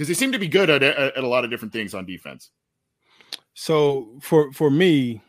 because 0.00 0.08
they 0.08 0.14
seem 0.14 0.32
to 0.32 0.38
be 0.38 0.48
good 0.48 0.70
at, 0.70 0.82
at, 0.82 1.14
at 1.14 1.22
a 1.22 1.28
lot 1.28 1.44
of 1.44 1.50
different 1.50 1.74
things 1.74 1.92
on 1.92 2.06
defense. 2.06 2.52
So 3.52 4.18
for 4.22 4.50
for 4.50 4.70
me, 4.70 5.20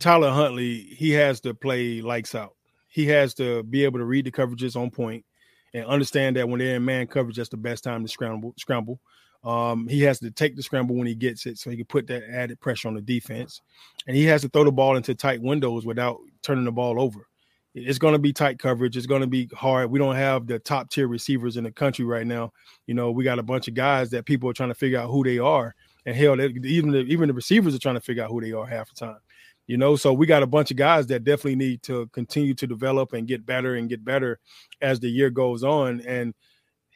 Tyler 0.00 0.32
Huntley, 0.32 0.78
he 0.80 1.12
has 1.12 1.40
to 1.42 1.54
play 1.54 2.00
lights 2.00 2.34
out. 2.34 2.56
He 2.88 3.06
has 3.06 3.32
to 3.34 3.62
be 3.62 3.84
able 3.84 4.00
to 4.00 4.06
read 4.06 4.26
the 4.26 4.32
coverages 4.32 4.74
on 4.74 4.90
point 4.90 5.24
and 5.72 5.86
understand 5.86 6.34
that 6.34 6.48
when 6.48 6.58
they're 6.58 6.74
in 6.74 6.84
man 6.84 7.06
coverage, 7.06 7.36
that's 7.36 7.48
the 7.48 7.56
best 7.56 7.84
time 7.84 8.02
to 8.02 8.08
scramble. 8.08 8.54
Scramble. 8.58 8.98
Um, 9.44 9.86
he 9.86 10.02
has 10.02 10.18
to 10.18 10.32
take 10.32 10.56
the 10.56 10.62
scramble 10.64 10.96
when 10.96 11.06
he 11.06 11.14
gets 11.14 11.46
it, 11.46 11.56
so 11.56 11.70
he 11.70 11.76
can 11.76 11.86
put 11.86 12.08
that 12.08 12.24
added 12.28 12.58
pressure 12.58 12.88
on 12.88 12.94
the 12.94 13.02
defense, 13.02 13.60
and 14.08 14.16
he 14.16 14.24
has 14.24 14.42
to 14.42 14.48
throw 14.48 14.64
the 14.64 14.72
ball 14.72 14.96
into 14.96 15.14
tight 15.14 15.40
windows 15.40 15.86
without 15.86 16.18
turning 16.42 16.64
the 16.64 16.72
ball 16.72 17.00
over 17.00 17.28
it's 17.74 17.98
going 17.98 18.12
to 18.12 18.18
be 18.18 18.32
tight 18.32 18.58
coverage. 18.58 18.96
It's 18.96 19.06
going 19.06 19.20
to 19.20 19.26
be 19.26 19.48
hard. 19.54 19.90
We 19.90 19.98
don't 19.98 20.14
have 20.14 20.46
the 20.46 20.58
top 20.60 20.90
tier 20.90 21.08
receivers 21.08 21.56
in 21.56 21.64
the 21.64 21.72
country 21.72 22.04
right 22.04 22.26
now. 22.26 22.52
You 22.86 22.94
know, 22.94 23.10
we 23.10 23.24
got 23.24 23.38
a 23.38 23.42
bunch 23.42 23.66
of 23.66 23.74
guys 23.74 24.10
that 24.10 24.26
people 24.26 24.48
are 24.48 24.54
trying 24.54 24.68
to 24.68 24.74
figure 24.74 24.98
out 24.98 25.10
who 25.10 25.24
they 25.24 25.38
are, 25.38 25.74
and 26.06 26.14
hell, 26.14 26.36
they, 26.36 26.46
even 26.46 26.90
the, 26.92 27.00
even 27.00 27.28
the 27.28 27.34
receivers 27.34 27.74
are 27.74 27.80
trying 27.80 27.96
to 27.96 28.00
figure 28.00 28.22
out 28.22 28.30
who 28.30 28.40
they 28.40 28.52
are 28.52 28.66
half 28.66 28.88
the 28.88 29.06
time. 29.06 29.18
You 29.66 29.78
know, 29.78 29.96
so 29.96 30.12
we 30.12 30.26
got 30.26 30.42
a 30.42 30.46
bunch 30.46 30.70
of 30.70 30.76
guys 30.76 31.06
that 31.06 31.24
definitely 31.24 31.56
need 31.56 31.82
to 31.84 32.06
continue 32.08 32.52
to 32.54 32.66
develop 32.66 33.14
and 33.14 33.26
get 33.26 33.46
better 33.46 33.76
and 33.76 33.88
get 33.88 34.04
better 34.04 34.38
as 34.82 35.00
the 35.00 35.08
year 35.08 35.30
goes 35.30 35.64
on. 35.64 36.02
And 36.02 36.34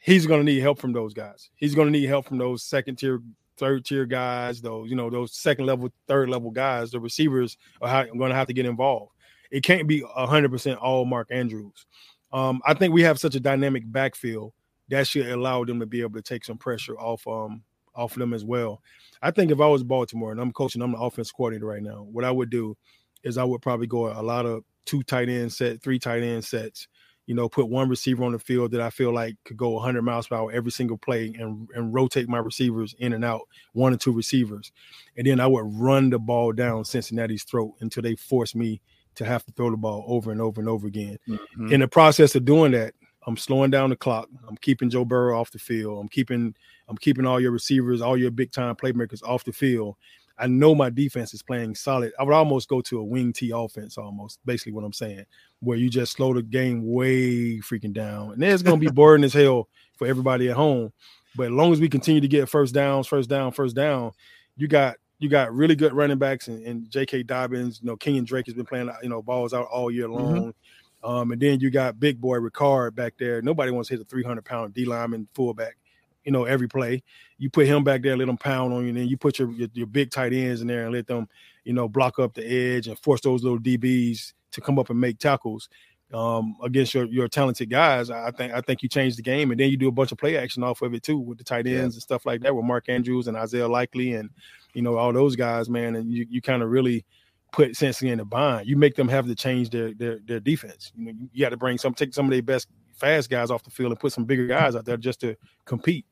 he's 0.01 0.27
going 0.27 0.39
to 0.39 0.45
need 0.45 0.59
help 0.59 0.77
from 0.77 0.93
those 0.93 1.15
guys. 1.15 1.49
He's 1.55 1.73
going 1.73 1.87
to 1.87 1.91
need 1.91 2.05
help 2.05 2.27
from 2.27 2.37
those 2.37 2.61
second 2.61 2.97
tier, 2.97 3.21
third 3.57 3.85
tier 3.85 4.05
guys, 4.05 4.61
those, 4.61 4.87
you 4.87 4.95
know, 4.95 5.09
those 5.09 5.33
second 5.33 5.65
level, 5.65 5.89
third 6.07 6.29
level 6.29 6.51
guys. 6.51 6.91
The 6.91 6.99
receivers 6.99 7.57
are 7.81 8.05
going 8.05 8.29
to 8.29 8.35
have 8.35 8.47
to 8.47 8.53
get 8.53 8.67
involved. 8.67 9.13
It 9.51 9.63
can't 9.63 9.87
be 9.87 10.01
100% 10.01 10.77
all 10.81 11.05
Mark 11.05 11.27
Andrews. 11.31 11.85
Um, 12.31 12.61
I 12.65 12.73
think 12.73 12.93
we 12.93 13.01
have 13.03 13.19
such 13.19 13.35
a 13.35 13.39
dynamic 13.39 13.83
backfield 13.85 14.53
that 14.89 15.07
should 15.07 15.27
allow 15.27 15.63
them 15.63 15.79
to 15.79 15.85
be 15.85 16.01
able 16.01 16.15
to 16.15 16.21
take 16.21 16.43
some 16.43 16.57
pressure 16.57 16.97
off 16.99 17.25
um 17.27 17.63
off 17.95 18.15
them 18.15 18.33
as 18.33 18.45
well. 18.45 18.81
I 19.21 19.31
think 19.31 19.51
if 19.51 19.59
I 19.59 19.67
was 19.67 19.83
Baltimore 19.83 20.31
and 20.31 20.39
I'm 20.39 20.53
coaching, 20.53 20.81
I'm 20.81 20.93
the 20.93 20.99
offense 20.99 21.31
coordinator 21.31 21.65
right 21.65 21.83
now. 21.83 22.07
What 22.11 22.23
I 22.23 22.31
would 22.31 22.49
do 22.49 22.77
is 23.23 23.37
I 23.37 23.43
would 23.43 23.61
probably 23.61 23.87
go 23.87 24.07
a 24.07 24.21
lot 24.21 24.45
of 24.45 24.63
two 24.85 25.03
tight 25.03 25.27
end 25.27 25.51
set, 25.51 25.81
three 25.81 25.99
tight 25.99 26.23
end 26.23 26.45
sets, 26.45 26.87
you 27.25 27.35
know, 27.35 27.49
put 27.49 27.67
one 27.67 27.89
receiver 27.89 28.23
on 28.23 28.31
the 28.31 28.39
field 28.39 28.71
that 28.71 28.81
I 28.81 28.89
feel 28.89 29.13
like 29.13 29.35
could 29.43 29.57
go 29.57 29.71
100 29.71 30.01
miles 30.01 30.27
per 30.27 30.35
hour 30.35 30.51
every 30.51 30.71
single 30.71 30.97
play 30.97 31.33
and, 31.37 31.67
and 31.75 31.93
rotate 31.93 32.29
my 32.29 32.37
receivers 32.37 32.95
in 32.99 33.13
and 33.13 33.25
out, 33.25 33.41
one 33.73 33.93
or 33.93 33.97
two 33.97 34.13
receivers. 34.13 34.71
And 35.17 35.27
then 35.27 35.39
I 35.39 35.47
would 35.47 35.65
run 35.65 36.09
the 36.09 36.19
ball 36.19 36.53
down 36.53 36.85
Cincinnati's 36.85 37.43
throat 37.43 37.73
until 37.81 38.03
they 38.03 38.15
force 38.15 38.55
me 38.55 38.81
to 39.19 39.25
have 39.25 39.45
to 39.45 39.51
throw 39.51 39.69
the 39.69 39.77
ball 39.77 40.05
over 40.07 40.31
and 40.31 40.41
over 40.41 40.61
and 40.61 40.69
over 40.69 40.87
again. 40.87 41.17
Mm-hmm. 41.27 41.73
In 41.73 41.81
the 41.81 41.87
process 41.87 42.35
of 42.35 42.45
doing 42.45 42.71
that, 42.71 42.93
I'm 43.27 43.35
slowing 43.35 43.69
down 43.69 43.89
the 43.89 43.97
clock. 43.97 44.29
I'm 44.47 44.55
keeping 44.57 44.89
Joe 44.89 45.03
Burrow 45.03 45.39
off 45.39 45.51
the 45.51 45.59
field. 45.59 45.99
I'm 45.99 46.07
keeping 46.07 46.55
I'm 46.87 46.97
keeping 46.97 47.25
all 47.25 47.39
your 47.39 47.51
receivers, 47.51 48.01
all 48.01 48.17
your 48.17 48.31
big 48.31 48.51
time 48.51 48.75
playmakers 48.75 49.21
off 49.21 49.43
the 49.43 49.51
field. 49.51 49.95
I 50.37 50.47
know 50.47 50.73
my 50.73 50.89
defense 50.89 51.33
is 51.33 51.43
playing 51.43 51.75
solid. 51.75 52.13
I 52.17 52.23
would 52.23 52.33
almost 52.33 52.69
go 52.69 52.79
to 52.79 52.99
a 52.99 53.03
wing 53.03 53.33
T 53.33 53.51
offense, 53.53 53.97
almost 53.97 54.39
basically 54.45 54.71
what 54.71 54.85
I'm 54.85 54.93
saying, 54.93 55.25
where 55.59 55.77
you 55.77 55.89
just 55.89 56.13
slow 56.13 56.33
the 56.33 56.41
game 56.41 56.89
way 56.89 57.59
freaking 57.59 57.93
down. 57.93 58.31
And 58.31 58.43
it's 58.43 58.63
going 58.63 58.79
to 58.79 58.85
be 58.85 58.91
boring 58.95 59.25
as 59.25 59.33
hell 59.33 59.67
for 59.97 60.07
everybody 60.07 60.47
at 60.47 60.55
home. 60.55 60.93
But 61.35 61.47
as 61.47 61.51
long 61.51 61.73
as 61.73 61.81
we 61.81 61.89
continue 61.89 62.21
to 62.21 62.27
get 62.29 62.47
first 62.47 62.73
downs, 62.73 63.05
first 63.05 63.29
down, 63.29 63.51
first 63.51 63.75
down, 63.75 64.13
you 64.55 64.69
got 64.69 64.95
you 65.19 65.29
got 65.29 65.53
really 65.53 65.75
good 65.75 65.93
running 65.93 66.17
backs 66.17 66.47
and, 66.47 66.65
and 66.65 66.89
J.K. 66.89 67.23
Dobbins. 67.23 67.79
You 67.81 67.87
know, 67.87 67.97
Kenyan 67.97 68.25
Drake 68.25 68.45
has 68.47 68.55
been 68.55 68.65
playing 68.65 68.89
you 69.03 69.09
know 69.09 69.21
balls 69.21 69.53
out 69.53 69.67
all 69.67 69.91
year 69.91 70.07
mm-hmm. 70.07 70.23
long. 70.23 70.35
Mm-hmm. 70.35 71.09
Um, 71.09 71.31
and 71.31 71.41
then 71.41 71.61
you 71.61 71.69
got 71.69 71.99
big 71.99 72.19
boy 72.19 72.37
Ricard 72.39 72.95
back 72.95 73.13
there. 73.17 73.41
Nobody 73.41 73.71
wants 73.71 73.87
to 73.87 73.95
hit 73.95 74.01
a 74.01 74.05
300 74.05 74.43
pound 74.43 74.73
D 74.73 74.83
lineman 74.83 75.27
fullback 75.33 75.77
you 76.23 76.31
know, 76.31 76.45
every 76.45 76.67
play. 76.67 77.01
You 77.37 77.49
put 77.49 77.65
him 77.65 77.83
back 77.83 78.01
there, 78.01 78.15
let 78.17 78.29
him 78.29 78.37
pound 78.37 78.73
on 78.73 78.83
you, 78.83 78.89
and 78.89 78.97
then 78.97 79.07
you 79.07 79.17
put 79.17 79.39
your, 79.39 79.51
your, 79.51 79.67
your 79.73 79.87
big 79.87 80.11
tight 80.11 80.33
ends 80.33 80.61
in 80.61 80.67
there 80.67 80.83
and 80.85 80.93
let 80.93 81.07
them, 81.07 81.27
you 81.63 81.73
know, 81.73 81.87
block 81.87 82.19
up 82.19 82.33
the 82.33 82.45
edge 82.45 82.87
and 82.87 82.99
force 82.99 83.21
those 83.21 83.43
little 83.43 83.59
DBs 83.59 84.33
to 84.51 84.61
come 84.61 84.79
up 84.79 84.89
and 84.89 84.99
make 84.99 85.19
tackles 85.19 85.69
um, 86.13 86.55
against 86.63 86.93
your 86.93 87.05
your 87.05 87.27
talented 87.27 87.69
guys. 87.69 88.09
I 88.09 88.31
think 88.31 88.53
I 88.53 88.61
think 88.61 88.83
you 88.83 88.89
change 88.89 89.15
the 89.15 89.21
game, 89.21 89.51
and 89.51 89.59
then 89.59 89.69
you 89.69 89.77
do 89.77 89.87
a 89.87 89.91
bunch 89.91 90.11
of 90.11 90.17
play 90.17 90.37
action 90.37 90.63
off 90.63 90.81
of 90.81 90.93
it 90.93 91.03
too 91.03 91.17
with 91.19 91.37
the 91.37 91.43
tight 91.43 91.67
ends 91.67 91.77
yeah. 91.77 91.83
and 91.83 91.93
stuff 91.93 92.25
like 92.25 92.41
that 92.41 92.55
with 92.55 92.65
Mark 92.65 92.89
Andrews 92.89 93.27
and 93.27 93.37
Isaiah 93.37 93.67
Likely 93.67 94.13
and 94.13 94.29
you 94.73 94.81
know 94.81 94.97
all 94.97 95.13
those 95.13 95.35
guys, 95.35 95.69
man. 95.69 95.95
And 95.95 96.11
you 96.11 96.25
you 96.29 96.41
kind 96.41 96.63
of 96.63 96.69
really 96.69 97.05
put 97.51 97.75
Cincinnati 97.75 98.13
in 98.13 98.19
a 98.19 98.25
bind. 98.25 98.67
You 98.67 98.77
make 98.77 98.95
them 98.95 99.07
have 99.07 99.25
to 99.27 99.35
change 99.35 99.69
their 99.69 99.93
their 99.93 100.19
their 100.25 100.39
defense. 100.39 100.91
You 100.95 101.05
know, 101.05 101.11
you, 101.11 101.29
you 101.33 101.41
got 101.41 101.49
to 101.49 101.57
bring 101.57 101.77
some 101.77 101.93
take 101.93 102.13
some 102.13 102.25
of 102.25 102.31
their 102.31 102.41
best 102.41 102.67
fast 102.93 103.29
guys 103.29 103.49
off 103.49 103.63
the 103.63 103.71
field 103.71 103.91
and 103.91 103.99
put 103.99 104.11
some 104.11 104.25
bigger 104.25 104.47
guys 104.47 104.75
out 104.75 104.85
there 104.85 104.97
just 104.97 105.21
to 105.21 105.35
compete. 105.65 106.05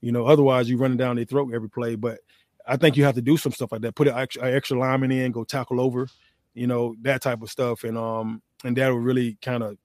You 0.00 0.12
know, 0.12 0.26
otherwise 0.26 0.70
you're 0.70 0.78
running 0.78 0.96
down 0.96 1.16
their 1.16 1.24
throat 1.24 1.52
every 1.52 1.68
play. 1.68 1.96
But 1.96 2.20
I 2.66 2.76
think 2.76 2.96
you 2.96 3.04
have 3.04 3.16
to 3.16 3.22
do 3.22 3.36
some 3.36 3.52
stuff 3.52 3.72
like 3.72 3.80
that. 3.82 3.94
Put 3.94 4.08
an 4.08 4.16
extra, 4.16 4.42
an 4.42 4.54
extra 4.54 4.78
lineman 4.78 5.10
in, 5.10 5.32
go 5.32 5.44
tackle 5.44 5.80
over, 5.80 6.06
you 6.54 6.66
know, 6.66 6.94
that 7.02 7.22
type 7.22 7.42
of 7.42 7.50
stuff, 7.50 7.84
and 7.84 7.98
um, 7.98 8.42
and 8.64 8.76
that 8.76 8.88
will 8.88 8.98
really 8.98 9.36
kind 9.42 9.62
of 9.62 9.76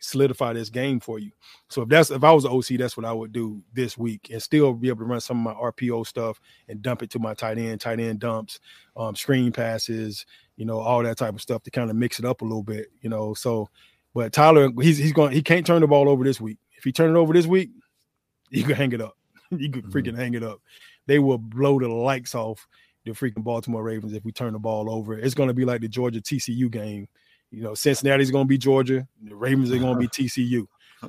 solidify 0.00 0.52
this 0.52 0.70
game 0.70 0.98
for 0.98 1.18
you. 1.18 1.30
So 1.68 1.82
if 1.82 1.88
that's 1.88 2.10
if 2.10 2.24
I 2.24 2.32
was 2.32 2.44
an 2.44 2.52
OC, 2.52 2.78
that's 2.78 2.96
what 2.96 3.06
I 3.06 3.12
would 3.12 3.32
do 3.32 3.62
this 3.72 3.96
week, 3.96 4.30
and 4.32 4.42
still 4.42 4.72
be 4.72 4.88
able 4.88 5.00
to 5.00 5.04
run 5.04 5.20
some 5.20 5.46
of 5.46 5.54
my 5.54 5.60
RPO 5.60 6.06
stuff 6.06 6.40
and 6.68 6.82
dump 6.82 7.02
it 7.02 7.10
to 7.10 7.18
my 7.18 7.34
tight 7.34 7.58
end, 7.58 7.80
tight 7.80 8.00
end 8.00 8.20
dumps, 8.20 8.60
um, 8.96 9.14
screen 9.14 9.52
passes, 9.52 10.26
you 10.56 10.64
know, 10.64 10.78
all 10.80 11.02
that 11.02 11.18
type 11.18 11.34
of 11.34 11.40
stuff 11.40 11.62
to 11.62 11.70
kind 11.70 11.90
of 11.90 11.96
mix 11.96 12.18
it 12.18 12.24
up 12.24 12.40
a 12.42 12.44
little 12.44 12.62
bit, 12.62 12.88
you 13.00 13.10
know. 13.10 13.34
So, 13.34 13.68
but 14.14 14.32
Tyler, 14.32 14.70
he's 14.80 14.98
he's 14.98 15.12
going 15.12 15.32
he 15.32 15.42
can't 15.42 15.66
turn 15.66 15.82
the 15.82 15.86
ball 15.86 16.08
over 16.08 16.24
this 16.24 16.40
week. 16.40 16.58
If 16.76 16.84
he 16.84 16.92
turn 16.92 17.14
it 17.14 17.18
over 17.18 17.32
this 17.32 17.46
week, 17.46 17.70
you 18.50 18.64
can 18.64 18.74
hang 18.74 18.92
it 18.92 19.00
up. 19.00 19.16
you 19.50 19.70
could 19.70 19.84
freaking 19.86 20.08
mm-hmm. 20.08 20.16
hang 20.16 20.34
it 20.34 20.42
up. 20.42 20.60
They 21.06 21.18
will 21.18 21.38
blow 21.38 21.78
the 21.78 21.88
lights 21.88 22.34
off 22.34 22.66
the 23.04 23.12
freaking 23.12 23.44
Baltimore 23.44 23.82
Ravens 23.82 24.12
if 24.12 24.24
we 24.24 24.32
turn 24.32 24.52
the 24.52 24.58
ball 24.58 24.90
over. 24.90 25.18
It's 25.18 25.34
going 25.34 25.48
to 25.48 25.54
be 25.54 25.64
like 25.64 25.80
the 25.80 25.88
Georgia 25.88 26.20
TCU 26.20 26.70
game. 26.70 27.08
You 27.50 27.62
know, 27.62 27.74
Cincinnati's 27.74 28.30
going 28.30 28.44
to 28.44 28.48
be 28.48 28.58
Georgia. 28.58 29.06
The 29.22 29.34
Ravens 29.34 29.72
are 29.72 29.78
going 29.78 29.94
to 29.94 30.00
be 30.00 30.08
TCU. 30.28 30.66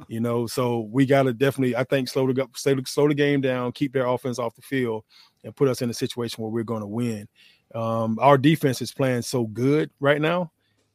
You 0.08 0.22
know, 0.22 0.48
so 0.48 0.88
we 0.90 1.06
got 1.06 1.24
to 1.24 1.34
definitely, 1.34 1.76
I 1.76 1.84
think, 1.84 2.08
slow 2.08 2.32
the 2.32 2.48
slow, 2.56 2.78
slow 2.86 3.08
the 3.10 3.14
game 3.14 3.42
down, 3.42 3.74
keep 3.74 3.92
their 3.92 4.06
offense 4.06 4.40
off 4.40 4.56
the 4.56 4.62
field, 4.62 5.04
and 5.44 5.56
put 5.56 5.68
us 5.68 5.82
in 5.82 5.90
a 5.90 5.94
situation 5.94 6.42
where 6.42 6.52
we're 6.52 6.64
going 6.64 6.82
to 6.82 6.88
win. 6.88 7.28
Um, 7.76 8.18
our 8.22 8.38
defense 8.38 8.82
is 8.82 8.94
playing 8.94 9.24
so 9.24 9.46
good 9.48 9.90
right 10.00 10.22
now 10.22 10.52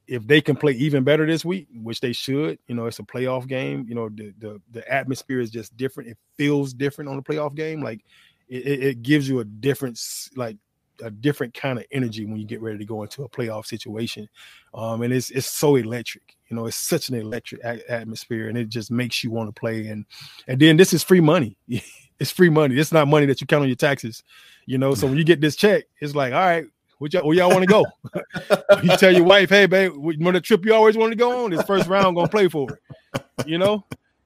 if 0.09 0.27
they 0.27 0.41
can 0.41 0.57
play 0.57 0.73
even 0.73 1.05
better 1.05 1.27
this 1.27 1.45
week, 1.45 1.69
which 1.75 2.01
they 2.01 2.13
should, 2.13 2.59
you 2.69 2.75
know, 2.75 2.87
it's 2.87 2.99
a 2.99 3.03
playoff 3.03 3.47
game. 3.47 3.85
You 3.89 3.95
know, 3.95 4.09
the 4.09 4.33
the, 4.39 4.61
the 4.71 4.93
atmosphere 4.93 5.41
is 5.41 5.51
just 5.51 5.77
different. 5.77 6.11
It 6.11 6.19
feels 6.37 6.73
different 6.73 7.11
on 7.11 7.19
a 7.19 7.23
playoff 7.23 7.55
game. 7.55 7.83
Like 7.83 8.05
it, 8.49 8.67
it 8.67 9.03
gives 9.03 9.29
you 9.29 9.41
a 9.41 9.45
different, 9.45 10.01
like 10.37 10.57
a 11.03 11.11
different 11.11 11.55
kind 11.55 11.79
of 11.79 11.85
energy 11.91 12.25
when 12.25 12.37
you 12.37 12.47
get 12.47 12.61
ready 12.61 12.79
to 12.79 12.85
go 12.85 13.03
into 13.03 13.25
a 13.25 13.29
playoff 13.29 13.67
situation. 13.67 14.29
Um, 14.75 15.03
and 15.03 15.13
it's 15.13 15.31
it's 15.31 15.47
so 15.47 15.77
electric. 15.77 16.37
You 16.49 16.57
know, 16.57 16.67
it's 16.67 16.77
such 16.77 17.09
an 17.09 17.17
electric 17.17 17.63
a- 17.65 17.91
atmosphere, 17.91 18.49
and 18.49 18.57
it 18.57 18.69
just 18.69 18.91
makes 18.91 19.25
you 19.25 19.31
want 19.31 19.49
to 19.49 19.59
play. 19.59 19.87
And 19.89 20.05
and 20.47 20.61
then 20.61 20.77
this 20.77 20.93
is 20.93 21.03
free 21.03 21.21
money. 21.21 21.57
it's 22.19 22.31
free 22.31 22.51
money. 22.51 22.79
It's 22.79 22.93
not 22.93 23.09
money 23.09 23.27
that 23.27 23.41
you 23.41 23.47
count 23.47 23.63
on 23.63 23.69
your 23.69 23.77
taxes. 23.77 24.23
You 24.67 24.79
know, 24.79 24.95
so 24.95 25.07
when 25.07 25.17
you 25.17 25.25
get 25.25 25.41
this 25.41 25.57
check, 25.57 25.85
it's 26.01 26.15
like, 26.15 26.33
all 26.33 26.41
right, 26.41 26.67
where 26.99 27.09
y'all, 27.13 27.27
where 27.27 27.37
y'all 27.37 27.51
want 27.51 27.63
to 27.63 27.67
go? 27.67 27.85
you 28.83 28.97
tell 28.97 29.15
your 29.15 29.25
wife, 29.25 29.49
hey, 29.51 29.67
babe, 29.67 29.93
remember 29.97 30.33
the 30.33 30.41
trip 30.41 30.65
you 30.65 30.75
always 30.75 30.97
wanted 30.97 31.11
to 31.11 31.17
go 31.17 31.45
on? 31.45 31.51
This 31.51 31.63
first 31.63 31.89
round, 31.89 32.17
gonna 32.17 32.29
play 32.29 32.49
for 32.49 32.69
it. 32.73 33.47
You 33.47 33.59
know? 33.59 33.85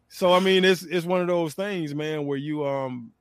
So 0.09 0.33
I 0.33 0.41
mean, 0.41 0.65
it's 0.65 0.83
it's 0.83 1.07
one 1.07 1.21
of 1.21 1.27
those 1.27 1.55
things, 1.55 1.95
man, 1.95 2.27
where 2.27 2.39
you 2.39 2.67
um 2.67 3.13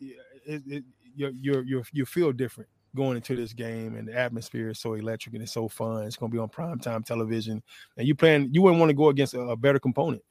it, 0.00 0.62
it, 0.66 0.84
you 1.14 1.34
you 1.40 1.62
you 1.62 1.84
you 1.92 2.06
feel 2.06 2.32
different 2.32 2.68
going 2.94 3.16
into 3.16 3.36
this 3.36 3.52
game, 3.52 3.96
and 3.96 4.08
the 4.08 4.14
atmosphere 4.14 4.70
is 4.70 4.78
so 4.78 4.94
electric 4.94 5.34
and 5.34 5.42
it's 5.42 5.52
so 5.52 5.68
fun. 5.68 6.04
It's 6.04 6.16
gonna 6.16 6.32
be 6.32 6.38
on 6.38 6.48
prime 6.48 6.78
time 6.78 7.02
television, 7.02 7.62
and 7.96 8.06
you 8.06 8.14
playing. 8.14 8.50
You 8.52 8.62
wouldn't 8.62 8.80
want 8.80 8.90
to 8.90 8.94
go 8.94 9.08
against 9.08 9.34
a, 9.34 9.40
a 9.40 9.56
better 9.56 9.78
component 9.78 10.22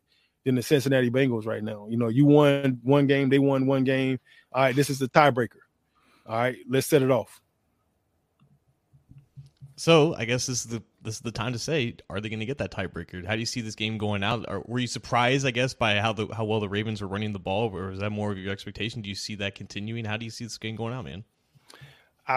than 0.44 0.56
the 0.56 0.62
Cincinnati 0.64 1.10
Bengals 1.10 1.46
right 1.46 1.64
now. 1.64 1.88
You 1.90 1.98
know, 1.98 2.08
you 2.08 2.26
won 2.26 2.80
one 2.84 3.08
game, 3.08 3.30
they 3.30 3.40
won 3.40 3.66
one 3.66 3.84
game. 3.84 4.20
All 4.54 4.64
right, 4.64 4.76
this 4.76 4.90
is 4.90 5.00
the 5.00 5.08
tiebreaker. 5.10 5.60
All 6.26 6.38
right, 6.38 6.58
let's 6.68 6.88
set 6.88 7.02
it 7.02 7.12
off. 7.12 7.42
So 9.76 10.14
I 10.16 10.26
guess 10.26 10.46
this 10.46 10.66
is 10.66 10.68
the 10.68 10.84
this 11.02 11.16
is 11.16 11.22
the 11.22 11.32
time 11.32 11.54
to 11.54 11.60
say, 11.60 11.96
are 12.10 12.22
they 12.22 12.30
going 12.30 12.40
to 12.40 12.46
get 12.46 12.60
that 12.60 12.72
tiebreaker? 12.72 13.26
How 13.26 13.34
do 13.34 13.40
you 13.40 13.46
see 13.48 13.62
this 13.62 13.74
game 13.74 13.98
going 13.98 14.24
out? 14.24 14.70
Were 14.70 14.78
you 14.78 14.86
surprised, 14.86 15.48
I 15.48 15.50
guess, 15.50 15.74
by 15.74 15.96
how 15.96 16.14
the 16.14 16.28
how 16.28 16.46
well 16.46 16.60
the 16.60 16.70
Ravens 16.70 17.02
were 17.02 17.08
running 17.08 17.34
the 17.34 17.40
ball, 17.40 17.76
or 17.76 17.92
is 17.92 18.00
that 18.00 18.12
more 18.12 18.32
of 18.32 18.38
your 18.38 18.52
expectation? 18.52 19.02
Do 19.02 19.10
you 19.10 19.16
see 19.16 19.34
that 19.36 19.56
continuing? 19.56 20.06
How 20.06 20.18
do 20.18 20.26
you 20.26 20.30
see 20.32 20.46
this 20.46 20.60
game 20.60 20.76
going 20.76 20.94
out, 20.94 21.06
man? 21.06 21.24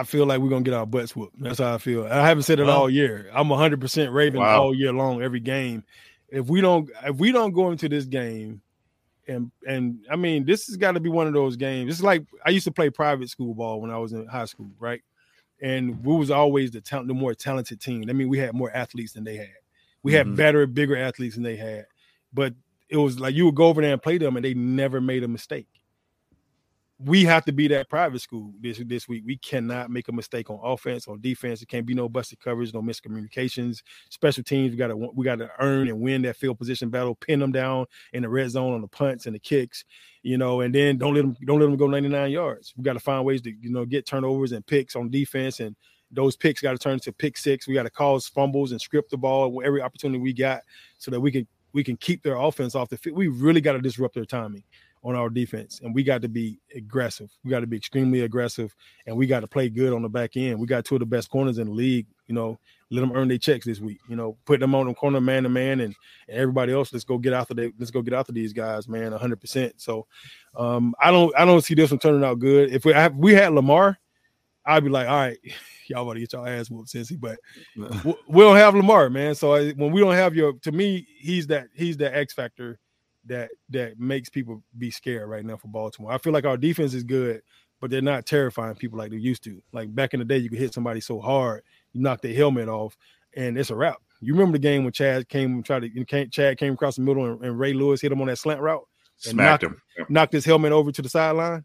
I 0.00 0.04
feel 0.04 0.26
like 0.26 0.40
we're 0.40 0.50
gonna 0.50 0.64
get 0.64 0.74
our 0.74 0.86
butts 0.86 1.14
whooped. 1.14 1.40
That's 1.40 1.58
how 1.58 1.74
I 1.74 1.78
feel. 1.78 2.06
I 2.06 2.26
haven't 2.26 2.44
said 2.44 2.60
it 2.60 2.68
all 2.68 2.88
year. 2.88 3.30
I'm 3.32 3.48
100 3.48 3.80
percent 3.80 4.12
Raven 4.12 4.40
wow. 4.40 4.62
all 4.62 4.74
year 4.74 4.92
long, 4.92 5.22
every 5.22 5.40
game. 5.40 5.84
If 6.28 6.46
we 6.46 6.60
don't, 6.60 6.90
if 7.04 7.16
we 7.16 7.32
don't 7.32 7.52
go 7.52 7.70
into 7.70 7.88
this 7.88 8.04
game, 8.04 8.60
and 9.28 9.50
and 9.66 10.04
I 10.10 10.16
mean, 10.16 10.44
this 10.44 10.66
has 10.66 10.76
got 10.76 10.92
to 10.92 11.00
be 11.00 11.08
one 11.10 11.26
of 11.26 11.34
those 11.34 11.56
games. 11.56 11.92
It's 11.92 12.02
like 12.02 12.24
I 12.44 12.50
used 12.50 12.64
to 12.64 12.72
play 12.72 12.90
private 12.90 13.28
school 13.28 13.54
ball 13.54 13.80
when 13.80 13.90
I 13.90 13.98
was 13.98 14.12
in 14.12 14.26
high 14.26 14.46
school, 14.46 14.70
right? 14.78 15.02
and 15.64 16.04
we 16.04 16.14
was 16.14 16.30
always 16.30 16.70
the 16.70 16.80
talent, 16.80 17.08
the 17.08 17.14
more 17.14 17.34
talented 17.34 17.80
team. 17.80 18.04
I 18.08 18.12
mean, 18.12 18.28
we 18.28 18.38
had 18.38 18.54
more 18.54 18.70
athletes 18.70 19.12
than 19.12 19.24
they 19.24 19.36
had. 19.36 19.54
We 20.02 20.12
had 20.12 20.26
mm-hmm. 20.26 20.36
better, 20.36 20.66
bigger 20.66 20.96
athletes 20.96 21.36
than 21.36 21.42
they 21.44 21.56
had. 21.56 21.86
But 22.32 22.54
it 22.90 22.98
was 22.98 23.18
like 23.18 23.34
you 23.34 23.46
would 23.46 23.54
go 23.54 23.68
over 23.68 23.80
there 23.80 23.92
and 23.92 24.02
play 24.02 24.18
them, 24.18 24.36
and 24.36 24.44
they 24.44 24.52
never 24.54 25.00
made 25.00 25.24
a 25.24 25.28
mistake. 25.28 25.68
We 27.04 27.24
have 27.24 27.44
to 27.44 27.52
be 27.52 27.68
that 27.68 27.88
private 27.88 28.20
school 28.20 28.52
this 28.60 28.80
this 28.86 29.08
week. 29.08 29.24
We 29.26 29.36
cannot 29.36 29.90
make 29.90 30.08
a 30.08 30.12
mistake 30.12 30.48
on 30.50 30.58
offense, 30.62 31.06
on 31.06 31.20
defense. 31.20 31.60
It 31.60 31.68
can't 31.68 31.86
be 31.86 31.94
no 31.94 32.08
busted 32.08 32.40
coverage, 32.40 32.72
no 32.72 32.82
miscommunications. 32.82 33.82
Special 34.10 34.42
teams, 34.42 34.70
we 34.70 34.76
got 34.76 34.88
to 34.88 34.96
we 34.96 35.24
got 35.24 35.38
to 35.38 35.50
earn 35.60 35.88
and 35.88 36.00
win 36.00 36.22
that 36.22 36.36
field 36.36 36.58
position 36.58 36.88
battle, 36.88 37.14
pin 37.14 37.40
them 37.40 37.52
down 37.52 37.86
in 38.12 38.22
the 38.22 38.28
red 38.28 38.50
zone 38.50 38.74
on 38.74 38.80
the 38.80 38.88
punts 38.88 39.26
and 39.26 39.34
the 39.34 39.40
kicks 39.40 39.84
you 40.24 40.38
know, 40.38 40.62
and 40.62 40.74
then 40.74 40.96
don't 40.96 41.14
let 41.14 41.20
them 41.20 41.36
don't 41.44 41.60
let 41.60 41.66
them 41.66 41.76
go 41.76 41.86
99 41.86 42.30
yards. 42.30 42.72
We 42.76 42.82
got 42.82 42.94
to 42.94 43.00
find 43.00 43.24
ways 43.24 43.42
to 43.42 43.50
you 43.50 43.70
know 43.70 43.84
get 43.84 44.06
turnovers 44.06 44.52
and 44.52 44.66
picks 44.66 44.96
on 44.96 45.10
defense, 45.10 45.60
and 45.60 45.76
those 46.10 46.34
picks 46.34 46.62
got 46.62 46.72
to 46.72 46.78
turn 46.78 46.98
to 47.00 47.12
pick 47.12 47.36
six. 47.36 47.68
We 47.68 47.74
got 47.74 47.82
to 47.84 47.90
cause 47.90 48.26
fumbles 48.26 48.72
and 48.72 48.80
script 48.80 49.10
the 49.10 49.18
ball 49.18 49.62
every 49.64 49.82
opportunity 49.82 50.18
we 50.18 50.32
got, 50.32 50.62
so 50.96 51.10
that 51.10 51.20
we 51.20 51.30
can 51.30 51.46
we 51.74 51.84
can 51.84 51.98
keep 51.98 52.22
their 52.22 52.36
offense 52.36 52.74
off 52.74 52.88
the 52.88 52.96
field. 52.96 53.18
We 53.18 53.28
really 53.28 53.60
got 53.60 53.74
to 53.74 53.80
disrupt 53.80 54.14
their 54.14 54.24
timing 54.24 54.64
on 55.04 55.14
our 55.14 55.28
defense, 55.28 55.80
and 55.82 55.94
we 55.94 56.02
got 56.02 56.22
to 56.22 56.28
be 56.28 56.58
aggressive. 56.74 57.30
We 57.44 57.50
got 57.50 57.60
to 57.60 57.66
be 57.66 57.76
extremely 57.76 58.22
aggressive, 58.22 58.74
and 59.06 59.16
we 59.16 59.26
got 59.26 59.40
to 59.40 59.46
play 59.46 59.68
good 59.68 59.92
on 59.92 60.02
the 60.02 60.08
back 60.08 60.36
end. 60.36 60.58
We 60.58 60.66
got 60.66 60.84
two 60.86 60.94
of 60.96 61.00
the 61.00 61.06
best 61.06 61.30
corners 61.30 61.58
in 61.58 61.66
the 61.66 61.72
league. 61.72 62.06
You 62.26 62.34
know, 62.34 62.58
let 62.90 63.02
them 63.02 63.12
earn 63.14 63.28
their 63.28 63.36
checks 63.36 63.66
this 63.66 63.80
week. 63.80 63.98
You 64.08 64.16
know, 64.16 64.38
put 64.46 64.60
them 64.60 64.74
on 64.74 64.86
the 64.86 64.94
corner 64.94 65.20
man 65.20 65.42
to 65.42 65.50
man, 65.50 65.80
and, 65.80 65.94
and 66.28 66.38
everybody 66.38 66.72
else. 66.72 66.90
Let's 66.92 67.04
go 67.04 67.18
get 67.18 67.34
after 67.34 67.52
the, 67.52 67.72
Let's 67.78 67.90
go 67.90 68.00
get 68.00 68.14
after 68.14 68.32
these 68.32 68.54
guys, 68.54 68.88
man. 68.88 69.12
hundred 69.12 69.40
percent. 69.40 69.80
So, 69.80 70.06
um, 70.56 70.94
I 70.98 71.10
don't 71.10 71.34
I 71.38 71.44
don't 71.44 71.60
see 71.60 71.74
this 71.74 71.90
one 71.90 72.00
turning 72.00 72.24
out 72.24 72.38
good. 72.38 72.72
If 72.72 72.86
we 72.86 72.94
have, 72.94 73.14
we 73.14 73.34
had 73.34 73.52
Lamar, 73.52 73.98
I'd 74.64 74.84
be 74.84 74.90
like, 74.90 75.06
all 75.06 75.18
right, 75.18 75.38
y'all 75.88 76.06
want 76.06 76.16
to 76.16 76.20
get 76.20 76.32
y'all 76.32 76.46
ass 76.46 76.70
whooped, 76.70 76.88
Cincy. 76.88 77.20
But 77.20 77.38
we 78.26 78.42
don't 78.42 78.56
have 78.56 78.74
Lamar, 78.74 79.10
man. 79.10 79.34
So 79.34 79.52
I, 79.52 79.72
when 79.72 79.92
we 79.92 80.00
don't 80.00 80.14
have 80.14 80.34
your, 80.34 80.54
to 80.62 80.72
me, 80.72 81.06
he's 81.18 81.46
that 81.48 81.66
he's 81.74 81.98
the 81.98 82.14
X 82.16 82.32
factor 82.32 82.78
that 83.26 83.50
that 83.70 83.98
makes 83.98 84.28
people 84.28 84.62
be 84.78 84.90
scared 84.90 85.28
right 85.28 85.44
now 85.44 85.56
for 85.56 85.68
Baltimore. 85.68 86.12
I 86.12 86.18
feel 86.18 86.32
like 86.32 86.44
our 86.44 86.56
defense 86.56 86.94
is 86.94 87.02
good, 87.02 87.42
but 87.80 87.90
they're 87.90 88.02
not 88.02 88.26
terrifying 88.26 88.74
people 88.74 88.98
like 88.98 89.10
they 89.10 89.16
used 89.16 89.44
to. 89.44 89.62
Like 89.72 89.94
back 89.94 90.14
in 90.14 90.20
the 90.20 90.24
day, 90.24 90.38
you 90.38 90.50
could 90.50 90.58
hit 90.58 90.74
somebody 90.74 91.00
so 91.00 91.20
hard, 91.20 91.62
you 91.92 92.00
knock 92.00 92.22
their 92.22 92.34
helmet 92.34 92.68
off, 92.68 92.96
and 93.36 93.58
it's 93.58 93.70
a 93.70 93.76
wrap. 93.76 93.98
You 94.20 94.32
remember 94.34 94.56
the 94.56 94.62
game 94.62 94.84
when 94.84 94.92
Chad 94.92 95.28
came 95.28 95.54
and 95.54 95.64
tried 95.64 95.82
to 95.82 96.26
Chad 96.26 96.58
came 96.58 96.74
across 96.74 96.96
the 96.96 97.02
middle 97.02 97.26
and, 97.26 97.44
and 97.44 97.58
Ray 97.58 97.72
Lewis 97.72 98.00
hit 98.00 98.12
him 98.12 98.20
on 98.20 98.28
that 98.28 98.38
slant 98.38 98.60
route 98.60 98.86
and 99.24 99.32
smacked 99.32 99.62
knocked, 99.62 99.74
him, 99.74 99.82
yeah. 99.98 100.04
knocked 100.08 100.32
his 100.32 100.44
helmet 100.44 100.72
over 100.72 100.92
to 100.92 101.02
the 101.02 101.08
sideline. 101.08 101.64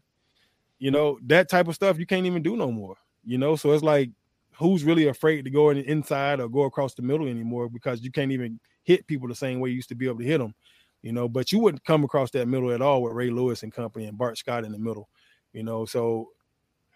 You 0.78 0.90
know 0.90 1.18
that 1.26 1.48
type 1.48 1.68
of 1.68 1.74
stuff 1.74 1.98
you 1.98 2.06
can't 2.06 2.26
even 2.26 2.42
do 2.42 2.56
no 2.56 2.70
more. 2.70 2.96
You 3.24 3.38
know, 3.38 3.56
so 3.56 3.72
it's 3.72 3.82
like 3.82 4.10
who's 4.54 4.84
really 4.84 5.08
afraid 5.08 5.44
to 5.44 5.50
go 5.50 5.70
in 5.70 5.78
inside 5.78 6.40
or 6.40 6.48
go 6.48 6.62
across 6.62 6.94
the 6.94 7.02
middle 7.02 7.26
anymore 7.26 7.68
because 7.68 8.02
you 8.02 8.10
can't 8.10 8.32
even 8.32 8.60
hit 8.82 9.06
people 9.06 9.28
the 9.28 9.34
same 9.34 9.60
way 9.60 9.70
you 9.70 9.76
used 9.76 9.88
to 9.88 9.94
be 9.94 10.06
able 10.06 10.18
to 10.18 10.24
hit 10.24 10.38
them 10.38 10.54
you 11.02 11.12
know, 11.12 11.28
but 11.28 11.52
you 11.52 11.58
wouldn't 11.58 11.84
come 11.84 12.04
across 12.04 12.30
that 12.32 12.48
middle 12.48 12.72
at 12.72 12.82
all 12.82 13.02
with 13.02 13.14
Ray 13.14 13.30
Lewis 13.30 13.62
and 13.62 13.72
company 13.72 14.06
and 14.06 14.18
Bart 14.18 14.38
Scott 14.38 14.64
in 14.64 14.72
the 14.72 14.78
middle, 14.78 15.08
you 15.52 15.62
know. 15.62 15.84
So 15.84 16.28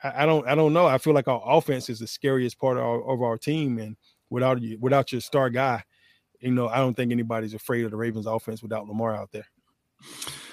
I, 0.03 0.23
I 0.23 0.27
don't 0.27 0.47
I 0.47 0.55
don't 0.55 0.73
know. 0.73 0.87
I 0.87 0.99
feel 0.99 1.14
like 1.14 1.29
our 1.29 1.43
offense 1.45 1.88
is 1.88 1.99
the 1.99 2.07
scariest 2.07 2.59
part 2.59 2.77
of 2.77 2.85
our, 2.85 3.03
of 3.05 3.23
our 3.23 3.38
team, 3.38 3.79
and 3.79 3.97
without 4.31 4.61
you 4.61 4.79
without 4.81 5.12
your 5.12 5.21
star 5.21 5.51
guy, 5.51 5.83
you 6.40 6.51
know, 6.51 6.69
I 6.69 6.77
don't 6.77 6.95
think 6.95 7.12
anybody's 7.12 7.55
afraid 7.55 7.85
of 7.85 7.90
the 7.90 7.97
Ravens 7.97 8.27
offense 8.27 8.62
without 8.62 8.87
Lamar 8.87 9.14
out 9.14 9.33
there. 9.33 9.47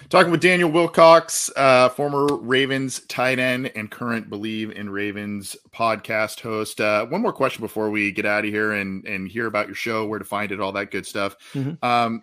Talking 0.10 0.32
with 0.32 0.42
Daniel 0.42 0.70
Wilcox, 0.70 1.50
uh, 1.56 1.90
former 1.90 2.38
Ravens 2.38 3.02
tight 3.08 3.40
end 3.40 3.72
and 3.76 3.90
current 3.90 4.30
Bleav 4.30 4.74
in 4.74 4.90
Ravens 4.90 5.56
podcast 5.74 6.40
host. 6.42 6.82
Uh, 6.82 7.06
one 7.06 7.22
more 7.22 7.34
question 7.34 7.62
before 7.62 7.90
we 7.90 8.12
get 8.12 8.26
out 8.26 8.46
of 8.46 8.52
here 8.52 8.74
and 8.74 9.06
and 9.06 9.28
hear 9.28 9.48
about 9.48 9.68
your 9.68 9.76
show, 9.76 10.06
where 10.06 10.20
to 10.20 10.26
find 10.26 10.52
it, 10.52 10.60
all 10.60 10.72
that 10.72 10.92
good 10.92 11.06
stuff. 11.06 11.36
Mhm. 11.54 11.82
Um, 11.84 12.22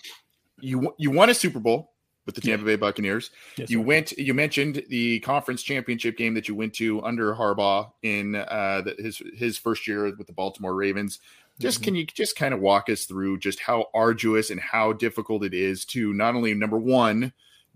you 0.61 0.95
you 0.99 1.11
won 1.11 1.31
a 1.31 1.35
Super 1.35 1.59
Bowl 1.61 1.93
with 2.27 2.35
the 2.35 2.41
Tampa 2.41 2.65
Bay 2.65 2.77
Buccaneers. 2.77 3.31
Yes, 3.57 3.71
you 3.71 3.79
sir. 3.81 3.85
went. 3.85 4.13
You 4.13 4.35
mentioned 4.35 4.83
the 4.89 5.21
conference 5.21 5.63
championship 5.63 6.17
game 6.17 6.35
that 6.35 6.49
you 6.49 6.55
went 6.55 6.75
to 6.75 7.03
under 7.03 7.35
Harbaugh 7.35 7.91
in 8.03 8.35
uh, 8.35 8.83
the, 8.85 8.95
his 9.03 9.23
his 9.35 9.59
first 9.59 9.87
year 9.87 10.05
with 10.17 10.27
the 10.27 10.33
Baltimore 10.33 10.75
Ravens. 10.75 11.21
Just 11.59 11.81
Mhm. 11.81 11.85
can 11.85 11.95
you 11.97 12.07
just 12.07 12.37
kind 12.37 12.55
of 12.55 12.61
walk 12.61 12.89
us 12.89 13.05
through 13.05 13.39
just 13.39 13.59
how 13.61 13.87
arduous 13.95 14.51
and 14.51 14.61
how 14.61 14.93
difficult 14.93 15.43
it 15.43 15.55
is 15.55 15.85
to 15.87 16.13
not 16.13 16.35
only 16.37 16.55
number 16.55 16.79
one 16.79 17.33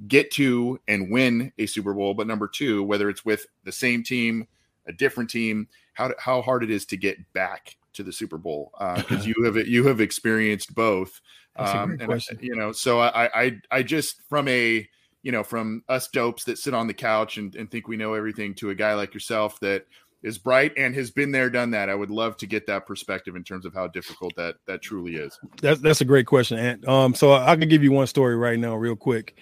get 0.09 0.31
to 0.33 0.79
and 0.89 1.11
win 1.11 1.53
a 1.59 1.67
Super 1.67 1.93
Bowl, 1.95 2.15
but 2.15 2.27
number 2.27 2.47
two, 2.49 2.83
whether 2.85 3.09
it's 3.09 3.25
with 3.25 3.47
the 3.65 3.73
same 3.73 4.03
team, 4.03 4.47
a 4.87 4.93
different 4.93 5.31
team, 5.31 5.67
how 5.95 6.13
how 6.19 6.43
hard 6.43 6.63
it 6.63 6.71
is 6.71 6.85
to 6.87 6.97
get 6.97 7.17
back 7.33 7.77
to 7.95 8.03
the 8.03 8.13
Super 8.13 8.39
Bowl 8.39 8.73
because 8.97 9.27
you 9.27 9.35
have 9.45 9.57
you 9.67 9.87
have 9.87 10.01
experienced 10.01 10.75
both. 10.75 11.21
That's 11.57 11.71
a 11.73 11.81
Um, 11.81 11.91
and, 11.93 12.07
question. 12.07 12.39
you 12.41 12.57
know, 12.57 12.73
so 12.73 13.01
I, 13.01 13.29
I, 13.35 13.61
I 13.71 13.83
just 13.83 14.23
from 14.29 14.49
a, 14.49 14.89
you 15.23 15.33
know, 15.33 15.45
from 15.45 15.83
us 15.89 16.09
dopes 16.09 16.45
that 16.45 16.59
sit 16.59 16.75
on 16.75 16.87
the 16.87 16.95
couch 16.95 17.37
and, 17.37 17.55
and 17.55 17.71
think 17.71 17.89
we 17.89 17.97
know 17.97 18.15
everything 18.15 18.55
to 18.57 18.71
a 18.71 18.75
guy 18.75 18.95
like 18.95 19.15
yourself 19.15 19.61
that 19.61 19.87
is 20.23 20.39
bright 20.39 20.73
and 20.77 20.95
has 20.95 21.11
been 21.11 21.33
there, 21.33 21.51
done 21.51 21.71
that. 21.73 21.89
I 21.89 21.95
would 21.95 22.11
love 22.11 22.37
to 22.39 22.47
get 22.47 22.67
that 22.69 22.87
perspective 22.87 23.37
in 23.37 23.45
terms 23.45 23.67
of 23.67 23.75
how 23.75 23.89
difficult 23.89 24.35
that 24.37 24.57
that 24.67 24.81
truly 24.83 25.17
is. 25.17 25.39
That's 25.61 25.81
that's 25.81 26.01
a 26.01 26.05
great 26.05 26.27
question, 26.27 26.59
Ant. 26.59 26.87
Um, 26.89 27.15
so 27.15 27.33
I 27.33 27.57
can 27.57 27.69
give 27.69 27.83
you 27.83 27.93
one 27.93 28.07
story 28.07 28.37
right 28.37 28.59
now, 28.59 28.77
real 28.77 28.97
quick. 28.97 29.37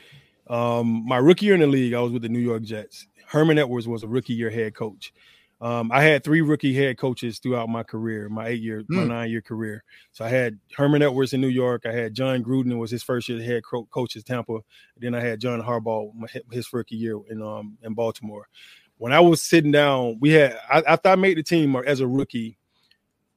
Um, 0.48 1.04
my 1.06 1.18
rookie 1.18 1.46
year 1.46 1.54
in 1.54 1.60
the 1.60 1.66
league, 1.66 1.94
I 1.94 2.00
was 2.00 2.12
with 2.12 2.22
the 2.22 2.28
New 2.28 2.40
York 2.40 2.62
Jets. 2.62 3.06
Herman 3.26 3.58
Edwards 3.58 3.86
was 3.86 4.02
a 4.02 4.08
rookie 4.08 4.32
year 4.32 4.50
head 4.50 4.74
coach. 4.74 5.12
Um, 5.60 5.90
I 5.92 6.02
had 6.02 6.24
three 6.24 6.40
rookie 6.40 6.74
head 6.74 6.96
coaches 6.96 7.38
throughout 7.38 7.68
my 7.68 7.82
career, 7.82 8.28
my 8.30 8.48
eight 8.48 8.62
year, 8.62 8.82
my 8.88 9.02
Hmm. 9.02 9.08
nine 9.08 9.30
year 9.30 9.42
career. 9.42 9.84
So 10.12 10.24
I 10.24 10.28
had 10.28 10.58
Herman 10.74 11.02
Edwards 11.02 11.34
in 11.34 11.40
New 11.42 11.48
York. 11.48 11.84
I 11.84 11.92
had 11.92 12.14
Jon 12.14 12.42
Gruden 12.42 12.72
it 12.72 12.76
was 12.76 12.90
his 12.90 13.02
first 13.02 13.28
year 13.28 13.42
head 13.42 13.62
co- 13.64 13.84
coach 13.86 14.16
at 14.16 14.24
Tampa. 14.24 14.60
Then 14.96 15.14
I 15.14 15.20
had 15.20 15.40
John 15.40 15.60
Harbaugh 15.62 16.14
my, 16.14 16.28
his 16.50 16.72
rookie 16.72 16.96
year 16.96 17.18
in 17.28 17.42
um 17.42 17.76
in 17.82 17.92
Baltimore. 17.94 18.48
When 18.96 19.12
I 19.12 19.20
was 19.20 19.42
sitting 19.42 19.70
down, 19.70 20.18
we 20.20 20.30
had 20.30 20.58
I, 20.70 20.80
after 20.86 21.10
I 21.10 21.16
made 21.16 21.36
the 21.36 21.42
team 21.42 21.76
as 21.76 22.00
a 22.00 22.06
rookie 22.06 22.56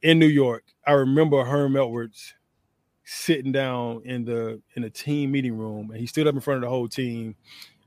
in 0.02 0.20
New 0.20 0.28
York. 0.28 0.64
I 0.88 0.94
remember 0.94 1.44
Herm 1.44 1.76
Edwards 1.76 2.36
sitting 3.06 3.52
down 3.52 4.02
in 4.06 4.24
the 4.24 4.62
in 4.76 4.84
the 4.84 4.90
team 4.90 5.32
meeting 5.32 5.58
room, 5.58 5.92
and 5.92 6.00
he 6.00 6.06
stood 6.06 6.28
up 6.28 6.36
in 6.36 6.42
front 6.42 6.58
of 6.58 6.62
the 6.62 6.70
whole 6.70 6.88
team, 6.88 7.36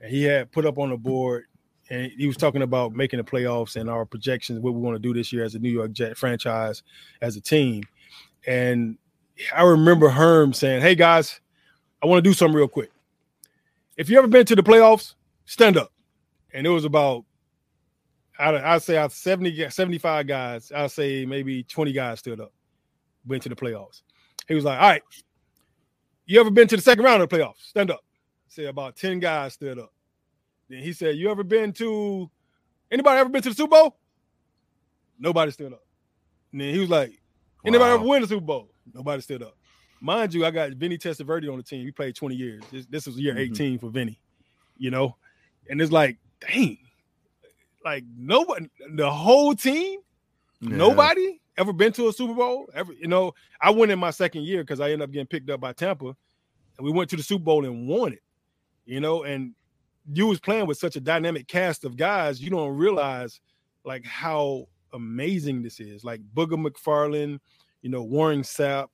and 0.01 0.11
he 0.11 0.25
had 0.25 0.53
put 0.53 0.67
up 0.67 0.79
on 0.79 0.91
the 0.91 0.97
board, 0.97 1.45
and 1.91 2.11
he 2.17 2.27
was 2.27 2.37
talking 2.37 2.63
about 2.63 2.93
making 2.93 3.19
the 3.19 3.25
playoffs 3.25 3.77
and 3.77 3.89
our 3.89 4.05
projections, 4.05 4.61
what 4.61 4.75
we 4.75 4.81
want 4.81 4.97
to 4.97 5.01
do 5.01 5.15
this 5.15 5.33
year 5.33 5.45
as 5.45 5.55
a 5.55 5.59
New 5.59 5.71
York 5.71 5.93
Jet 5.93 6.17
franchise, 6.17 6.83
as 7.21 7.37
a 7.37 7.41
team. 7.41 7.83
And 8.47 8.99
I 9.55 9.63
remember 9.63 10.09
Herm 10.09 10.53
saying, 10.53 10.83
"Hey 10.83 10.95
guys, 10.95 11.41
I 12.03 12.07
want 12.07 12.23
to 12.23 12.29
do 12.29 12.35
something 12.35 12.57
real 12.57 12.69
quick. 12.69 12.91
If 13.97 14.11
you 14.11 14.19
ever 14.19 14.29
been 14.29 14.47
to 14.47 14.57
the 14.57 14.63
playoffs, 14.63 15.15
stand 15.45 15.77
up." 15.77 15.93
And 16.53 16.67
it 16.67 16.71
was 16.71 16.85
about 16.85 17.25
I'd, 18.39 18.55
I'd 18.55 18.83
say 18.83 18.97
out 18.97 19.13
70, 19.13 19.71
75 19.71 20.27
guys, 20.27 20.73
I'd 20.73 20.91
say 20.91 21.25
maybe 21.25 21.63
20 21.65 21.93
guys 21.93 22.19
stood 22.19 22.41
up, 22.41 22.53
went 23.27 23.43
to 23.45 23.49
the 23.49 23.57
playoffs. 23.57 24.03
He 24.49 24.55
was 24.55 24.65
like, 24.65 24.81
All 24.81 24.89
right, 24.89 25.03
you 26.27 26.41
ever 26.41 26.51
been 26.51 26.69
to 26.69 26.77
the 26.77 26.83
second 26.83 27.05
round 27.05 27.23
of 27.23 27.29
the 27.29 27.37
playoffs? 27.37 27.63
Stand 27.69 27.91
up. 27.91 28.05
Say 28.49 28.67
about 28.67 28.97
10 28.97 29.21
guys 29.21 29.55
stood 29.55 29.79
up. 29.79 29.93
Then 30.69 30.83
he 30.83 30.93
said, 30.93 31.17
You 31.17 31.31
ever 31.31 31.45
been 31.45 31.73
to 31.75 32.31
anybody 32.91 33.19
ever 33.21 33.29
been 33.29 33.43
to 33.43 33.49
the 33.51 33.55
Super 33.55 33.71
Bowl? 33.71 33.97
Nobody 35.19 35.51
stood 35.51 35.73
up. 35.73 35.83
And 36.53 36.61
then 36.61 36.73
he 36.75 36.81
was 36.81 36.91
like, 36.91 37.13
Anybody 37.65 37.91
Wow. 37.91 37.95
ever 37.97 38.05
win 38.05 38.23
the 38.23 38.29
Super 38.29 38.45
Bowl? 38.45 38.71
Nobody 38.95 39.23
stood 39.23 39.43
up. 39.43 39.57
Mind 40.01 40.35
you, 40.35 40.45
I 40.45 40.51
got 40.51 40.71
Vinny 40.73 40.99
Testaverde 40.99 41.51
on 41.51 41.57
the 41.57 41.63
team. 41.63 41.85
He 41.85 41.91
played 41.91 42.15
20 42.15 42.35
years. 42.35 42.63
This, 42.71 42.87
this 42.87 43.07
was 43.07 43.19
year 43.19 43.35
Mhm. 43.35 43.51
18 43.53 43.79
for 43.79 43.91
Vinny, 43.91 44.21
you 44.77 44.91
know? 44.91 45.17
And 45.71 45.81
it's 45.81 45.91
like, 45.91 46.19
dang, 46.41 46.79
like 47.85 48.05
nobody, 48.17 48.69
the 48.95 49.11
whole 49.11 49.55
team, 49.55 50.01
Yeah. 50.61 50.77
nobody 50.77 51.41
ever 51.57 51.73
been 51.73 51.93
to 51.95 52.09
a 52.09 52.13
Super 52.13 52.35
Bowl. 52.35 52.69
Ever, 52.75 52.93
you 52.93 53.09
know, 53.09 53.35
I 53.61 53.71
went 53.71 53.91
in 53.91 53.99
my 53.99 54.11
second 54.11 54.43
year 54.43 54.63
because 54.63 54.81
I 54.81 54.91
ended 54.91 55.03
up 55.03 55.11
getting 55.13 55.27
picked 55.27 55.49
up 55.51 55.61
by 55.61 55.73
Tampa, 55.73 56.09
and 56.77 56.85
we 56.85 56.91
went 56.93 57.09
to 57.11 57.17
the 57.17 57.23
Super 57.23 57.45
Bowl 57.45 57.65
and 57.65 57.89
won 57.89 58.13
it. 58.13 58.23
You 58.85 59.01
know, 59.01 59.25
and 59.25 59.55
you 60.13 60.27
was 60.27 60.41
playing 60.41 60.67
with 60.67 60.79
such 60.79 60.97
a 60.97 61.01
dynamic 61.01 61.49
cast 61.49 61.85
of 61.85 61.97
guys, 61.97 62.41
you 62.41 62.51
don't 62.51 62.77
realize 62.77 63.41
like 63.85 64.05
how 64.05 64.67
amazing 64.93 65.63
this 65.63 65.81
is. 65.81 66.05
Like 66.05 66.21
Booger 66.35 66.63
McFarland, 66.65 67.41
you 67.83 67.91
know, 67.91 68.03
Warren 68.03 68.43
Sapp, 68.43 68.89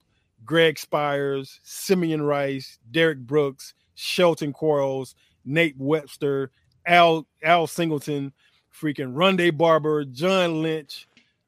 Greg 0.44 0.79
Spires, 0.79 1.61
Simeon 1.62 2.22
Rice, 2.22 2.79
Derrick 2.90 3.18
Brooks, 3.18 3.75
Shelton 3.94 4.53
Quarles, 4.53 5.14
Nate 5.44 5.77
Webster, 5.79 6.51
Al 6.87 7.27
Al 7.42 7.66
Singleton, 7.66 8.33
freaking 8.75 9.12
Ronde 9.12 9.57
Barber, 9.57 10.05
John 10.05 10.62
Lynch, 10.62 11.07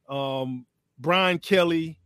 um, 0.08 0.66
Brian 0.98 1.38
Kelly. 1.38 1.98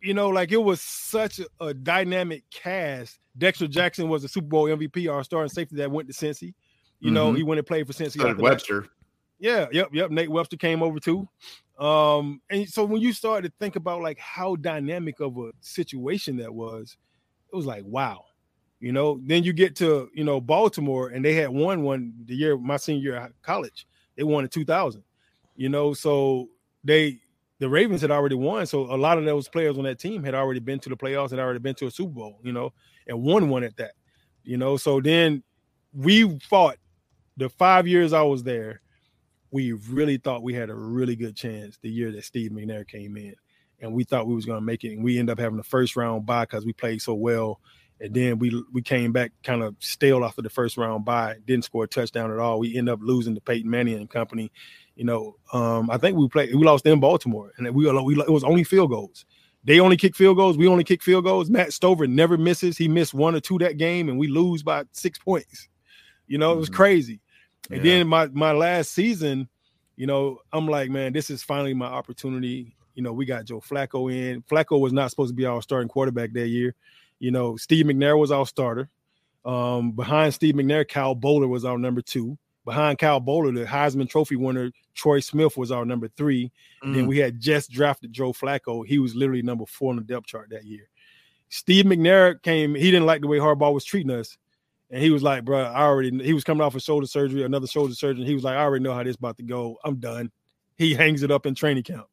You 0.00 0.14
know, 0.14 0.28
like 0.28 0.52
it 0.52 0.62
was 0.62 0.80
such 0.80 1.40
a, 1.40 1.46
a 1.60 1.74
dynamic 1.74 2.44
cast. 2.50 3.18
Dexter 3.38 3.66
Jackson 3.66 4.08
was 4.08 4.24
a 4.24 4.28
Super 4.28 4.46
Bowl 4.46 4.64
MVP, 4.64 5.12
our 5.12 5.24
starting 5.24 5.48
safety 5.48 5.76
that 5.76 5.90
went 5.90 6.08
to 6.08 6.14
Cincy. 6.14 6.54
You 7.00 7.10
know, 7.10 7.32
Mhm. 7.32 7.36
he 7.36 7.42
went 7.42 7.58
and 7.58 7.66
played 7.66 7.86
for 7.86 7.92
did 8.28 8.38
that. 8.38 8.42
Webster. 8.42 8.86
Yeah, 9.38 9.66
yep, 9.70 9.88
yep. 9.92 10.10
Nate 10.10 10.30
Webster 10.30 10.56
came 10.56 10.82
over 10.82 10.98
too. 10.98 11.28
Um, 11.78 12.40
and 12.48 12.66
so 12.68 12.84
when 12.84 13.02
you 13.02 13.12
started 13.12 13.50
to 13.50 13.54
think 13.58 13.76
about 13.76 14.00
like 14.00 14.18
how 14.18 14.56
dynamic 14.56 15.20
of 15.20 15.36
a 15.36 15.52
situation 15.60 16.38
that 16.38 16.52
was, 16.54 16.96
it 17.52 17.56
was 17.56 17.66
like 17.66 17.84
wow. 17.84 18.24
You 18.80 18.92
know, 18.92 19.20
then 19.24 19.42
you 19.42 19.52
get 19.52 19.76
to 19.76 20.10
you 20.14 20.24
know 20.24 20.40
Baltimore 20.40 21.08
and 21.08 21.24
they 21.24 21.34
had 21.34 21.50
won 21.50 21.82
one 21.82 22.14
the 22.24 22.34
year 22.34 22.56
my 22.56 22.76
senior 22.76 23.02
year 23.02 23.16
of 23.16 23.42
college. 23.42 23.86
They 24.16 24.22
won 24.22 24.44
in 24.44 24.50
2000. 24.50 25.02
You 25.54 25.68
know, 25.68 25.92
so 25.94 26.48
they 26.84 27.20
the 27.58 27.68
Ravens 27.68 28.02
had 28.02 28.10
already 28.10 28.34
won. 28.34 28.66
So 28.66 28.82
a 28.94 28.96
lot 28.96 29.16
of 29.18 29.24
those 29.24 29.48
players 29.48 29.78
on 29.78 29.84
that 29.84 29.98
team 29.98 30.22
had 30.22 30.34
already 30.34 30.60
been 30.60 30.78
to 30.80 30.88
the 30.90 30.96
playoffs, 30.96 31.32
and 31.32 31.40
already 31.40 31.58
been 31.58 31.74
to 31.76 31.86
a 31.86 31.90
Super 31.90 32.12
Bowl, 32.12 32.38
you 32.42 32.52
know, 32.52 32.72
and 33.06 33.22
won 33.22 33.48
one 33.48 33.64
at 33.64 33.76
that. 33.78 33.92
You 34.44 34.56
know, 34.58 34.76
so 34.76 35.00
then 35.00 35.42
we 35.92 36.38
fought 36.40 36.76
the 37.36 37.48
five 37.48 37.86
years 37.86 38.12
I 38.12 38.22
was 38.22 38.42
there 38.42 38.80
we 39.50 39.72
really 39.72 40.18
thought 40.18 40.42
we 40.42 40.54
had 40.54 40.70
a 40.70 40.74
really 40.74 41.16
good 41.16 41.36
chance 41.36 41.78
the 41.80 41.88
year 41.90 42.12
that 42.12 42.24
Steve 42.24 42.50
McNair 42.50 42.86
came 42.86 43.16
in, 43.16 43.34
and 43.80 43.92
we 43.92 44.04
thought 44.04 44.26
we 44.26 44.34
was 44.34 44.46
going 44.46 44.58
to 44.58 44.64
make 44.64 44.84
it. 44.84 44.92
And 44.92 45.04
we 45.04 45.18
ended 45.18 45.32
up 45.32 45.38
having 45.38 45.56
the 45.56 45.64
first 45.64 45.96
round 45.96 46.26
bye 46.26 46.44
because 46.44 46.66
we 46.66 46.72
played 46.72 47.00
so 47.00 47.14
well, 47.14 47.60
And 48.00 48.12
then 48.12 48.38
we 48.38 48.62
we 48.72 48.82
came 48.82 49.12
back 49.12 49.32
kind 49.42 49.62
of 49.62 49.74
stale 49.78 50.24
after 50.24 50.42
the 50.42 50.50
first 50.50 50.76
round 50.76 51.04
by 51.04 51.36
didn't 51.46 51.64
score 51.64 51.84
a 51.84 51.88
touchdown 51.88 52.32
at 52.32 52.38
all. 52.38 52.58
We 52.58 52.76
end 52.76 52.88
up 52.88 52.98
losing 53.02 53.34
to 53.34 53.40
Peyton 53.40 53.70
Manning 53.70 53.96
and 53.96 54.10
company. 54.10 54.50
You 54.94 55.04
know, 55.04 55.36
um, 55.52 55.90
I 55.90 55.98
think 55.98 56.16
we 56.16 56.28
played 56.28 56.54
we 56.54 56.64
lost 56.64 56.86
in 56.86 57.00
Baltimore, 57.00 57.52
and 57.56 57.66
we 57.74 57.90
we 57.90 58.20
it 58.20 58.30
was 58.30 58.44
only 58.44 58.64
field 58.64 58.90
goals. 58.90 59.24
They 59.64 59.80
only 59.80 59.96
kick 59.96 60.14
field 60.14 60.36
goals. 60.36 60.56
We 60.56 60.68
only 60.68 60.84
kick 60.84 61.02
field 61.02 61.24
goals. 61.24 61.50
Matt 61.50 61.72
Stover 61.72 62.06
never 62.06 62.36
misses. 62.36 62.76
He 62.76 62.86
missed 62.88 63.14
one 63.14 63.34
or 63.34 63.40
two 63.40 63.58
that 63.58 63.78
game, 63.78 64.08
and 64.08 64.18
we 64.18 64.28
lose 64.28 64.62
by 64.62 64.84
six 64.92 65.18
points. 65.18 65.68
You 66.28 66.38
know, 66.38 66.52
it 66.52 66.56
was 66.56 66.68
mm-hmm. 66.68 66.76
crazy. 66.76 67.20
And 67.70 67.84
yeah. 67.84 67.98
then 67.98 68.08
my 68.08 68.26
my 68.28 68.52
last 68.52 68.92
season, 68.92 69.48
you 69.96 70.06
know, 70.06 70.38
I'm 70.52 70.68
like, 70.68 70.90
man, 70.90 71.12
this 71.12 71.30
is 71.30 71.42
finally 71.42 71.74
my 71.74 71.86
opportunity. 71.86 72.76
You 72.94 73.02
know, 73.02 73.12
we 73.12 73.26
got 73.26 73.44
Joe 73.44 73.60
Flacco 73.60 74.12
in. 74.12 74.42
Flacco 74.42 74.80
was 74.80 74.92
not 74.92 75.10
supposed 75.10 75.30
to 75.30 75.36
be 75.36 75.46
our 75.46 75.60
starting 75.62 75.88
quarterback 75.88 76.32
that 76.32 76.48
year. 76.48 76.74
You 77.18 77.30
know, 77.30 77.56
Steve 77.56 77.86
McNair 77.86 78.18
was 78.18 78.30
our 78.30 78.46
starter. 78.46 78.88
Um, 79.44 79.92
behind 79.92 80.34
Steve 80.34 80.54
McNair, 80.54 80.88
Kyle 80.88 81.14
Boller 81.14 81.48
was 81.48 81.64
our 81.64 81.78
number 81.78 82.02
two. 82.02 82.36
Behind 82.64 82.98
Kyle 82.98 83.20
Boller, 83.20 83.54
the 83.54 83.64
Heisman 83.64 84.08
Trophy 84.08 84.36
winner 84.36 84.72
Troy 84.96 85.20
Smith 85.20 85.56
was 85.56 85.70
our 85.70 85.84
number 85.84 86.08
three. 86.16 86.50
Mm. 86.82 86.94
Then 86.94 87.06
we 87.06 87.18
had 87.18 87.38
just 87.38 87.70
drafted 87.70 88.12
Joe 88.12 88.32
Flacco. 88.32 88.84
He 88.84 88.98
was 88.98 89.14
literally 89.14 89.42
number 89.42 89.66
four 89.66 89.90
on 89.90 89.96
the 89.96 90.02
depth 90.02 90.26
chart 90.26 90.48
that 90.50 90.64
year. 90.64 90.88
Steve 91.48 91.84
McNair 91.84 92.42
came. 92.42 92.74
He 92.74 92.90
didn't 92.90 93.06
like 93.06 93.20
the 93.20 93.28
way 93.28 93.38
Harbaugh 93.38 93.72
was 93.72 93.84
treating 93.84 94.10
us, 94.10 94.36
and 94.90 95.02
he 95.02 95.10
was 95.10 95.22
like, 95.22 95.44
"Bro, 95.44 95.60
I 95.62 95.82
already." 95.82 96.22
He 96.24 96.32
was 96.32 96.44
coming 96.44 96.62
off 96.62 96.74
a 96.74 96.80
shoulder 96.80 97.06
surgery, 97.06 97.42
another 97.42 97.66
shoulder 97.66 97.94
surgery. 97.94 98.24
He 98.24 98.34
was 98.34 98.44
like, 98.44 98.56
"I 98.56 98.62
already 98.62 98.84
know 98.84 98.94
how 98.94 99.02
this 99.02 99.16
about 99.16 99.36
to 99.38 99.42
go. 99.42 99.78
I'm 99.84 99.96
done." 99.96 100.30
He 100.76 100.94
hangs 100.94 101.22
it 101.22 101.30
up 101.30 101.46
in 101.46 101.54
training 101.54 101.84
camp 101.84 102.06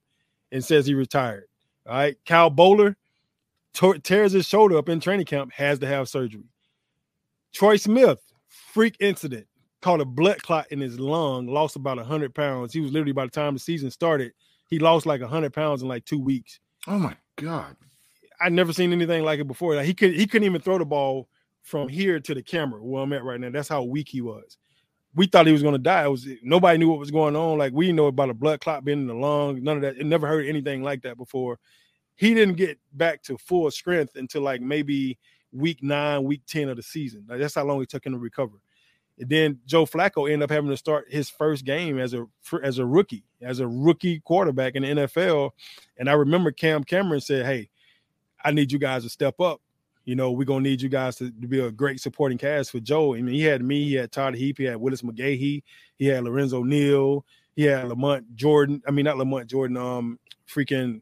and 0.52 0.64
says 0.64 0.86
he 0.86 0.94
retired. 0.94 1.46
All 1.86 1.96
right, 1.96 2.18
Kyle 2.26 2.50
Boller 2.50 2.96
tears 4.04 4.32
his 4.32 4.48
shoulder 4.48 4.78
up 4.78 4.88
in 4.88 5.00
training 5.00 5.26
camp, 5.26 5.52
has 5.54 5.80
to 5.80 5.88
have 5.88 6.08
surgery. 6.08 6.46
Troy 7.52 7.76
Smith, 7.76 8.20
freak 8.48 8.96
incident, 9.00 9.48
caught 9.82 10.00
a 10.00 10.06
blood 10.06 10.42
clot 10.42 10.72
in 10.72 10.80
his 10.80 11.00
lung, 11.00 11.48
lost 11.48 11.76
about 11.76 11.98
100 11.98 12.34
pounds. 12.34 12.72
He 12.72 12.80
was 12.80 12.92
literally, 12.92 13.12
by 13.12 13.26
the 13.26 13.32
time 13.32 13.54
the 13.54 13.60
season 13.60 13.92
started, 13.92 14.32
he 14.70 14.80
lost 14.80 15.06
like 15.06 15.22
100 15.22 15.54
pounds 15.54 15.82
in 15.82 15.88
like 15.88 16.06
two 16.06 16.20
weeks. 16.20 16.60
Oh 16.88 16.98
my 16.98 17.16
God. 17.36 17.76
I'd 18.40 18.54
never 18.54 18.74
seen 18.74 18.94
anything 18.94 19.24
like 19.24 19.40
it 19.40 19.48
before. 19.48 19.76
Like 19.76 19.86
he 19.86 19.94
could 19.94 20.14
he 20.14 20.26
couldn't 20.26 20.46
even 20.46 20.62
throw 20.62 20.78
the 20.78 20.86
ball 20.86 21.28
from 21.64 21.90
here 21.90 22.20
to 22.20 22.34
the 22.34 22.44
camera 22.44 22.84
where 22.84 23.02
I'm 23.02 23.14
at 23.14 23.24
right 23.24 23.40
now. 23.40 23.50
That's 23.50 23.70
how 23.70 23.84
weak 23.84 24.10
he 24.10 24.22
was. 24.22 24.58
We 25.16 25.28
thought 25.28 25.48
he 25.48 25.54
was 25.54 25.62
going 25.62 25.74
to 25.74 25.80
die. 25.80 26.06
It 26.06 26.10
was 26.10 26.28
nobody 26.42 26.78
knew 26.78 26.90
what 26.90 27.00
was 27.00 27.12
going 27.12 27.36
on. 27.36 27.58
Like 27.58 27.74
we 27.74 27.92
know 27.92 28.08
about 28.08 28.30
a 28.30 28.34
blood 28.34 28.62
clot 28.62 28.84
being 28.84 29.02
in 29.02 29.08
the 29.08 29.14
lung. 29.14 29.64
None 29.64 29.78
of 29.78 29.82
that. 29.84 29.98
It 29.98 30.06
never 30.06 30.28
heard 30.28 30.46
anything 30.46 30.84
like 30.84 31.04
that 31.04 31.18
before 31.18 31.60
he 32.16 32.34
didn't 32.34 32.56
get 32.56 32.80
back 32.94 33.24
to 33.24 33.38
full 33.38 33.70
strength 33.72 34.16
until 34.16 34.42
like 34.42 34.62
maybe 34.62 35.18
week 35.52 35.82
nine, 35.82 36.24
week 36.24 36.42
10 36.48 36.70
of 36.70 36.78
the 36.78 36.84
season. 36.84 37.26
Like 37.28 37.40
that's 37.40 37.56
how 37.56 37.64
long 37.64 37.82
it 37.82 37.90
took 37.90 38.06
him 38.06 38.14
to 38.14 38.20
recover. 38.20 38.62
And 39.20 39.30
then 39.30 39.60
Joe 39.66 39.86
Flacco 39.86 40.32
ended 40.32 40.44
up 40.44 40.50
having 40.50 40.70
to 40.70 40.78
start 40.78 41.06
his 41.10 41.30
first 41.30 41.66
game 41.66 42.00
as 42.00 42.14
a 42.14 42.26
as 42.64 42.80
a 42.80 42.86
rookie, 42.86 43.26
as 43.42 43.60
a 43.60 43.68
rookie 43.68 44.20
quarterback 44.22 44.76
in 44.76 44.84
the 44.84 45.04
NFL. 45.04 45.52
And 45.98 46.10
I 46.10 46.14
remember 46.14 46.52
Cam 46.52 46.84
Cameron 46.84 47.22
said, 47.22 47.46
Hey, 47.46 47.70
I 48.44 48.52
need 48.52 48.72
you 48.72 48.80
guys 48.80 49.04
to 49.04 49.10
step 49.10 49.40
up. 49.40 49.62
You 50.06 50.16
know, 50.16 50.32
we're 50.32 50.46
gonna 50.46 50.62
need 50.62 50.82
you 50.82 50.90
guys 50.90 51.16
to, 51.18 51.32
to, 51.32 51.48
be 51.48 51.60
a 51.60 51.72
great 51.72 52.00
supporting 52.02 52.38
cast 52.38 52.72
for 52.72 52.80
Joe. 52.80 53.16
I 53.16 53.22
mean, 53.22 53.36
he 53.36 53.44
had 53.44 53.64
me, 53.64 53.86
he 53.86 53.94
had 53.94 54.12
Todd 54.12 54.36
Heap, 54.36 54.58
he 54.58 54.66
had 54.66 54.78
Willis 54.78 55.02
McGahee, 55.02 55.64
he 55.98 56.06
had 56.06 56.24
Lorenzo 56.24 56.64
Neal, 56.64 57.26
he 57.56 57.64
had 57.64 57.88
Lamont 57.88 58.36
Jordan. 58.36 58.82
I 58.88 58.92
mean, 58.92 59.06
not 59.06 59.18
Lamont 59.18 59.48
Jordan, 59.48 59.78
um, 59.78 60.20
freaking 60.48 61.02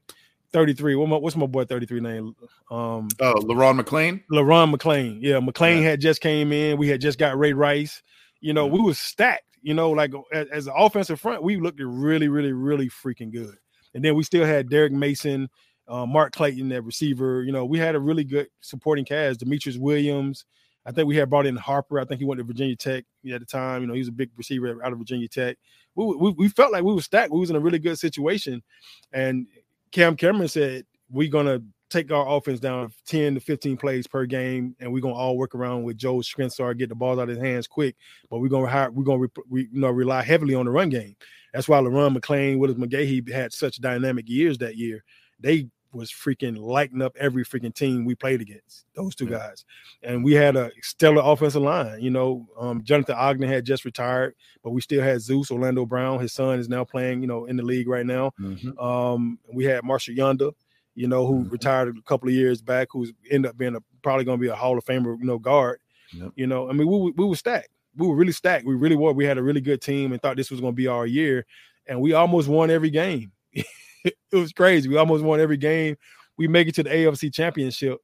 33. 0.54 0.95
What 0.95 1.10
my, 1.10 1.18
what's 1.18 1.36
my 1.36 1.45
boy 1.45 1.66
33 1.66 1.99
name? 1.99 2.36
Um 2.70 3.08
Oh, 3.20 3.34
Le'Ron 3.36 3.80
McClain. 3.80 4.22
Le'Ron 4.32 4.74
McClain. 4.74 5.20
Yeah, 5.22 5.39
McClain 5.39 5.78
yeah. 5.78 5.89
had 5.89 6.02
just 6.02 6.22
came 6.22 6.52
in. 6.52 6.78
We 6.78 6.88
had 6.88 7.02
just 7.02 7.18
got 7.18 7.38
Ray 7.38 7.54
Rice. 7.54 8.04
You 8.39 8.54
know, 8.54 8.68
we 8.68 8.80
was 8.80 8.99
stacked. 8.99 9.45
You 9.64 9.74
know, 9.76 9.91
like 9.91 10.12
as, 10.34 10.47
as 10.47 10.68
an 10.68 10.74
offensive 10.76 11.20
front, 11.20 11.43
we 11.43 11.58
looked 11.58 11.80
really, 11.80 12.28
really, 12.28 12.52
really 12.52 12.89
freaking 12.89 13.32
good. 13.32 13.56
And 13.93 14.04
then 14.04 14.16
we 14.16 14.24
still 14.24 14.45
had 14.45 14.70
Derrick 14.70 14.91
Mason, 14.91 15.49
uh, 15.88 16.05
Mark 16.05 16.34
Clayton, 16.34 16.69
that 16.69 16.84
receiver. 16.84 17.43
You 17.43 17.51
know, 17.51 17.65
we 17.65 17.79
had 17.79 17.95
a 17.95 17.99
really 17.99 18.23
good 18.23 18.47
supporting 18.61 19.05
cast. 19.05 19.39
Demetrius 19.39 19.77
Williams. 19.77 20.45
I 20.86 20.91
think 20.91 21.07
we 21.07 21.15
had 21.15 21.29
brought 21.29 21.45
in 21.45 21.55
Harper. 21.55 21.99
I 21.99 22.05
think 22.05 22.19
he 22.19 22.25
went 22.25 22.39
to 22.39 22.43
Virginia 22.43 22.75
Tech 22.75 23.05
at 23.32 23.39
the 23.39 23.45
time. 23.45 23.82
You 23.82 23.88
know, 23.88 23.93
he 23.93 23.99
was 23.99 24.07
a 24.07 24.13
big 24.13 24.32
receiver 24.36 24.84
out 24.84 24.91
of 24.91 24.97
Virginia 24.97 25.27
Tech. 25.27 25.57
We, 25.95 26.05
we, 26.05 26.32
we 26.32 26.49
felt 26.49 26.71
like 26.71 26.84
we 26.84 26.93
were 26.93 27.01
stacked. 27.01 27.32
We 27.32 27.39
was 27.39 27.51
in 27.51 27.55
a 27.55 27.59
really 27.59 27.77
good 27.77 27.99
situation. 27.99 28.63
And 29.11 29.45
Cam 29.91 30.15
Cameron 30.15 30.47
said 30.47 30.86
we're 31.11 31.29
gonna 31.29 31.61
take 31.89 32.11
our 32.11 32.38
offense 32.38 32.59
down 32.59 32.91
10 33.05 33.36
to 33.36 33.39
15 33.41 33.77
plays 33.77 34.07
per 34.07 34.25
game, 34.25 34.75
and 34.79 34.91
we're 34.91 35.01
gonna 35.01 35.13
all 35.13 35.38
work 35.38 35.53
around 35.53 35.84
with 35.84 35.97
Joe's 35.97 36.25
strength 36.25 36.53
start, 36.53 36.77
get 36.77 36.89
the 36.89 36.95
balls 36.95 37.19
out 37.19 37.23
of 37.23 37.36
his 37.36 37.38
hands 37.38 37.67
quick. 37.67 37.95
But 38.29 38.39
we're 38.39 38.47
gonna 38.47 38.67
hire, 38.67 38.89
we're 38.89 39.03
gonna 39.03 39.27
re, 39.49 39.67
you 39.71 39.79
know 39.79 39.89
rely 39.89 40.23
heavily 40.23 40.55
on 40.55 40.65
the 40.65 40.71
run 40.71 40.89
game. 40.89 41.15
That's 41.53 41.67
why 41.67 41.79
Le'Ron 41.79 42.17
McClain, 42.17 42.57
Willis 42.57 42.77
McGahee 42.77 43.29
had 43.29 43.51
such 43.51 43.82
dynamic 43.82 44.29
years 44.29 44.57
that 44.59 44.77
year. 44.77 45.03
They 45.41 45.69
was 45.93 46.11
freaking 46.11 46.57
lighting 46.57 47.01
up 47.01 47.15
every 47.19 47.43
freaking 47.43 47.73
team 47.73 48.05
we 48.05 48.15
played 48.15 48.41
against. 48.41 48.85
Those 48.95 49.15
two 49.15 49.25
yeah. 49.25 49.39
guys, 49.39 49.65
and 50.03 50.23
we 50.23 50.33
had 50.33 50.55
a 50.55 50.71
stellar 50.81 51.21
offensive 51.23 51.61
line. 51.61 52.01
You 52.01 52.09
know, 52.09 52.47
um, 52.59 52.83
Jonathan 52.83 53.15
Ogden 53.17 53.49
had 53.49 53.65
just 53.65 53.85
retired, 53.85 54.35
but 54.63 54.71
we 54.71 54.81
still 54.81 55.03
had 55.03 55.21
Zeus 55.21 55.51
Orlando 55.51 55.85
Brown. 55.85 56.19
His 56.19 56.33
son 56.33 56.59
is 56.59 56.69
now 56.69 56.83
playing, 56.83 57.21
you 57.21 57.27
know, 57.27 57.45
in 57.45 57.57
the 57.57 57.63
league 57.63 57.87
right 57.87 58.05
now. 58.05 58.31
Mm-hmm. 58.39 58.79
Um, 58.79 59.39
we 59.53 59.65
had 59.65 59.83
Marshall 59.83 60.15
Yanda, 60.15 60.53
you 60.95 61.07
know, 61.07 61.25
who 61.25 61.41
mm-hmm. 61.41 61.49
retired 61.49 61.95
a 61.97 62.01
couple 62.03 62.29
of 62.29 62.35
years 62.35 62.61
back, 62.61 62.89
who's 62.91 63.11
ended 63.29 63.49
up 63.49 63.57
being 63.57 63.75
a 63.75 63.79
probably 64.01 64.25
going 64.25 64.37
to 64.37 64.41
be 64.41 64.49
a 64.49 64.55
Hall 64.55 64.77
of 64.77 64.85
Famer, 64.85 65.17
you 65.19 65.25
know, 65.25 65.39
guard. 65.39 65.79
Yep. 66.13 66.31
You 66.35 66.47
know, 66.47 66.69
I 66.69 66.73
mean, 66.73 66.87
we 66.87 67.11
we 67.11 67.25
were 67.25 67.35
stacked. 67.35 67.69
We 67.95 68.07
were 68.07 68.15
really 68.15 68.31
stacked. 68.31 68.65
We 68.65 68.75
really 68.75 68.95
were. 68.95 69.13
We 69.13 69.25
had 69.25 69.37
a 69.37 69.43
really 69.43 69.61
good 69.61 69.81
team 69.81 70.11
and 70.11 70.21
thought 70.21 70.37
this 70.37 70.51
was 70.51 70.61
going 70.61 70.73
to 70.73 70.77
be 70.77 70.87
our 70.87 71.05
year, 71.05 71.45
and 71.87 71.99
we 72.01 72.13
almost 72.13 72.47
won 72.47 72.69
every 72.69 72.89
game. 72.89 73.31
it 74.06 74.16
was 74.32 74.54
crazy. 74.54 74.89
We 74.89 74.97
almost 74.97 75.24
won 75.24 75.39
every 75.39 75.58
game. 75.58 75.97
We 76.38 76.47
make 76.47 76.68
it 76.68 76.76
to 76.76 76.84
the 76.84 76.89
AFC 76.89 77.34
Championship, 77.34 77.99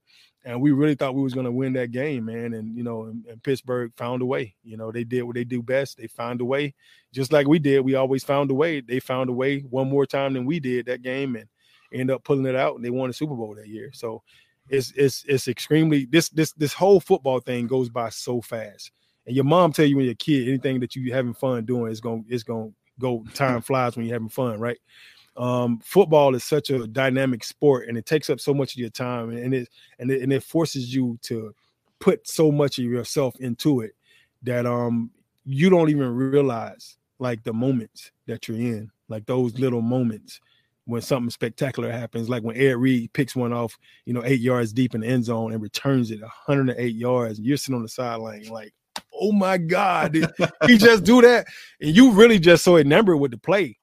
and 0.45 0.61
we 0.61 0.71
really 0.71 0.95
thought 0.95 1.15
we 1.15 1.23
was 1.23 1.33
going 1.33 1.45
to 1.45 1.51
win 1.51 1.73
that 1.73 1.91
game, 1.91 2.25
man. 2.25 2.53
And 2.53 2.75
you 2.75 2.83
know, 2.83 3.05
and, 3.05 3.25
and, 3.25 3.41
Pittsburgh 3.41 3.91
found 3.95 4.21
a 4.21 4.25
way. 4.25 4.55
You 4.63 4.77
know, 4.77 4.91
they 4.91 5.03
did 5.03 5.23
what 5.23 5.35
they 5.35 5.43
do 5.43 5.61
best. 5.61 5.97
They 5.97 6.07
found 6.07 6.41
a 6.41 6.45
way, 6.45 6.75
just 7.13 7.31
like 7.31 7.47
we 7.47 7.59
did. 7.59 7.81
We 7.81 7.95
always 7.95 8.23
found 8.23 8.51
a 8.51 8.53
way. 8.53 8.81
They 8.81 8.99
found 8.99 9.29
a 9.29 9.33
way 9.33 9.59
one 9.59 9.89
more 9.89 10.05
time 10.05 10.33
than 10.33 10.45
we 10.45 10.59
did 10.59 10.85
that 10.85 11.01
game, 11.01 11.35
and 11.35 11.47
end 11.91 12.11
up 12.11 12.23
pulling 12.23 12.45
it 12.45 12.55
out. 12.55 12.75
And 12.75 12.85
they 12.85 12.89
won 12.89 13.09
the 13.09 13.13
Super 13.13 13.35
Bowl 13.35 13.55
that 13.55 13.67
year. 13.67 13.91
So 13.93 14.21
it's 14.69 14.91
it's 14.95 15.23
it's 15.27 15.47
extremely 15.47 16.05
this 16.05 16.29
this 16.29 16.51
this 16.53 16.73
whole 16.73 16.99
football 16.99 17.39
thing 17.39 17.67
goes 17.67 17.89
by 17.89 18.09
so 18.09 18.41
fast. 18.41 18.91
And 19.25 19.35
your 19.35 19.45
mom 19.45 19.73
tell 19.73 19.85
you 19.85 19.95
when 19.95 20.05
you're 20.05 20.13
a 20.13 20.15
kid, 20.15 20.47
anything 20.47 20.79
that 20.79 20.95
you're 20.95 21.15
having 21.15 21.33
fun 21.33 21.65
doing 21.65 21.91
is 21.91 22.01
going 22.01 22.25
it's 22.29 22.43
going 22.43 22.69
to 22.69 22.75
go. 22.99 23.25
Time 23.33 23.61
flies 23.61 23.95
when 23.95 24.05
you're 24.05 24.15
having 24.15 24.29
fun, 24.29 24.59
right? 24.59 24.77
Um, 25.37 25.79
football 25.79 26.33
is 26.35 26.43
such 26.43 26.71
a 26.71 26.87
dynamic 26.87 27.43
sport 27.43 27.87
and 27.87 27.97
it 27.97 28.05
takes 28.05 28.29
up 28.29 28.39
so 28.39 28.53
much 28.53 28.73
of 28.73 28.79
your 28.79 28.89
time 28.89 29.29
and 29.29 29.53
it 29.53 29.69
and 29.99 30.09
it, 30.09 30.21
and 30.21 30.33
it 30.33 30.43
forces 30.43 30.93
you 30.93 31.17
to 31.21 31.53
put 31.99 32.27
so 32.27 32.51
much 32.51 32.79
of 32.79 32.85
yourself 32.85 33.35
into 33.39 33.81
it 33.81 33.95
that 34.43 34.65
um 34.65 35.11
you 35.45 35.69
don't 35.69 35.89
even 35.89 36.13
realize 36.13 36.97
like 37.19 37.43
the 37.43 37.53
moments 37.53 38.11
that 38.25 38.47
you're 38.47 38.57
in 38.57 38.89
like 39.09 39.25
those 39.25 39.57
little 39.59 39.81
moments 39.81 40.41
when 40.85 41.01
something 41.01 41.29
spectacular 41.29 41.91
happens 41.91 42.29
like 42.29 42.43
when 42.43 42.57
Ed 42.57 42.77
Reed 42.77 43.13
picks 43.13 43.35
one 43.35 43.53
off 43.53 43.77
you 44.05 44.13
know 44.13 44.23
eight 44.25 44.41
yards 44.41 44.73
deep 44.73 44.95
in 44.95 45.01
the 45.01 45.07
end 45.07 45.25
zone 45.25 45.53
and 45.53 45.61
returns 45.61 46.11
it 46.11 46.21
108 46.21 46.95
yards 46.95 47.37
and 47.37 47.47
you're 47.47 47.57
sitting 47.57 47.75
on 47.75 47.83
the 47.83 47.89
sideline 47.89 48.47
like 48.47 48.73
oh 49.19 49.31
my 49.31 49.57
god 49.57 50.15
he 50.67 50.77
just 50.77 51.03
do 51.03 51.21
that? 51.21 51.45
And 51.79 51.95
you 51.95 52.11
really 52.11 52.39
just 52.39 52.63
so 52.63 52.77
enamored 52.77 53.19
with 53.19 53.31
the 53.31 53.37
play 53.37 53.77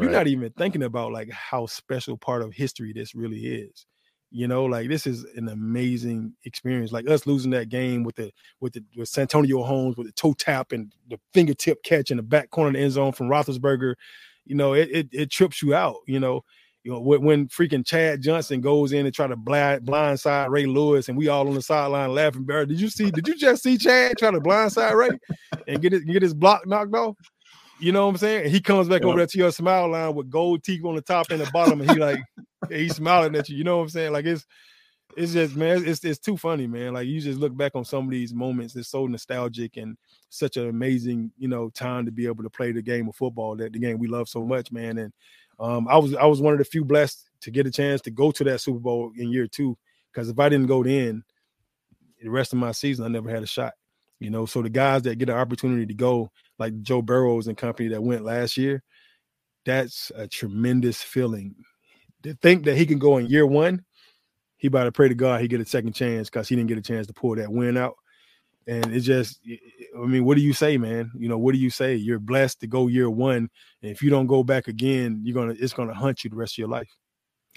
you're 0.00 0.10
not 0.10 0.26
even 0.26 0.50
thinking 0.52 0.84
about 0.84 1.12
like 1.12 1.30
how 1.30 1.66
special 1.66 2.16
part 2.16 2.42
of 2.42 2.52
history 2.52 2.92
this 2.92 3.14
really 3.14 3.46
is 3.46 3.86
you 4.32 4.48
know 4.48 4.64
like 4.64 4.88
this 4.88 5.06
is 5.06 5.24
an 5.36 5.48
amazing 5.48 6.32
experience 6.44 6.90
like 6.90 7.08
us 7.08 7.26
losing 7.26 7.50
that 7.50 7.68
game 7.68 8.02
with 8.02 8.16
the 8.16 8.32
with 8.60 8.72
the 8.72 8.82
with 8.96 9.08
santonio 9.08 9.62
holmes 9.62 9.96
with 9.96 10.06
the 10.06 10.12
toe 10.12 10.32
tap 10.32 10.72
and 10.72 10.92
the 11.10 11.18
fingertip 11.34 11.82
catch 11.82 12.10
in 12.10 12.16
the 12.16 12.22
back 12.22 12.50
corner 12.50 12.68
of 12.68 12.74
the 12.74 12.80
end 12.80 12.92
zone 12.92 13.12
from 13.12 13.28
roethlisberger 13.28 13.94
you 14.46 14.56
know 14.56 14.72
it, 14.72 14.88
it, 14.90 15.08
it 15.12 15.30
trips 15.30 15.62
you 15.62 15.74
out 15.74 15.96
you 16.06 16.18
know 16.18 16.42
you 16.82 16.90
know 16.90 17.00
when, 17.00 17.22
when, 17.22 17.48
freaking 17.48 17.84
chad 17.84 18.22
johnson 18.22 18.60
goes 18.60 18.92
in 18.92 19.04
and 19.04 19.14
try 19.14 19.26
to 19.26 19.36
blind 19.36 19.82
blindside 19.82 20.48
ray 20.48 20.64
lewis 20.64 21.08
and 21.08 21.18
we 21.18 21.28
all 21.28 21.46
on 21.46 21.54
the 21.54 21.62
sideline 21.62 22.14
laughing 22.14 22.44
Barry, 22.44 22.66
did 22.66 22.80
you 22.80 22.88
see 22.88 23.10
did 23.10 23.28
you 23.28 23.36
just 23.36 23.62
see 23.62 23.76
chad 23.76 24.16
try 24.18 24.30
to 24.30 24.40
blindside 24.40 24.94
ray 24.94 25.10
and 25.68 25.82
get 25.82 25.92
it 25.92 26.06
get 26.06 26.22
his 26.22 26.34
block 26.34 26.66
knocked 26.66 26.94
off 26.94 27.16
you 27.82 27.92
know 27.92 28.06
what 28.06 28.12
I'm 28.12 28.16
saying? 28.18 28.44
And 28.44 28.50
he 28.52 28.60
comes 28.60 28.88
back 28.88 29.02
over 29.02 29.18
there 29.18 29.26
to 29.26 29.38
your 29.38 29.50
smile 29.50 29.90
line 29.90 30.14
with 30.14 30.30
gold 30.30 30.62
teeth 30.62 30.84
on 30.84 30.94
the 30.94 31.02
top 31.02 31.30
and 31.30 31.40
the 31.40 31.50
bottom, 31.50 31.80
and 31.80 31.90
he 31.90 31.98
like 31.98 32.20
he's 32.70 32.96
smiling 32.96 33.34
at 33.34 33.48
you. 33.48 33.56
You 33.56 33.64
know 33.64 33.78
what 33.78 33.84
I'm 33.84 33.88
saying? 33.88 34.12
Like 34.12 34.24
it's 34.24 34.46
it's 35.16 35.32
just 35.32 35.56
man, 35.56 35.82
it's 35.84 36.04
it's 36.04 36.20
too 36.20 36.36
funny, 36.36 36.66
man. 36.66 36.94
Like 36.94 37.06
you 37.06 37.20
just 37.20 37.40
look 37.40 37.56
back 37.56 37.72
on 37.74 37.84
some 37.84 38.04
of 38.04 38.10
these 38.10 38.32
moments. 38.32 38.76
It's 38.76 38.88
so 38.88 39.06
nostalgic 39.06 39.76
and 39.76 39.96
such 40.28 40.56
an 40.56 40.68
amazing, 40.68 41.32
you 41.36 41.48
know, 41.48 41.70
time 41.70 42.06
to 42.06 42.12
be 42.12 42.26
able 42.26 42.44
to 42.44 42.50
play 42.50 42.72
the 42.72 42.82
game 42.82 43.08
of 43.08 43.16
football 43.16 43.56
that 43.56 43.72
the 43.72 43.78
game 43.78 43.98
we 43.98 44.06
love 44.06 44.28
so 44.28 44.44
much, 44.44 44.70
man. 44.70 44.98
And 44.98 45.12
um, 45.58 45.88
I 45.88 45.98
was 45.98 46.14
I 46.14 46.26
was 46.26 46.40
one 46.40 46.52
of 46.52 46.58
the 46.60 46.64
few 46.64 46.84
blessed 46.84 47.28
to 47.40 47.50
get 47.50 47.66
a 47.66 47.70
chance 47.70 48.00
to 48.02 48.10
go 48.10 48.30
to 48.30 48.44
that 48.44 48.60
Super 48.60 48.78
Bowl 48.78 49.12
in 49.16 49.30
year 49.30 49.48
two. 49.48 49.76
Because 50.12 50.28
if 50.28 50.38
I 50.38 50.48
didn't 50.48 50.66
go 50.66 50.82
then, 50.84 51.24
the 52.22 52.30
rest 52.30 52.52
of 52.52 52.58
my 52.58 52.72
season, 52.72 53.04
I 53.04 53.08
never 53.08 53.28
had 53.28 53.42
a 53.42 53.46
shot. 53.46 53.72
You 54.20 54.30
know, 54.30 54.46
so 54.46 54.62
the 54.62 54.70
guys 54.70 55.02
that 55.02 55.18
get 55.18 55.30
an 55.30 55.36
opportunity 55.36 55.84
to 55.84 55.94
go, 55.94 56.30
like 56.62 56.80
Joe 56.82 57.02
Burrows 57.02 57.48
and 57.48 57.56
company 57.56 57.88
that 57.88 58.02
went 58.02 58.24
last 58.24 58.56
year, 58.56 58.82
that's 59.66 60.12
a 60.14 60.28
tremendous 60.28 61.02
feeling. 61.02 61.56
To 62.22 62.34
think 62.34 62.64
that 62.64 62.76
he 62.76 62.86
can 62.86 63.00
go 63.00 63.18
in 63.18 63.26
year 63.26 63.44
one, 63.44 63.84
he 64.56 64.68
better 64.68 64.92
pray 64.92 65.08
to 65.08 65.14
God 65.14 65.40
he 65.40 65.48
get 65.48 65.60
a 65.60 65.66
second 65.66 65.92
chance 65.92 66.30
because 66.30 66.48
he 66.48 66.54
didn't 66.54 66.68
get 66.68 66.78
a 66.78 66.82
chance 66.82 67.08
to 67.08 67.12
pull 67.12 67.34
that 67.34 67.50
win 67.50 67.76
out. 67.76 67.94
And 68.68 68.94
it 68.94 69.00
just, 69.00 69.40
I 69.98 70.06
mean, 70.06 70.24
what 70.24 70.36
do 70.36 70.40
you 70.40 70.52
say, 70.52 70.78
man? 70.78 71.10
You 71.18 71.28
know, 71.28 71.36
what 71.36 71.52
do 71.52 71.58
you 71.58 71.68
say? 71.68 71.96
You're 71.96 72.20
blessed 72.20 72.60
to 72.60 72.68
go 72.68 72.86
year 72.86 73.10
one, 73.10 73.50
and 73.82 73.90
if 73.90 74.02
you 74.02 74.08
don't 74.08 74.28
go 74.28 74.44
back 74.44 74.68
again, 74.68 75.20
you're 75.24 75.34
gonna, 75.34 75.56
it's 75.58 75.72
gonna 75.72 75.94
hunt 75.94 76.22
you 76.22 76.30
the 76.30 76.36
rest 76.36 76.54
of 76.54 76.58
your 76.58 76.68
life. 76.68 76.90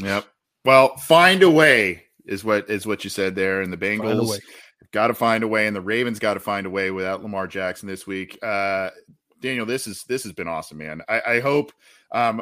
Yep. 0.01 0.25
Well, 0.63 0.97
find 0.97 1.43
a 1.43 1.49
way 1.49 2.05
is 2.25 2.43
what 2.43 2.71
is 2.71 2.87
what 2.87 3.03
you 3.03 3.11
said 3.11 3.35
there, 3.35 3.61
and 3.61 3.71
the 3.71 3.77
Bengals 3.77 4.39
got 4.91 5.07
to 5.07 5.13
find 5.13 5.43
a 5.43 5.47
way, 5.47 5.67
and 5.67 5.75
the 5.75 5.81
Ravens 5.81 6.19
got 6.19 6.35
to 6.35 6.39
find 6.39 6.65
a 6.65 6.69
way 6.69 6.91
without 6.91 7.21
Lamar 7.21 7.47
Jackson 7.47 7.87
this 7.87 8.05
week. 8.05 8.37
Uh, 8.43 8.89
Daniel, 9.41 9.65
this 9.65 9.87
is 9.87 10.03
this 10.05 10.23
has 10.23 10.33
been 10.33 10.47
awesome, 10.47 10.77
man. 10.77 11.01
I, 11.07 11.21
I 11.27 11.39
hope 11.39 11.71
um, 12.15 12.41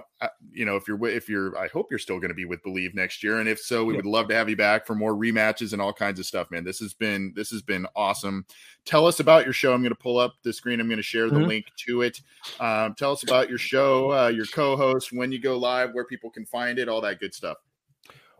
you 0.51 0.65
know, 0.65 0.75
if 0.75 0.87
you're 0.87 1.03
if 1.07 1.27
you're, 1.27 1.57
I 1.57 1.67
hope 1.67 1.87
you're 1.89 1.97
still 1.97 2.19
going 2.19 2.29
to 2.29 2.35
be 2.35 2.45
with 2.45 2.61
Bleav 2.63 2.93
next 2.93 3.23
year, 3.23 3.39
and 3.39 3.49
if 3.49 3.59
so, 3.59 3.83
we 3.83 3.93
yeah. 3.93 3.97
would 3.97 4.05
love 4.05 4.27
to 4.27 4.35
have 4.35 4.47
you 4.47 4.55
back 4.55 4.85
for 4.85 4.93
more 4.93 5.15
rematches 5.15 5.73
and 5.73 5.81
all 5.81 5.91
kinds 5.91 6.19
of 6.19 6.27
stuff, 6.27 6.51
man. 6.51 6.63
This 6.63 6.79
has 6.79 6.93
been 6.93 7.33
this 7.35 7.49
has 7.49 7.63
been 7.63 7.87
awesome. 7.95 8.45
Tell 8.85 9.07
us 9.07 9.19
about 9.19 9.45
your 9.45 9.53
show. 9.53 9.73
I'm 9.73 9.81
going 9.81 9.93
to 9.93 9.99
pull 9.99 10.19
up 10.19 10.35
the 10.43 10.53
screen. 10.53 10.79
I'm 10.79 10.87
going 10.87 10.97
to 10.97 11.03
share 11.03 11.27
the 11.27 11.37
mm-hmm. 11.37 11.47
link 11.47 11.65
to 11.87 12.03
it. 12.03 12.21
Um, 12.59 12.93
tell 12.93 13.13
us 13.13 13.23
about 13.23 13.49
your 13.49 13.57
show, 13.57 14.11
uh, 14.11 14.27
your 14.27 14.45
co-host, 14.45 15.11
when 15.11 15.31
you 15.31 15.39
go 15.39 15.57
live, 15.57 15.93
where 15.93 16.05
people 16.05 16.29
can 16.29 16.45
find 16.45 16.77
it, 16.77 16.87
all 16.87 17.01
that 17.01 17.19
good 17.19 17.33
stuff. 17.33 17.57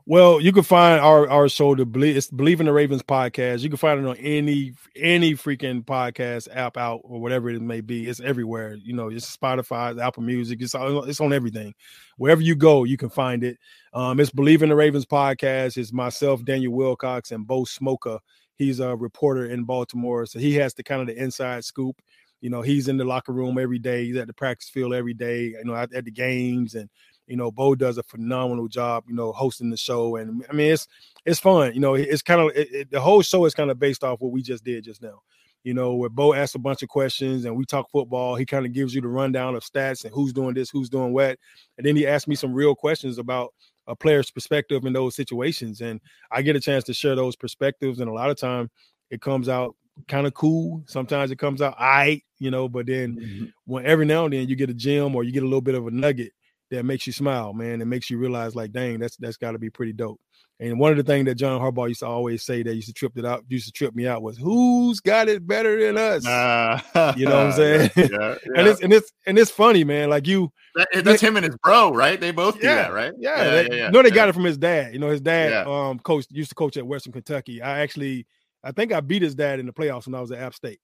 Well, 0.06 0.42
you 0.42 0.52
can 0.52 0.64
find 0.64 1.00
our 1.00 1.30
our 1.30 1.48
show 1.48 1.76
to 1.76 1.86
believe 1.86 2.18
it's 2.18 2.30
Bleav 2.30 2.60
in 2.60 2.66
the 2.66 2.74
Ravens 2.74 3.02
podcast. 3.02 3.62
You 3.62 3.70
can 3.70 3.78
find 3.78 4.02
it 4.02 4.06
on 4.06 4.18
any 4.18 4.74
any 4.98 5.34
freaking 5.34 5.86
podcast 5.86 6.50
app 6.54 6.76
out 6.76 7.00
or 7.06 7.22
whatever 7.22 7.50
it 7.50 7.62
may 7.62 7.80
be. 7.80 8.10
It's 8.10 8.20
everywhere. 8.20 8.76
You 8.84 8.94
know, 8.94 9.08
it's 9.08 9.36
Spotify, 9.36 9.98
Apple 10.02 10.24
Music. 10.24 10.62
It's 10.62 10.76
it's 10.78 11.22
on 11.22 11.32
everything. 11.32 11.74
Wherever 12.18 12.42
you 12.42 12.54
go, 12.54 12.84
you 12.84 12.98
can 12.98 13.10
find 13.10 13.46
it. 13.46 13.58
Um, 13.94 14.20
it's 14.20 14.32
Bleav 14.32 14.62
in 14.62 14.70
the 14.70 14.76
Ravens 14.76 15.06
podcast. 15.06 15.78
It's 15.78 15.94
myself, 15.94 16.44
Daniel 16.44 16.74
Wilcox, 16.74 17.32
and 17.32 17.48
Bo 17.48 17.62
Smolka. 17.64 18.20
He's 18.58 18.82
a 18.82 18.98
reporter 18.98 19.46
in 19.46 19.64
Baltimore, 19.64 20.26
so 20.26 20.38
he 20.38 20.54
has 20.56 20.74
the 20.74 20.84
kind 20.84 21.00
of 21.00 21.08
the 21.08 21.16
inside 21.16 21.64
scoop. 21.64 22.02
You 22.42 22.50
know, 22.50 22.62
he's 22.62 22.90
in 22.90 22.98
the 22.98 23.06
locker 23.06 23.32
room 23.32 23.58
every 23.58 23.80
day. 23.80 24.04
He's 24.04 24.18
at 24.18 24.28
the 24.28 24.34
practice 24.34 24.70
field 24.70 24.94
every 24.94 25.14
day. 25.14 25.44
You 25.44 25.64
know, 25.64 25.76
at, 25.76 25.94
at 25.94 26.04
the 26.04 26.12
games 26.12 26.76
and 26.76 26.90
you 27.28 27.38
know, 27.38 27.52
Bo 27.52 27.76
does 27.76 27.98
a 27.98 28.04
phenomenal 28.04 28.68
job, 28.68 29.06
you 29.08 29.16
know, 29.16 29.32
hosting 29.32 29.70
the 29.70 29.78
show, 29.78 30.18
and 30.18 30.46
I 30.50 30.54
mean, 30.54 30.74
it's 30.74 30.88
it's 31.26 31.40
fun. 31.40 31.74
You 31.74 31.80
know, 31.80 31.96
it's 31.96 32.22
kind 32.22 32.42
of 32.42 32.56
it, 32.56 32.74
it, 32.74 32.92
the 32.92 33.00
whole 33.00 33.22
show 33.22 33.46
is 33.46 33.54
kind 33.54 33.72
of 33.72 33.80
based 33.80 34.04
off 34.04 34.22
what 34.22 34.32
we 34.32 34.42
just 34.42 34.64
did 34.64 34.84
just 34.84 35.02
now. 35.02 35.22
You 35.64 35.74
know, 35.74 35.94
where 35.94 36.10
Bo 36.10 36.34
asks 36.34 36.56
a 36.56 36.60
bunch 36.60 36.84
of 36.84 36.90
questions 36.90 37.46
and 37.46 37.56
we 37.56 37.64
talk 37.64 37.90
football. 37.90 38.36
He 38.36 38.46
kind 38.46 38.66
of 38.66 38.74
gives 38.74 38.94
you 38.94 39.00
the 39.00 39.08
rundown 39.08 39.56
of 39.56 39.64
stats 39.64 40.04
and 40.04 40.14
who's 40.14 40.34
doing 40.34 40.54
this, 40.54 40.70
who's 40.70 40.90
doing 40.90 41.14
what, 41.14 41.40
and 41.78 41.88
then 41.88 41.96
he 41.96 42.06
asks 42.06 42.28
me 42.28 42.36
some 42.36 42.54
real 42.54 42.76
questions 42.76 43.18
about 43.18 43.54
a 43.88 43.96
player's 43.96 44.32
perspective 44.32 44.86
in 44.86 44.94
those 44.94 45.16
situations, 45.16 45.82
and 45.82 46.02
I 46.32 46.42
get 46.42 46.56
a 46.56 46.60
chance 46.60 46.84
to 46.86 46.94
share 46.94 47.16
those 47.16 47.36
perspectives. 47.36 48.00
And 48.00 48.10
a 48.10 48.14
lot 48.14 48.30
of 48.30 48.38
time, 48.38 48.70
it 49.10 49.22
comes 49.22 49.48
out 49.48 49.76
kind 50.08 50.28
of 50.28 50.34
cool. 50.34 50.84
Sometimes 50.88 51.32
it 51.32 51.40
comes 51.40 51.62
out 51.62 51.76
I, 51.78 51.84
right, 51.86 52.24
you 52.40 52.52
know, 52.52 52.68
but 52.68 52.88
then 52.88 53.16
mm-hmm. 53.16 53.46
when 53.66 53.86
every 53.86 54.06
now 54.06 54.26
and 54.26 54.34
then 54.34 54.50
you 54.50 54.56
get 54.56 54.70
a 54.70 54.74
gem 54.74 55.16
or 55.16 55.24
you 55.24 55.32
get 55.32 55.44
a 55.44 55.48
little 55.48 55.62
bit 55.62 55.76
of 55.76 55.88
a 55.88 55.92
nugget 55.92 56.34
that 56.74 56.84
makes 56.86 57.06
you 57.06 57.14
smile, 57.14 57.54
man. 57.54 57.82
It 57.82 57.86
makes 57.86 58.10
you 58.10 58.18
realize, 58.18 58.56
like, 58.56 58.72
dang, 58.72 59.00
that's 59.00 59.16
that's 59.18 59.38
got 59.38 59.52
to 59.52 59.60
be 59.60 59.70
pretty 59.70 59.94
dope. 59.94 60.20
And 60.60 60.80
one 60.80 60.92
of 60.92 60.98
the 60.98 61.04
things 61.04 61.26
that 61.26 61.36
John 61.36 61.60
Harbaugh 61.60 61.88
used 61.88 62.00
to 62.02 62.08
always 62.08 62.44
say 62.44 62.64
that 62.64 62.74
used 62.74 62.88
to 62.88 62.94
trip 62.94 63.18
it 63.18 63.26
out, 63.26 63.44
used 63.48 63.66
to 63.66 63.72
trip 63.72 63.96
me 63.96 64.08
out 64.08 64.22
was, 64.22 64.38
"Who's 64.38 65.00
got 65.00 65.28
it 65.28 65.46
better 65.46 65.80
than 65.80 65.98
us?" 65.98 66.26
Uh, 66.26 67.14
you 67.16 67.26
know 67.26 67.38
what 67.38 67.46
I'm 67.48 67.52
saying? 67.54 67.92
Yeah, 67.96 68.08
yeah. 68.12 68.36
and 68.56 68.68
it's 68.68 68.82
and 68.82 68.94
it's 68.94 69.12
and 69.28 69.38
it's 69.38 69.52
funny, 69.52 69.84
man. 69.84 70.10
Like 70.10 70.28
you, 70.28 70.52
that, 70.76 70.88
that's 71.04 71.22
him 71.22 71.38
and 71.38 71.46
his 71.46 71.56
bro, 71.58 71.94
right? 71.94 72.20
They 72.20 72.32
both 72.32 72.60
do 72.60 72.68
yeah, 72.68 72.76
that, 72.76 72.94
right? 72.94 73.14
Yeah, 73.18 73.44
yeah, 73.44 73.50
they, 73.50 73.78
yeah, 73.78 73.90
No, 73.90 74.02
they 74.02 74.12
got 74.12 74.30
it 74.30 74.34
from 74.34 74.46
his 74.46 74.58
dad. 74.58 74.94
You 74.94 75.00
know, 75.00 75.10
his 75.10 75.22
dad 75.22 75.68
um 75.68 76.00
coach 76.00 76.26
used 76.30 76.50
to 76.50 76.56
coach 76.56 76.78
at 76.78 76.88
Western 76.88 77.14
Kentucky. 77.14 77.62
I 77.62 77.80
actually, 77.82 78.26
I 78.64 78.72
think 78.72 78.94
I 78.94 79.02
beat 79.02 79.22
his 79.22 79.36
dad 79.36 79.60
in 79.60 79.66
the 79.66 79.74
playoffs 79.74 80.06
when 80.08 80.16
I 80.16 80.22
was 80.22 80.32
at 80.32 80.40
App 80.40 80.56
State. 80.56 80.80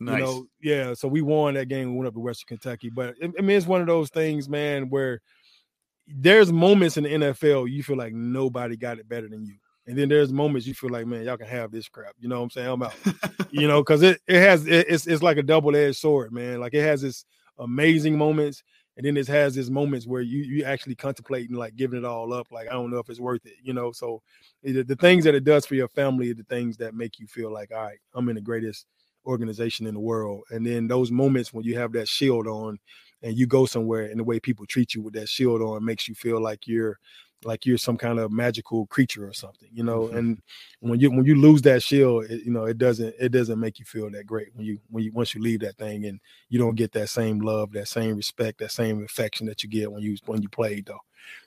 Nice. 0.00 0.18
You 0.18 0.24
know, 0.24 0.46
yeah. 0.62 0.94
So 0.94 1.08
we 1.08 1.22
won 1.22 1.54
that 1.54 1.68
game. 1.68 1.90
We 1.92 1.98
went 1.98 2.08
up 2.08 2.14
to 2.14 2.20
Western 2.20 2.48
Kentucky, 2.48 2.90
but 2.90 3.14
I 3.22 3.40
mean, 3.40 3.56
it's 3.56 3.66
one 3.66 3.80
of 3.80 3.86
those 3.86 4.10
things, 4.10 4.48
man, 4.48 4.88
where 4.88 5.20
there's 6.06 6.52
moments 6.52 6.96
in 6.96 7.04
the 7.04 7.10
NFL 7.10 7.70
you 7.70 7.82
feel 7.82 7.96
like 7.96 8.12
nobody 8.12 8.76
got 8.76 8.98
it 8.98 9.08
better 9.08 9.28
than 9.28 9.44
you. 9.44 9.56
And 9.86 9.98
then 9.98 10.08
there's 10.08 10.32
moments 10.32 10.66
you 10.66 10.74
feel 10.74 10.90
like, 10.90 11.06
man, 11.06 11.24
y'all 11.24 11.36
can 11.36 11.46
have 11.46 11.72
this 11.72 11.88
crap. 11.88 12.14
You 12.18 12.28
know 12.28 12.38
what 12.38 12.44
I'm 12.44 12.50
saying? 12.50 12.68
I'm 12.68 12.82
out. 12.82 12.94
you 13.50 13.66
know, 13.66 13.80
because 13.82 14.02
it, 14.02 14.20
it 14.26 14.40
has 14.40 14.66
it, 14.66 14.86
it's 14.88 15.06
it's 15.06 15.22
like 15.22 15.38
a 15.38 15.42
double-edged 15.42 15.96
sword, 15.96 16.32
man. 16.32 16.60
Like 16.60 16.74
it 16.74 16.82
has 16.82 17.02
this 17.02 17.24
amazing 17.58 18.16
moments, 18.16 18.62
and 18.96 19.04
then 19.04 19.16
it 19.16 19.26
has 19.26 19.56
this 19.56 19.70
moments 19.70 20.06
where 20.06 20.22
you 20.22 20.42
you 20.42 20.64
actually 20.64 20.94
contemplating 20.94 21.56
like 21.56 21.74
giving 21.74 21.98
it 21.98 22.04
all 22.04 22.32
up. 22.32 22.46
Like 22.52 22.68
I 22.68 22.72
don't 22.72 22.90
know 22.90 22.98
if 22.98 23.10
it's 23.10 23.20
worth 23.20 23.44
it. 23.44 23.54
You 23.62 23.72
know, 23.72 23.90
so 23.90 24.22
the, 24.62 24.82
the 24.82 24.96
things 24.96 25.24
that 25.24 25.34
it 25.34 25.44
does 25.44 25.66
for 25.66 25.74
your 25.74 25.88
family 25.88 26.30
are 26.30 26.34
the 26.34 26.44
things 26.44 26.76
that 26.76 26.94
make 26.94 27.18
you 27.18 27.26
feel 27.26 27.52
like, 27.52 27.72
all 27.74 27.82
right, 27.82 27.98
I'm 28.14 28.28
in 28.28 28.36
the 28.36 28.40
greatest 28.40 28.86
organization 29.26 29.86
in 29.86 29.94
the 29.94 30.00
world. 30.00 30.42
And 30.50 30.66
then 30.66 30.88
those 30.88 31.10
moments 31.10 31.52
when 31.52 31.64
you 31.64 31.76
have 31.78 31.92
that 31.92 32.08
shield 32.08 32.46
on 32.46 32.78
and 33.22 33.36
you 33.36 33.46
go 33.46 33.66
somewhere 33.66 34.04
and 34.04 34.18
the 34.18 34.24
way 34.24 34.40
people 34.40 34.66
treat 34.66 34.94
you 34.94 35.02
with 35.02 35.14
that 35.14 35.28
shield 35.28 35.62
on 35.62 35.84
makes 35.84 36.08
you 36.08 36.14
feel 36.14 36.40
like 36.42 36.66
you're 36.66 36.98
like 37.44 37.66
you're 37.66 37.78
some 37.78 37.96
kind 37.96 38.18
of 38.18 38.30
magical 38.30 38.86
creature 38.86 39.26
or 39.26 39.32
something 39.32 39.68
you 39.72 39.82
know 39.82 40.02
mm-hmm. 40.02 40.18
and 40.18 40.42
when 40.80 40.98
you 41.00 41.10
when 41.10 41.24
you 41.24 41.34
lose 41.34 41.62
that 41.62 41.82
shield 41.82 42.24
it, 42.24 42.44
you 42.44 42.52
know 42.52 42.64
it 42.64 42.78
doesn't 42.78 43.14
it 43.20 43.30
doesn't 43.30 43.60
make 43.60 43.78
you 43.78 43.84
feel 43.84 44.10
that 44.10 44.26
great 44.26 44.48
when 44.54 44.64
you 44.64 44.78
when 44.90 45.04
you 45.04 45.12
once 45.12 45.34
you 45.34 45.40
leave 45.40 45.60
that 45.60 45.76
thing 45.76 46.04
and 46.06 46.20
you 46.48 46.58
don't 46.58 46.76
get 46.76 46.92
that 46.92 47.08
same 47.08 47.40
love 47.40 47.72
that 47.72 47.88
same 47.88 48.16
respect 48.16 48.58
that 48.58 48.70
same 48.70 49.04
affection 49.04 49.46
that 49.46 49.62
you 49.62 49.68
get 49.68 49.90
when 49.90 50.02
you 50.02 50.16
when 50.26 50.42
you 50.42 50.48
played 50.48 50.86
though 50.86 51.00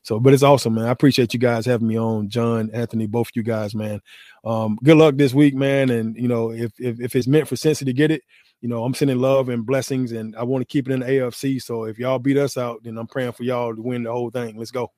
so 0.04 0.20
but 0.20 0.34
it's 0.34 0.43
awesome 0.43 0.76
man 0.76 0.86
i 0.86 0.91
appreciate 0.91 1.34
you 1.34 1.39
guys 1.39 1.66
having 1.66 1.88
me 1.88 1.98
on 1.98 2.30
john 2.30 2.70
anthony 2.74 3.08
both 3.08 3.28
of 3.28 3.36
you 3.36 3.43
guys 3.43 3.76
man 3.76 4.00
um 4.46 4.78
good 4.84 4.98
luck 4.98 5.16
this 5.18 5.34
week 5.34 5.54
man 5.54 5.89
and 5.89 6.16
you 6.16 6.28
know 6.28 6.52
if 6.52 6.72
if, 6.80 7.00
if 7.00 7.16
it's 7.16 7.28
meant 7.28 7.48
for 7.48 7.56
Cincy 7.56 7.86
to 7.86 7.93
get 7.93 8.12
it 8.12 8.22
you 8.66 8.70
know, 8.70 8.84
I'm 8.84 8.96
sending 8.96 9.20
love 9.20 9.50
and 9.50 9.64
blessings, 9.64 10.12
and 10.12 10.36
I 10.36 10.43
want 10.43 10.62
to 10.62 10.66
keep 10.66 10.89
it 10.89 10.91
in 10.91 11.02
the 11.02 11.06
AFC. 11.06 11.62
So 11.62 11.84
if 11.84 12.00
y'all 12.00 12.18
beat 12.18 12.38
us 12.38 12.58
out, 12.58 12.84
then 12.84 12.98
I'm 12.98 13.06
praying 13.06 13.34
for 13.34 13.43
y'all 13.43 13.76
to 13.76 13.80
win 13.80 14.02
the 14.02 14.12
whole 14.12 14.32
thing. 14.32 14.58
Let's 14.58 14.72
go. 14.72 14.91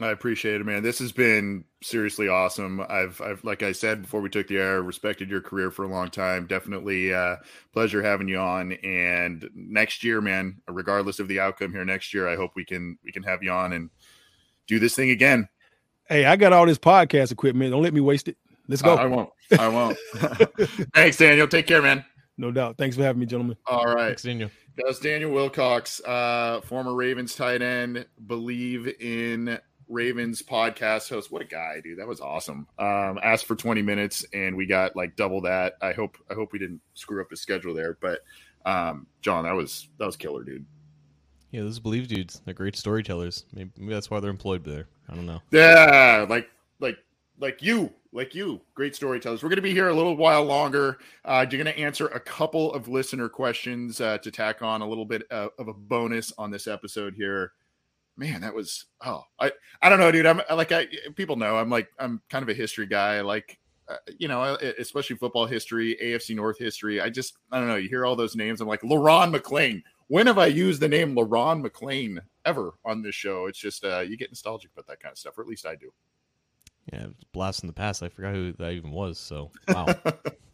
I 0.00 0.08
appreciate 0.08 0.60
it, 0.60 0.64
man. 0.64 0.82
This 0.82 0.98
has 0.98 1.12
been 1.12 1.64
seriously 1.80 2.26
awesome. 2.26 2.80
I've, 2.88 3.20
I've, 3.20 3.44
like 3.44 3.62
I 3.62 3.70
said 3.70 4.02
before 4.02 4.20
we 4.20 4.28
took 4.28 4.48
the 4.48 4.58
air, 4.58 4.82
respected 4.82 5.30
your 5.30 5.40
career 5.40 5.70
for 5.70 5.84
a 5.84 5.88
long 5.88 6.10
time. 6.10 6.46
Definitely, 6.46 7.14
uh, 7.14 7.36
pleasure 7.72 8.02
having 8.02 8.26
you 8.26 8.38
on. 8.38 8.72
And 8.72 9.48
next 9.54 10.02
year, 10.02 10.20
man, 10.20 10.60
regardless 10.66 11.20
of 11.20 11.28
the 11.28 11.38
outcome 11.38 11.70
here 11.70 11.84
next 11.84 12.12
year, 12.12 12.28
I 12.28 12.34
hope 12.34 12.52
we 12.56 12.64
can, 12.64 12.98
we 13.04 13.12
can 13.12 13.22
have 13.22 13.44
you 13.44 13.52
on 13.52 13.72
and 13.72 13.90
do 14.66 14.80
this 14.80 14.96
thing 14.96 15.10
again. 15.10 15.48
Hey, 16.08 16.24
I 16.24 16.34
got 16.36 16.52
all 16.52 16.66
this 16.66 16.78
podcast 16.78 17.30
equipment. 17.30 17.70
Don't 17.70 17.82
let 17.82 17.94
me 17.94 18.00
waste 18.00 18.26
it. 18.26 18.36
Let's 18.66 18.82
go. 18.82 18.96
I 18.96 19.06
won't. 19.06 19.30
I 19.58 19.68
won't. 19.68 19.96
Thanks, 20.94 21.18
Daniel. 21.18 21.46
Take 21.46 21.66
care, 21.66 21.82
man. 21.82 22.04
No 22.36 22.50
doubt. 22.50 22.78
Thanks 22.78 22.96
for 22.96 23.02
having 23.02 23.20
me, 23.20 23.26
gentlemen. 23.26 23.56
All 23.66 23.86
right. 23.86 24.08
Thanks, 24.08 24.22
Daniel. 24.22 24.50
That's 24.76 24.98
Daniel 24.98 25.30
Wilcox, 25.30 26.00
uh, 26.04 26.60
former 26.62 26.94
Ravens 26.94 27.36
tight 27.36 27.62
end, 27.62 28.06
Bleav 28.26 29.00
in 29.00 29.58
Ravens 29.88 30.42
podcast 30.42 31.08
host. 31.08 31.30
What 31.30 31.42
a 31.42 31.46
guy, 31.46 31.80
dude. 31.82 31.98
That 31.98 32.08
was 32.08 32.20
awesome. 32.20 32.66
Um, 32.78 33.18
asked 33.22 33.46
for 33.46 33.56
20 33.56 33.82
minutes 33.82 34.24
and 34.32 34.56
we 34.56 34.66
got 34.66 34.96
like 34.96 35.16
double 35.16 35.40
that. 35.42 35.74
I 35.82 35.92
hope 35.92 36.16
I 36.30 36.34
hope 36.34 36.52
we 36.52 36.58
didn't 36.58 36.80
screw 36.94 37.20
up 37.20 37.30
his 37.30 37.40
schedule 37.40 37.74
there. 37.74 37.96
But 38.00 38.20
um, 38.64 39.06
John, 39.20 39.44
that 39.44 39.54
was 39.54 39.88
that 39.98 40.06
was 40.06 40.16
killer, 40.16 40.44
dude. 40.44 40.64
Yeah, 41.50 41.62
those 41.62 41.78
Bleav 41.78 42.08
dudes. 42.08 42.40
They're 42.44 42.54
great 42.54 42.76
storytellers. 42.76 43.44
Maybe, 43.52 43.70
maybe 43.76 43.92
that's 43.94 44.10
why 44.10 44.18
they're 44.20 44.30
employed 44.30 44.64
there. 44.64 44.88
I 45.08 45.14
don't 45.14 45.26
know. 45.26 45.40
Yeah, 45.52 46.26
like 46.28 46.48
like 46.80 46.98
like 47.38 47.62
you, 47.62 47.92
like 48.12 48.34
you, 48.34 48.60
great 48.74 48.96
storytellers. 48.96 49.42
We're 49.42 49.50
going 49.50 49.56
to 49.56 49.62
be 49.62 49.72
here 49.72 49.88
a 49.88 49.94
little 49.94 50.16
while 50.16 50.44
longer. 50.44 50.98
Uh, 51.24 51.46
you're 51.48 51.62
going 51.62 51.72
to 51.72 51.80
answer 51.80 52.08
a 52.08 52.20
couple 52.20 52.72
of 52.72 52.88
listener 52.88 53.28
questions 53.28 54.00
uh, 54.00 54.18
to 54.18 54.30
tack 54.30 54.62
on 54.62 54.82
a 54.82 54.88
little 54.88 55.04
bit 55.04 55.22
of, 55.30 55.50
of, 55.58 55.68
a 55.68 55.72
bonus 55.72 56.32
on 56.38 56.50
this 56.50 56.66
episode 56.66 57.14
here. 57.14 57.52
Man, 58.16 58.42
that 58.42 58.54
was 58.54 58.86
oh, 59.04 59.24
I 59.40 59.52
I 59.82 59.88
don't 59.88 59.98
know, 59.98 60.12
dude. 60.12 60.26
I'm 60.26 60.40
like 60.52 60.72
I 60.72 60.86
people 61.16 61.36
know 61.36 61.56
I'm 61.56 61.70
like 61.70 61.88
I'm 61.98 62.22
kind 62.30 62.42
of 62.42 62.48
a 62.48 62.54
history 62.54 62.86
guy. 62.86 63.16
I 63.16 63.20
like 63.22 63.58
uh, 63.88 63.96
you 64.18 64.28
know, 64.28 64.56
especially 64.78 65.16
football 65.16 65.46
history, 65.46 65.96
AFC 66.02 66.34
North 66.34 66.58
history. 66.58 67.00
I 67.00 67.10
just 67.10 67.36
I 67.50 67.58
don't 67.58 67.68
know. 67.68 67.76
You 67.76 67.88
hear 67.88 68.06
all 68.06 68.16
those 68.16 68.36
names. 68.36 68.60
I'm 68.60 68.68
like 68.68 68.82
Le'Ron 68.82 69.34
McClain. 69.34 69.82
When 70.08 70.26
have 70.26 70.38
I 70.38 70.46
used 70.46 70.80
the 70.80 70.88
name 70.88 71.14
Le'Ron 71.14 71.66
McClain 71.66 72.18
ever 72.44 72.74
on 72.84 73.02
this 73.02 73.14
show? 73.14 73.46
It's 73.46 73.58
just 73.58 73.84
uh, 73.84 74.00
you 74.00 74.16
get 74.16 74.30
nostalgic 74.30 74.70
about 74.72 74.86
that 74.86 75.00
kind 75.00 75.12
of 75.12 75.18
stuff, 75.18 75.36
or 75.36 75.42
at 75.42 75.48
least 75.48 75.66
I 75.66 75.74
do. 75.74 75.92
Yeah, 76.92 77.06
blast 77.32 77.62
in 77.62 77.66
the 77.66 77.72
past. 77.72 78.02
I 78.02 78.08
forgot 78.08 78.34
who 78.34 78.52
that 78.52 78.72
even 78.72 78.90
was. 78.90 79.18
So 79.18 79.50
wow. 79.68 79.86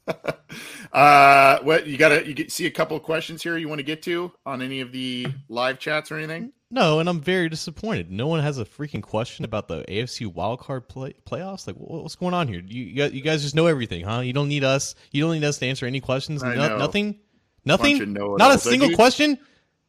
uh, 0.92 1.58
what 1.62 1.86
you 1.86 1.96
got 1.96 2.10
to 2.10 2.26
you 2.26 2.34
get, 2.34 2.50
see 2.50 2.66
a 2.66 2.70
couple 2.70 2.96
of 2.96 3.02
questions 3.02 3.42
here 3.42 3.56
you 3.56 3.68
want 3.68 3.78
to 3.80 3.84
get 3.84 4.02
to 4.02 4.32
on 4.46 4.62
any 4.62 4.80
of 4.80 4.92
the 4.92 5.26
live 5.48 5.78
chats 5.78 6.10
or 6.10 6.16
anything? 6.16 6.52
No, 6.72 7.00
and 7.00 7.08
I'm 7.08 7.20
very 7.20 7.48
disappointed. 7.48 8.12
No 8.12 8.28
one 8.28 8.40
has 8.40 8.58
a 8.58 8.64
freaking 8.64 9.02
question 9.02 9.44
about 9.44 9.66
the 9.66 9.84
AFC 9.88 10.32
wildcard 10.32 10.86
play, 10.86 11.14
playoffs. 11.28 11.66
Like, 11.66 11.74
what's 11.76 12.14
going 12.14 12.32
on 12.32 12.46
here? 12.46 12.62
You, 12.64 13.06
you 13.06 13.22
guys 13.22 13.42
just 13.42 13.56
know 13.56 13.66
everything, 13.66 14.04
huh? 14.04 14.20
You 14.20 14.32
don't 14.32 14.48
need 14.48 14.62
us. 14.62 14.94
You 15.10 15.22
don't 15.24 15.32
need 15.32 15.44
us 15.44 15.58
to 15.58 15.66
answer 15.66 15.86
any 15.86 16.00
questions. 16.00 16.42
No, 16.42 16.78
nothing. 16.78 17.18
Nothing. 17.64 18.12
Not 18.14 18.54
a 18.54 18.58
single 18.58 18.88
do- 18.88 18.96
question. 18.96 19.38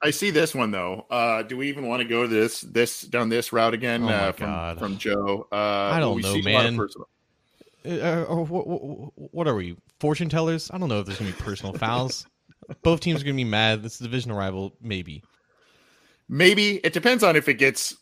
I 0.02 0.10
see 0.10 0.32
this 0.32 0.56
one 0.56 0.72
though. 0.72 1.06
Uh, 1.12 1.44
do 1.44 1.58
we 1.58 1.70
even 1.70 1.88
want 1.88 2.02
to 2.02 2.08
go 2.08 2.26
this 2.26 2.62
this 2.62 3.02
down 3.02 3.30
this 3.30 3.54
route 3.54 3.76
again 3.76 4.04
Oh 4.04 4.08
uh, 4.08 4.32
from 4.32 4.78
from 4.78 4.98
Joe? 4.98 5.48
Uh, 5.52 5.56
I 5.56 6.00
don't 6.00 6.16
we 6.16 6.24
know, 6.24 6.34
see 6.34 6.50
a 6.50 6.54
lot 6.54 6.66
of 6.66 6.74
man. 6.74 6.88
Uh, 7.84 8.24
or 8.24 8.44
what, 8.46 8.68
what, 8.68 9.12
what 9.16 9.48
are 9.48 9.56
we? 9.56 9.78
Fortune 10.00 10.30
tellers? 10.30 10.72
I 10.74 10.80
don't 10.80 10.90
know 10.90 11.00
if 11.00 11.06
there's 11.06 11.20
gonna 11.20 11.32
be 11.32 11.38
personal 11.38 11.74
fouls. 11.74 12.26
Both 12.84 13.02
teams 13.02 13.22
are 13.22 13.26
gonna 13.26 13.36
be 13.36 13.44
mad. 13.44 13.84
This 13.84 13.96
is 13.96 14.02
a 14.02 14.04
divisional 14.06 14.38
rival, 14.38 14.74
maybe. 14.82 15.24
Maybe 16.32 16.78
it 16.78 16.94
depends 16.94 17.26
on 17.26 17.36
if 17.36 17.50
it 17.50 17.56
gets 17.56 17.94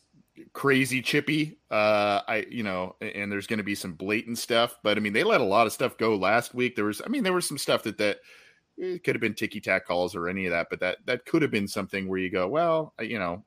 crazy 0.52 1.02
chippy. 1.02 1.58
Uh, 1.68 2.22
I 2.28 2.46
you 2.48 2.62
know, 2.62 2.94
and 3.00 3.30
there's 3.30 3.48
going 3.48 3.58
to 3.58 3.64
be 3.64 3.74
some 3.74 3.94
blatant 3.94 4.38
stuff. 4.38 4.78
But 4.84 4.96
I 4.96 5.00
mean, 5.00 5.12
they 5.12 5.24
let 5.24 5.40
a 5.40 5.44
lot 5.44 5.66
of 5.66 5.72
stuff 5.72 5.98
go 5.98 6.14
last 6.14 6.54
week. 6.54 6.76
There 6.76 6.84
was, 6.84 7.02
I 7.04 7.08
mean, 7.08 7.24
there 7.24 7.32
was 7.32 7.48
some 7.48 7.58
stuff 7.58 7.82
that 7.82 7.98
that 7.98 8.18
it 8.78 9.02
could 9.02 9.16
have 9.16 9.20
been 9.20 9.34
ticky 9.34 9.60
tack 9.60 9.84
calls 9.84 10.14
or 10.14 10.28
any 10.28 10.46
of 10.46 10.52
that, 10.52 10.68
but 10.70 10.78
that 10.78 10.98
that 11.06 11.26
could 11.26 11.42
have 11.42 11.50
been 11.50 11.66
something 11.66 12.06
where 12.06 12.20
you 12.20 12.30
go, 12.30 12.46
well, 12.46 12.94
you 13.00 13.18
know, 13.18 13.44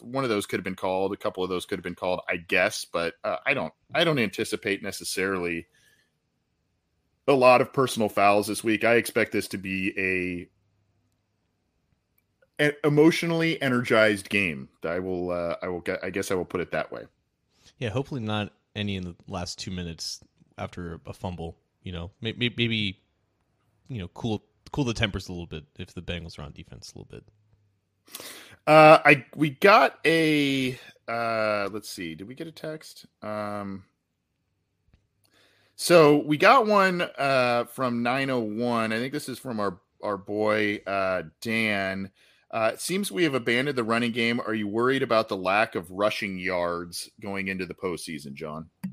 one 0.00 0.24
of 0.24 0.30
those 0.30 0.46
could 0.46 0.58
have 0.58 0.64
been 0.64 0.74
called. 0.74 1.12
A 1.12 1.18
couple 1.18 1.44
of 1.44 1.50
those 1.50 1.66
could 1.66 1.78
have 1.78 1.84
been 1.84 1.94
called, 1.94 2.20
I 2.26 2.38
guess. 2.38 2.86
But 2.86 3.14
uh, 3.22 3.36
I 3.44 3.52
don't, 3.52 3.72
I 3.94 4.04
don't 4.04 4.18
anticipate 4.18 4.82
necessarily 4.82 5.66
a 7.28 7.34
lot 7.34 7.60
of 7.60 7.72
personal 7.72 8.08
fouls 8.08 8.46
this 8.46 8.64
week. 8.64 8.82
I 8.82 8.94
expect 8.94 9.32
this 9.32 9.48
to 9.48 9.58
be 9.58 9.92
a 9.98 10.48
emotionally 12.84 13.60
energized 13.60 14.28
game. 14.28 14.68
I 14.84 14.98
will. 14.98 15.30
Uh, 15.30 15.56
I 15.62 15.68
will. 15.68 15.80
Get, 15.80 16.02
I 16.02 16.10
guess 16.10 16.30
I 16.30 16.34
will 16.34 16.44
put 16.44 16.60
it 16.60 16.70
that 16.72 16.90
way. 16.90 17.02
Yeah, 17.78 17.90
hopefully 17.90 18.20
not 18.20 18.52
any 18.74 18.96
in 18.96 19.04
the 19.04 19.16
last 19.28 19.58
two 19.58 19.70
minutes 19.70 20.20
after 20.58 21.00
a 21.06 21.12
fumble. 21.12 21.56
You 21.82 21.92
know, 21.92 22.10
maybe, 22.20 22.52
maybe 22.56 23.00
you 23.88 23.98
know, 23.98 24.08
cool 24.08 24.44
cool 24.72 24.84
the 24.84 24.94
tempers 24.94 25.28
a 25.28 25.32
little 25.32 25.46
bit 25.46 25.64
if 25.78 25.94
the 25.94 26.02
Bengals 26.02 26.38
are 26.38 26.42
on 26.42 26.52
defense 26.52 26.92
a 26.92 26.98
little 26.98 27.10
bit. 27.10 27.24
Uh, 28.66 28.98
I 29.04 29.24
we 29.34 29.50
got 29.50 29.98
a. 30.04 30.78
Uh, 31.08 31.68
let's 31.72 31.88
see. 31.88 32.14
Did 32.14 32.26
we 32.26 32.34
get 32.34 32.46
a 32.46 32.52
text? 32.52 33.06
Um. 33.22 33.84
So 35.76 36.16
we 36.16 36.38
got 36.38 36.66
one 36.66 37.02
uh, 37.02 37.64
from 37.64 38.02
901. 38.02 38.92
I 38.92 38.98
think 38.98 39.12
this 39.12 39.28
is 39.28 39.38
from 39.38 39.60
our 39.60 39.78
our 40.02 40.16
boy 40.16 40.80
uh, 40.86 41.24
Dan. 41.40 42.10
Uh, 42.56 42.70
it 42.72 42.80
seems 42.80 43.12
we 43.12 43.24
have 43.24 43.34
abandoned 43.34 43.76
the 43.76 43.84
running 43.84 44.12
game. 44.12 44.40
Are 44.40 44.54
you 44.54 44.66
worried 44.66 45.02
about 45.02 45.28
the 45.28 45.36
lack 45.36 45.74
of 45.74 45.90
rushing 45.90 46.38
yards 46.38 47.10
going 47.20 47.48
into 47.48 47.66
the 47.66 47.74
postseason, 47.74 48.32
John? 48.32 48.70
A 48.86 48.88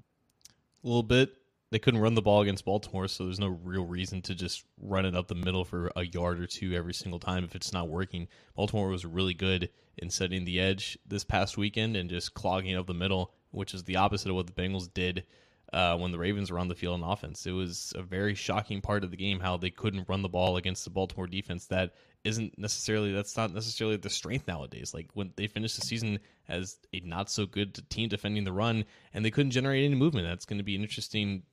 little 0.84 1.02
bit. 1.02 1.34
They 1.72 1.80
couldn't 1.80 2.02
run 2.02 2.14
the 2.14 2.22
ball 2.22 2.42
against 2.42 2.66
Baltimore, 2.66 3.08
so 3.08 3.24
there's 3.24 3.40
no 3.40 3.58
real 3.64 3.86
reason 3.86 4.22
to 4.24 4.36
just 4.36 4.66
run 4.82 5.06
it 5.06 5.16
up 5.16 5.30
the 5.30 5.36
middle 5.36 5.64
for 5.64 5.94
a 5.96 6.06
yard 6.06 6.42
or 6.42 6.46
two 6.46 6.74
every 6.74 6.94
single 6.94 7.22
time 7.22 7.46
if 7.46 7.56
it's 7.56 7.72
not 7.72 7.88
working. 7.88 8.28
Baltimore 8.54 8.90
was 8.90 9.06
really 9.06 9.34
good 9.34 9.70
in 9.98 10.10
setting 10.10 10.44
the 10.44 10.60
edge 10.60 10.98
this 11.08 11.24
past 11.24 11.58
weekend 11.58 11.96
and 11.96 12.10
just 12.10 12.34
clogging 12.34 12.76
up 12.76 12.86
the 12.86 12.94
middle, 12.94 13.32
which 13.52 13.74
is 13.74 13.86
the 13.86 13.96
opposite 13.96 14.28
of 14.28 14.36
what 14.36 14.48
the 14.48 14.62
Bengals 14.62 14.94
did 14.94 15.24
uh, 15.72 15.98
when 15.98 16.12
the 16.12 16.20
Ravens 16.20 16.52
were 16.52 16.60
on 16.60 16.68
the 16.68 16.76
field 16.76 17.02
on 17.02 17.10
offense. 17.10 17.48
It 17.48 17.52
was 17.52 17.94
a 17.96 18.04
very 18.04 18.36
shocking 18.36 18.82
part 18.82 19.06
of 19.06 19.12
the 19.12 19.18
game 19.18 19.40
how 19.40 19.56
they 19.56 19.72
couldn't 19.72 20.10
run 20.10 20.22
the 20.22 20.28
ball 20.28 20.58
against 20.58 20.84
the 20.84 20.92
Baltimore 20.92 21.28
defense. 21.28 21.66
That 21.68 21.94
isn't 22.24 22.58
necessarily 22.58 23.12
that's 23.12 23.36
not 23.36 23.54
necessarily 23.54 23.98
the 23.98 24.10
strength 24.10 24.48
nowadays. 24.48 24.94
Like 24.94 25.10
when 25.14 25.34
they 25.36 25.48
finished 25.48 25.76
the 25.76 25.86
season 25.86 26.20
as 26.48 26.78
a 26.94 27.00
not 27.02 27.30
so 27.30 27.46
good 27.46 27.90
team 27.90 28.10
defending 28.10 28.44
the 28.44 28.54
run, 28.54 28.86
and 29.14 29.24
they 29.24 29.32
couldn't 29.32 29.52
generate 29.52 29.84
any 29.84 29.96
movement. 29.96 30.28
That's 30.28 30.46
going 30.46 30.60
to 30.60 30.64
be 30.64 30.76
an 30.76 30.82
interesting 30.82 31.44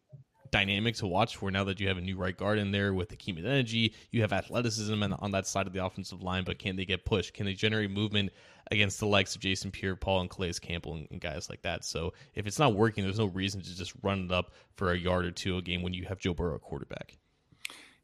dynamic 0.50 0.96
to 0.96 1.06
watch 1.06 1.36
for 1.36 1.50
now 1.50 1.64
that 1.64 1.80
you 1.80 1.88
have 1.88 1.98
a 1.98 2.00
new 2.00 2.16
right 2.16 2.36
guard 2.36 2.58
in 2.58 2.72
there 2.72 2.92
with 2.92 3.16
Akeem 3.16 3.38
energy. 3.38 3.94
You 4.10 4.22
have 4.22 4.32
athleticism 4.32 5.02
and 5.02 5.14
on 5.20 5.30
that 5.32 5.46
side 5.46 5.66
of 5.66 5.72
the 5.72 5.84
offensive 5.84 6.22
line, 6.22 6.44
but 6.44 6.58
can 6.58 6.76
they 6.76 6.84
get 6.84 7.04
pushed? 7.04 7.34
Can 7.34 7.46
they 7.46 7.54
generate 7.54 7.90
movement 7.90 8.30
against 8.70 9.00
the 9.00 9.06
likes 9.06 9.34
of 9.34 9.40
Jason 9.40 9.70
Pierre 9.70 9.96
Paul 9.96 10.22
and 10.22 10.30
Calais 10.30 10.54
Campbell 10.60 10.94
and, 10.94 11.08
and 11.10 11.20
guys 11.20 11.48
like 11.48 11.62
that? 11.62 11.84
So 11.84 12.12
if 12.34 12.46
it's 12.46 12.58
not 12.58 12.74
working, 12.74 13.04
there's 13.04 13.18
no 13.18 13.26
reason 13.26 13.60
to 13.60 13.76
just 13.76 13.92
run 14.02 14.24
it 14.24 14.32
up 14.32 14.52
for 14.74 14.92
a 14.92 14.98
yard 14.98 15.24
or 15.24 15.30
two 15.30 15.56
a 15.56 15.62
game 15.62 15.82
when 15.82 15.94
you 15.94 16.04
have 16.06 16.18
Joe 16.18 16.34
Burrow 16.34 16.58
quarterback. 16.58 17.18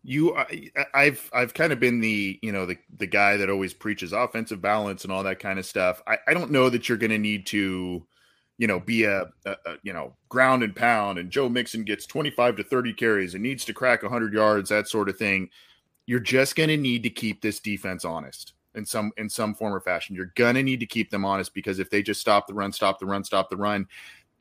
You 0.07 0.37
I, 0.37 0.71
i've 0.95 1.29
i've 1.33 1.53
kind 1.53 1.73
of 1.73 1.81
been 1.81 1.99
the 1.99 2.39
you 2.41 2.53
know 2.53 2.65
the 2.65 2.79
the 2.97 3.09
guy 3.09 3.37
that 3.37 3.51
always 3.51 3.75
preaches 3.75 4.13
offensive 4.13 4.63
balance 4.63 5.03
and 5.03 5.13
all 5.13 5.25
that 5.25 5.41
kind 5.41 5.59
of 5.59 5.67
stuff. 5.67 6.01
I, 6.07 6.19
I 6.29 6.33
don't 6.33 6.53
know 6.53 6.71
that 6.71 6.89
you're 6.89 6.97
going 6.97 7.11
to 7.11 7.19
need 7.19 7.45
to 7.47 8.07
you 8.57 8.67
know 8.69 8.79
be 8.79 9.03
a, 9.03 9.23
a, 9.45 9.51
a 9.67 9.77
you 9.83 9.93
know 9.93 10.15
ground 10.29 10.63
and 10.63 10.75
pound 10.77 11.19
and 11.19 11.31
joe 11.31 11.49
mixon 11.49 11.83
gets 11.83 12.07
25 12.07 12.57
to 12.57 12.63
30 12.63 12.93
carries 12.93 13.35
and 13.35 13.43
needs 13.43 13.65
to 13.65 13.75
crack 13.75 14.03
100 14.03 14.33
yards 14.33 14.71
that 14.71 14.89
sort 14.89 15.09
of 15.09 15.19
thing. 15.19 15.51
You're 16.07 16.21
just 16.21 16.55
going 16.55 16.69
to 16.69 16.77
need 16.77 17.03
to 17.03 17.11
keep 17.11 17.43
this 17.43 17.59
defense 17.59 18.05
honest 18.05 18.53
in 18.77 18.87
some 18.87 19.11
in 19.17 19.29
some 19.29 19.55
form 19.57 19.75
or 19.75 19.81
fashion. 19.81 20.15
You're 20.15 20.33
going 20.37 20.55
to 20.55 20.63
need 20.63 20.79
to 20.81 20.87
keep 20.87 21.11
them 21.11 21.25
honest 21.25 21.53
because 21.53 21.81
if 21.81 21.91
they 21.91 22.01
just 22.01 22.21
stop 22.21 22.47
the 22.47 22.55
run 22.55 22.73
stop 22.73 23.01
the 23.01 23.07
run 23.07 23.25
stop 23.25 23.51
the 23.51 23.57
run 23.57 23.89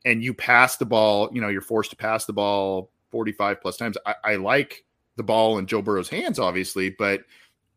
and 0.04 0.22
you 0.22 0.32
pass 0.32 0.76
the 0.76 0.86
ball 0.86 1.28
you 1.32 1.40
know 1.40 1.48
you're 1.48 1.60
forced 1.60 1.90
to 1.90 1.96
pass 1.96 2.24
the 2.24 2.32
ball 2.32 2.92
45 3.10 3.60
plus 3.60 3.76
times 3.76 3.96
i, 4.06 4.14
I 4.22 4.36
like 4.36 4.84
the 5.16 5.22
ball 5.22 5.58
in 5.58 5.66
Joe 5.66 5.82
Burrow's 5.82 6.08
hands, 6.08 6.38
obviously. 6.38 6.90
But 6.90 7.22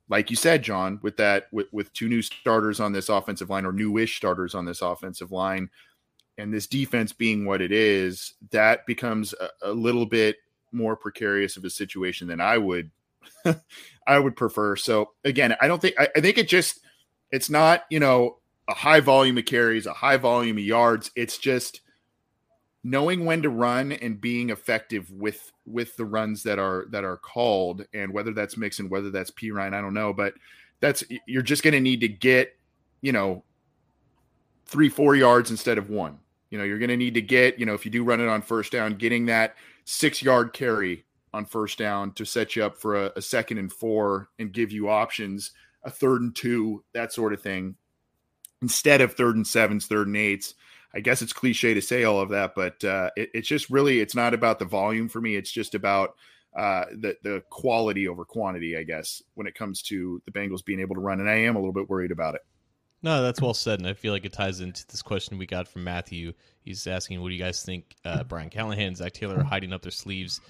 like 0.10 0.30
you 0.30 0.36
said, 0.36 0.64
John, 0.64 1.00
with 1.02 1.18
that, 1.18 1.48
with, 1.52 1.68
with 1.72 1.94
two 1.94 2.10
new 2.10 2.22
starters 2.22 2.80
on 2.80 2.92
this 2.92 3.10
offensive 3.10 3.50
line 3.50 3.66
or 3.66 3.72
newish 3.72 4.18
starters 4.18 4.56
on 4.56 4.66
this 4.66 4.82
offensive 4.82 5.32
line, 5.32 5.70
and 6.38 6.54
this 6.54 6.68
defense 6.68 7.12
being 7.12 7.46
what 7.46 7.62
it 7.62 7.72
is, 7.72 8.34
that 8.52 8.86
becomes 8.86 9.34
a, 9.34 9.50
a 9.70 9.72
little 9.72 10.06
bit 10.06 10.38
more 10.72 10.96
precarious 10.96 11.58
of 11.58 11.66
a 11.66 11.70
situation 11.70 12.28
than 12.28 12.40
I 12.40 12.58
would, 12.58 12.92
I 14.08 14.20
would 14.20 14.36
prefer. 14.36 14.76
So 14.76 15.12
again, 15.26 15.56
I 15.62 15.68
don't 15.68 15.82
think 15.82 15.96
I, 16.00 16.08
I 16.16 16.22
think 16.22 16.38
it 16.38 16.48
just 16.48 16.80
it's 17.32 17.50
not 17.50 17.84
you 17.90 18.00
know 18.00 18.38
a 18.68 18.74
high 18.74 19.02
volume 19.02 19.38
of 19.38 19.46
carries, 19.46 19.86
a 19.86 19.94
high 19.94 20.18
volume 20.18 20.58
of 20.58 20.64
yards. 20.64 21.12
It's 21.16 21.38
just 21.38 21.82
knowing 22.84 23.26
when 23.26 23.42
to 23.42 23.50
run 23.50 23.92
and 23.92 24.22
being 24.22 24.50
effective 24.50 25.12
with 25.12 25.52
with 25.66 25.96
the 25.98 26.06
runs 26.06 26.44
that 26.44 26.60
are 26.60 26.86
that 26.92 27.04
are 27.04 27.18
called 27.18 27.86
and 27.94 28.14
whether 28.14 28.34
that's 28.34 28.56
mixing 28.56 28.90
whether 28.90 29.10
that's 29.10 29.32
Perine 29.32 29.74
i 29.74 29.82
don't 29.82 29.94
know 29.94 30.14
but 30.14 30.34
that's 30.80 31.04
you're 31.26 31.42
just 31.42 31.64
going 31.64 31.74
to 31.74 31.80
need 31.80 32.00
to 32.02 32.08
get 32.08 32.58
you 33.02 33.12
know 33.12 33.44
three 34.66 34.90
four 34.90 35.16
yards 35.16 35.52
instead 35.52 35.78
of 35.78 35.90
one. 35.90 36.20
You 36.50 36.58
know 36.58 36.64
you're 36.64 36.80
going 36.80 36.90
to 36.90 36.98
need 36.98 37.14
to 37.16 37.22
get 37.22 37.60
you 37.60 37.66
know 37.66 37.74
if 37.74 37.86
you 37.86 37.92
do 37.92 38.04
run 38.04 38.22
it 38.22 38.28
on 38.28 38.42
first 38.42 38.72
down 38.72 38.96
getting 38.96 39.26
that 39.28 39.56
six 39.86 40.22
yard 40.22 40.54
carry 40.54 41.06
on 41.34 41.46
first 41.46 41.78
down 41.78 42.12
to 42.14 42.26
set 42.26 42.56
you 42.56 42.64
up 42.64 42.78
for 42.78 43.06
a, 43.06 43.12
a 43.16 43.22
second 43.22 43.60
and 43.60 43.72
four 43.72 44.30
and 44.40 44.52
give 44.52 44.72
you 44.72 44.90
options 44.90 45.52
a 45.84 45.92
third 45.92 46.22
and 46.22 46.36
two 46.36 46.84
that 46.94 47.14
sort 47.14 47.34
of 47.34 47.42
thing 47.42 47.76
instead 48.62 49.00
of 49.00 49.14
third 49.14 49.36
and 49.36 49.46
sevens 49.46 49.86
third 49.86 50.08
and 50.08 50.18
eights 50.18 50.56
I 50.94 51.02
guess 51.02 51.22
it's 51.22 51.34
cliche 51.34 51.74
to 51.74 51.82
say 51.82 52.04
all 52.04 52.20
of 52.20 52.30
that, 52.30 52.56
but 52.56 52.84
uh, 52.84 53.12
it, 53.16 53.30
it's 53.34 53.48
just 53.48 53.70
really 53.70 54.00
it's 54.00 54.16
not 54.16 54.34
about 54.34 54.60
the 54.60 54.66
volume 54.66 55.08
for 55.08 55.22
me. 55.22 55.36
It's 55.36 55.52
just 55.52 55.76
about 55.76 56.16
uh, 56.58 56.86
the 56.98 57.16
the 57.24 57.44
quality 57.50 58.08
over 58.08 58.26
quantity, 58.26 58.76
I 58.76 58.84
guess, 58.84 59.22
when 59.36 59.48
it 59.48 59.56
comes 59.56 59.82
to 59.84 60.22
the 60.26 60.32
Bengals 60.32 60.66
being 60.66 60.80
able 60.80 60.96
to 60.96 61.02
run. 61.02 61.20
And 61.20 61.30
I 61.30 61.36
am 61.36 61.56
a 61.56 61.60
little 61.60 61.74
bit 61.74 61.90
worried 61.90 62.12
about 62.12 62.36
it. 62.36 62.42
No, 63.02 63.22
that's 63.22 63.42
well 63.42 63.54
said, 63.54 63.80
and 63.80 63.88
I 63.88 63.94
feel 63.94 64.12
like 64.12 64.26
it 64.26 64.34
ties 64.34 64.60
into 64.60 64.86
this 64.88 65.02
question 65.02 65.38
we 65.38 65.46
got 65.46 65.68
from 65.68 65.84
Matthew. 65.86 66.34
He's 66.62 66.86
asking, 66.86 67.22
"What 67.22 67.30
do 67.30 67.36
you 67.36 67.42
guys 67.42 67.64
think? 67.64 67.96
Uh, 68.04 68.24
Brian 68.24 68.50
Callahan, 68.50 68.96
Zac 68.96 69.14
Taylor 69.14 69.40
are 69.40 69.44
hiding 69.44 69.72
up 69.72 69.84
their 69.84 69.92
sleeves, 69.92 70.42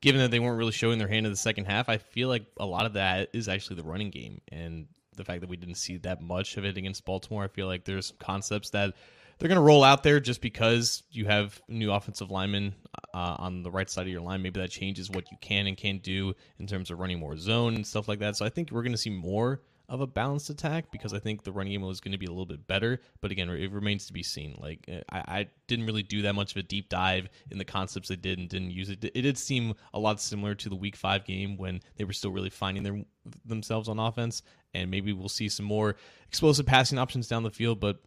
given 0.00 0.20
that 0.20 0.30
they 0.30 0.40
weren't 0.40 0.56
really 0.56 0.72
showing 0.72 0.98
their 0.98 1.08
hand 1.08 1.26
in 1.26 1.32
the 1.32 1.36
second 1.36 1.66
half. 1.66 1.88
I 1.88 1.98
feel 1.98 2.28
like 2.28 2.46
a 2.58 2.64
lot 2.64 2.86
of 2.86 2.94
that 2.94 3.28
is 3.34 3.48
actually 3.48 3.76
the 3.76 3.88
running 3.88 4.10
game, 4.10 4.40
and 4.50 4.86
the 5.16 5.24
fact 5.24 5.42
that 5.42 5.50
we 5.50 5.56
didn't 5.56 5.74
see 5.74 5.98
that 5.98 6.22
much 6.22 6.56
of 6.56 6.64
it 6.64 6.78
against 6.78 7.04
Baltimore. 7.04 7.44
I 7.44 7.48
feel 7.48 7.66
like 7.66 7.84
there's 7.84 8.06
some 8.06 8.16
concepts 8.18 8.70
that 8.70 8.94
they're 9.38 9.48
going 9.48 9.56
to 9.56 9.62
roll 9.62 9.84
out 9.84 10.02
there 10.02 10.20
just 10.20 10.40
because 10.40 11.02
you 11.10 11.26
have 11.26 11.60
new 11.68 11.92
offensive 11.92 12.30
linemen 12.30 12.74
uh, 13.14 13.36
on 13.38 13.62
the 13.62 13.70
right 13.70 13.88
side 13.88 14.02
of 14.02 14.12
your 14.12 14.20
line. 14.20 14.42
Maybe 14.42 14.60
that 14.60 14.70
changes 14.70 15.10
what 15.10 15.30
you 15.30 15.36
can 15.40 15.66
and 15.66 15.76
can't 15.76 16.02
do 16.02 16.34
in 16.58 16.66
terms 16.66 16.90
of 16.90 16.98
running 16.98 17.18
more 17.18 17.36
zone 17.36 17.74
and 17.74 17.86
stuff 17.86 18.08
like 18.08 18.18
that. 18.20 18.36
So 18.36 18.44
I 18.44 18.48
think 18.48 18.70
we're 18.70 18.82
going 18.82 18.92
to 18.92 18.98
see 18.98 19.10
more 19.10 19.62
of 19.88 20.02
a 20.02 20.06
balanced 20.06 20.50
attack 20.50 20.90
because 20.92 21.14
I 21.14 21.18
think 21.18 21.42
the 21.42 21.52
running 21.52 21.72
game 21.72 21.82
was 21.82 22.00
going 22.00 22.12
to 22.12 22.18
be 22.18 22.26
a 22.26 22.30
little 22.30 22.46
bit 22.46 22.66
better. 22.66 23.00
But 23.22 23.30
again, 23.30 23.48
it 23.48 23.72
remains 23.72 24.06
to 24.06 24.12
be 24.12 24.22
seen. 24.22 24.58
Like 24.60 24.86
I, 25.10 25.18
I 25.18 25.46
didn't 25.66 25.86
really 25.86 26.02
do 26.02 26.22
that 26.22 26.34
much 26.34 26.50
of 26.52 26.58
a 26.58 26.62
deep 26.62 26.90
dive 26.90 27.28
in 27.50 27.56
the 27.56 27.64
concepts 27.64 28.08
they 28.08 28.16
did 28.16 28.38
and 28.38 28.48
didn't 28.48 28.70
use 28.70 28.90
it. 28.90 29.02
It 29.02 29.22
did 29.22 29.38
seem 29.38 29.74
a 29.94 29.98
lot 29.98 30.20
similar 30.20 30.54
to 30.56 30.68
the 30.68 30.76
Week 30.76 30.94
Five 30.94 31.24
game 31.24 31.56
when 31.56 31.80
they 31.96 32.04
were 32.04 32.12
still 32.12 32.32
really 32.32 32.50
finding 32.50 32.82
their 32.82 33.02
themselves 33.46 33.88
on 33.88 33.98
offense. 33.98 34.42
And 34.74 34.90
maybe 34.90 35.14
we'll 35.14 35.30
see 35.30 35.48
some 35.48 35.64
more 35.64 35.96
explosive 36.26 36.66
passing 36.66 36.98
options 36.98 37.26
down 37.26 37.42
the 37.42 37.50
field. 37.50 37.80
But 37.80 38.00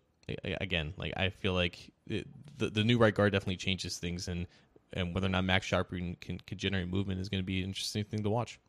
again, 0.43 0.93
like 0.97 1.13
I 1.17 1.29
feel 1.29 1.53
like 1.53 1.91
it, 2.07 2.27
the 2.57 2.69
the 2.69 2.83
new 2.83 2.97
right 2.97 3.13
guard 3.13 3.33
definitely 3.33 3.57
changes 3.57 3.97
things, 3.97 4.27
and 4.27 4.47
and 4.93 5.13
whether 5.13 5.27
or 5.27 5.29
not 5.29 5.43
Max 5.43 5.65
Sharp 5.65 5.89
can 5.89 6.15
can, 6.15 6.39
generate 6.55 6.87
movement 6.87 7.19
is 7.19 7.29
going 7.29 7.41
to 7.41 7.45
be 7.45 7.59
an 7.59 7.69
interesting 7.69 8.03
thing 8.03 8.23
to 8.23 8.29
watch. 8.29 8.59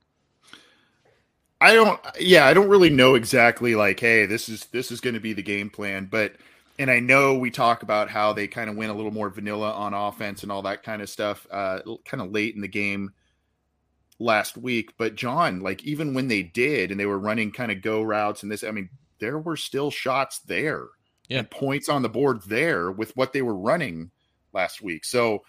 I 1.60 1.74
don't. 1.74 2.00
Yeah, 2.18 2.46
I 2.46 2.54
don't 2.54 2.68
really 2.68 2.90
know 2.90 3.14
exactly. 3.14 3.74
Like, 3.74 4.00
hey, 4.00 4.26
this 4.26 4.48
is 4.48 4.66
this 4.66 4.90
is 4.90 5.00
going 5.00 5.14
to 5.14 5.20
be 5.20 5.32
the 5.32 5.42
game 5.42 5.70
plan, 5.70 6.08
but 6.10 6.34
and 6.78 6.90
I 6.90 7.00
know 7.00 7.34
we 7.34 7.50
talk 7.50 7.82
about 7.82 8.10
how 8.10 8.32
they 8.32 8.48
kind 8.48 8.70
of 8.70 8.76
went 8.76 8.90
a 8.90 8.94
little 8.94 9.12
more 9.12 9.28
vanilla 9.28 9.72
on 9.72 9.94
offense 9.94 10.42
and 10.42 10.50
all 10.50 10.62
that 10.62 10.82
kind 10.82 11.02
of 11.02 11.10
stuff, 11.10 11.46
uh, 11.50 11.80
kind 12.04 12.22
of 12.22 12.32
late 12.32 12.54
in 12.54 12.60
the 12.60 12.68
game 12.68 13.12
last 14.18 14.56
week. 14.56 14.94
But 14.96 15.14
John, 15.14 15.60
like 15.60 15.84
even 15.84 16.14
when 16.14 16.28
they 16.28 16.42
did 16.42 16.90
and 16.90 16.98
they 16.98 17.06
were 17.06 17.18
running 17.18 17.52
kind 17.52 17.70
of 17.70 17.82
go 17.82 18.02
routes 18.02 18.42
and 18.42 18.50
this, 18.50 18.64
I 18.64 18.70
mean, 18.70 18.88
there 19.18 19.38
were 19.38 19.56
still 19.56 19.90
shots 19.90 20.40
there, 20.40 20.86
yeah, 21.32 21.42
points 21.50 21.88
on 21.88 22.02
the 22.02 22.08
board 22.08 22.42
there 22.42 22.90
with 22.90 23.16
what 23.16 23.32
they 23.32 23.42
were 23.42 23.56
running 23.56 24.10
last 24.52 24.82
week. 24.82 25.04
So 25.04 25.42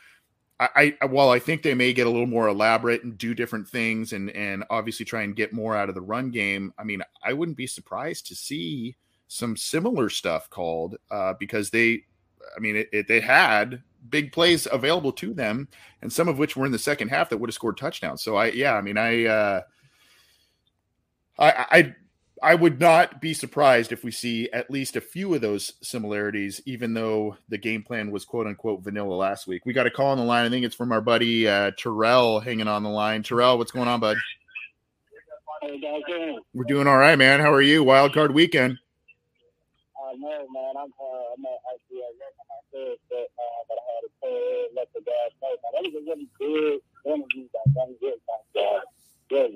I, 0.60 0.96
I 1.02 1.06
while 1.06 1.30
I 1.30 1.40
think 1.40 1.62
they 1.62 1.74
may 1.74 1.92
get 1.94 2.08
a 2.08 2.10
little 2.10 2.28
more 2.28 2.48
elaborate 2.48 3.04
and 3.04 3.18
do 3.18 3.34
different 3.34 3.68
things 3.68 4.14
and 4.14 4.30
and 4.32 4.64
obviously 4.70 5.06
try 5.06 5.24
and 5.24 5.36
get 5.36 5.52
more 5.52 5.76
out 5.76 5.90
of 5.90 5.96
the 5.96 6.02
run 6.02 6.32
game. 6.32 6.74
I 6.78 6.84
mean, 6.84 7.02
I 7.24 7.34
wouldn't 7.34 7.58
be 7.58 7.68
surprised 7.68 8.28
to 8.28 8.36
see 8.36 8.96
some 9.28 9.58
similar 9.58 10.10
stuff 10.10 10.50
called 10.50 10.96
uh, 11.12 11.34
because 11.40 11.70
they, 11.70 12.04
I 12.56 12.60
mean, 12.60 12.76
it, 12.76 12.90
it, 12.94 13.08
they 13.08 13.20
had 13.20 13.82
big 14.10 14.32
plays 14.32 14.68
available 14.72 15.12
to 15.14 15.34
them, 15.34 15.68
and 16.02 16.14
some 16.14 16.28
of 16.28 16.38
which 16.38 16.56
were 16.56 16.66
in 16.66 16.72
the 16.72 16.80
second 16.80 17.10
half 17.10 17.30
that 17.30 17.38
would 17.38 17.50
have 17.50 17.56
scored 17.56 17.78
touchdowns. 17.78 18.22
So 18.22 18.36
I, 18.36 18.48
yeah, 18.48 18.76
I 18.76 18.82
mean, 18.82 18.98
I, 18.98 19.26
uh, 19.26 19.62
I, 21.40 21.66
I, 21.72 21.96
I 22.44 22.56
would 22.56 22.78
not 22.78 23.22
be 23.22 23.34
surprised 23.34 23.94
if 23.94 24.04
we 24.04 24.12
see 24.12 24.52
at 24.52 24.70
least 24.70 24.98
a 24.98 25.02
few 25.02 25.34
of 25.34 25.40
those 25.40 25.74
similarities, 25.82 26.62
even 26.66 26.94
though 26.94 27.38
the 27.48 27.58
game 27.58 27.84
plan 27.84 28.12
was 28.12 28.26
quote 28.26 28.48
unquote 28.48 28.82
vanilla 28.82 29.14
last 29.14 29.48
week. 29.48 29.66
We 29.66 29.72
got 29.72 29.88
a 29.88 29.90
call 29.90 30.08
on 30.08 30.18
the 30.18 30.26
line. 30.26 30.46
I 30.46 30.50
think 30.50 30.66
it's 30.66 30.76
from 30.76 30.92
our 30.92 31.00
buddy 31.00 31.48
uh, 31.48 31.72
Terrell 31.78 32.42
hanging 32.42 32.68
on 32.68 32.84
the 32.84 32.90
line. 32.90 33.24
Terrell, 33.24 33.58
what's 33.58 33.72
going 33.72 33.88
on, 33.88 34.02
bud? 34.02 34.18
We're 36.54 36.66
doing 36.66 36.86
all 36.86 36.98
right, 36.98 37.18
man. 37.18 37.40
How 37.40 37.54
are 37.54 37.62
you? 37.62 37.82
Wild 37.82 38.14
card 38.14 38.34
weekend. 38.34 38.78
Uh, 39.96 40.12
no, 40.18 40.46
man. 40.52 40.74
I'm, 40.78 40.92
uh, 41.00 41.34
I'm 41.38 41.46
actually 41.74 42.04
at 42.04 42.12
work 42.20 42.36
on 42.40 42.48
my 42.50 42.60
third, 42.74 42.98
but, 43.10 43.32
uh, 43.40 43.64
but 43.70 43.78
I 43.80 43.84
had 43.88 44.02
to 44.04 44.12
pay, 44.22 44.68
let 44.76 44.94
the 44.94 45.00
guys 45.00 45.32
know. 45.42 45.56
Now, 45.64 45.70
that 45.72 45.84
was 45.88 45.96
a 45.96 46.04
really 46.12 46.28
good 46.38 46.82
interview 47.06 47.48
by 47.54 47.72
Young 47.74 47.96
Good. 48.02 48.20
Really. 49.32 49.56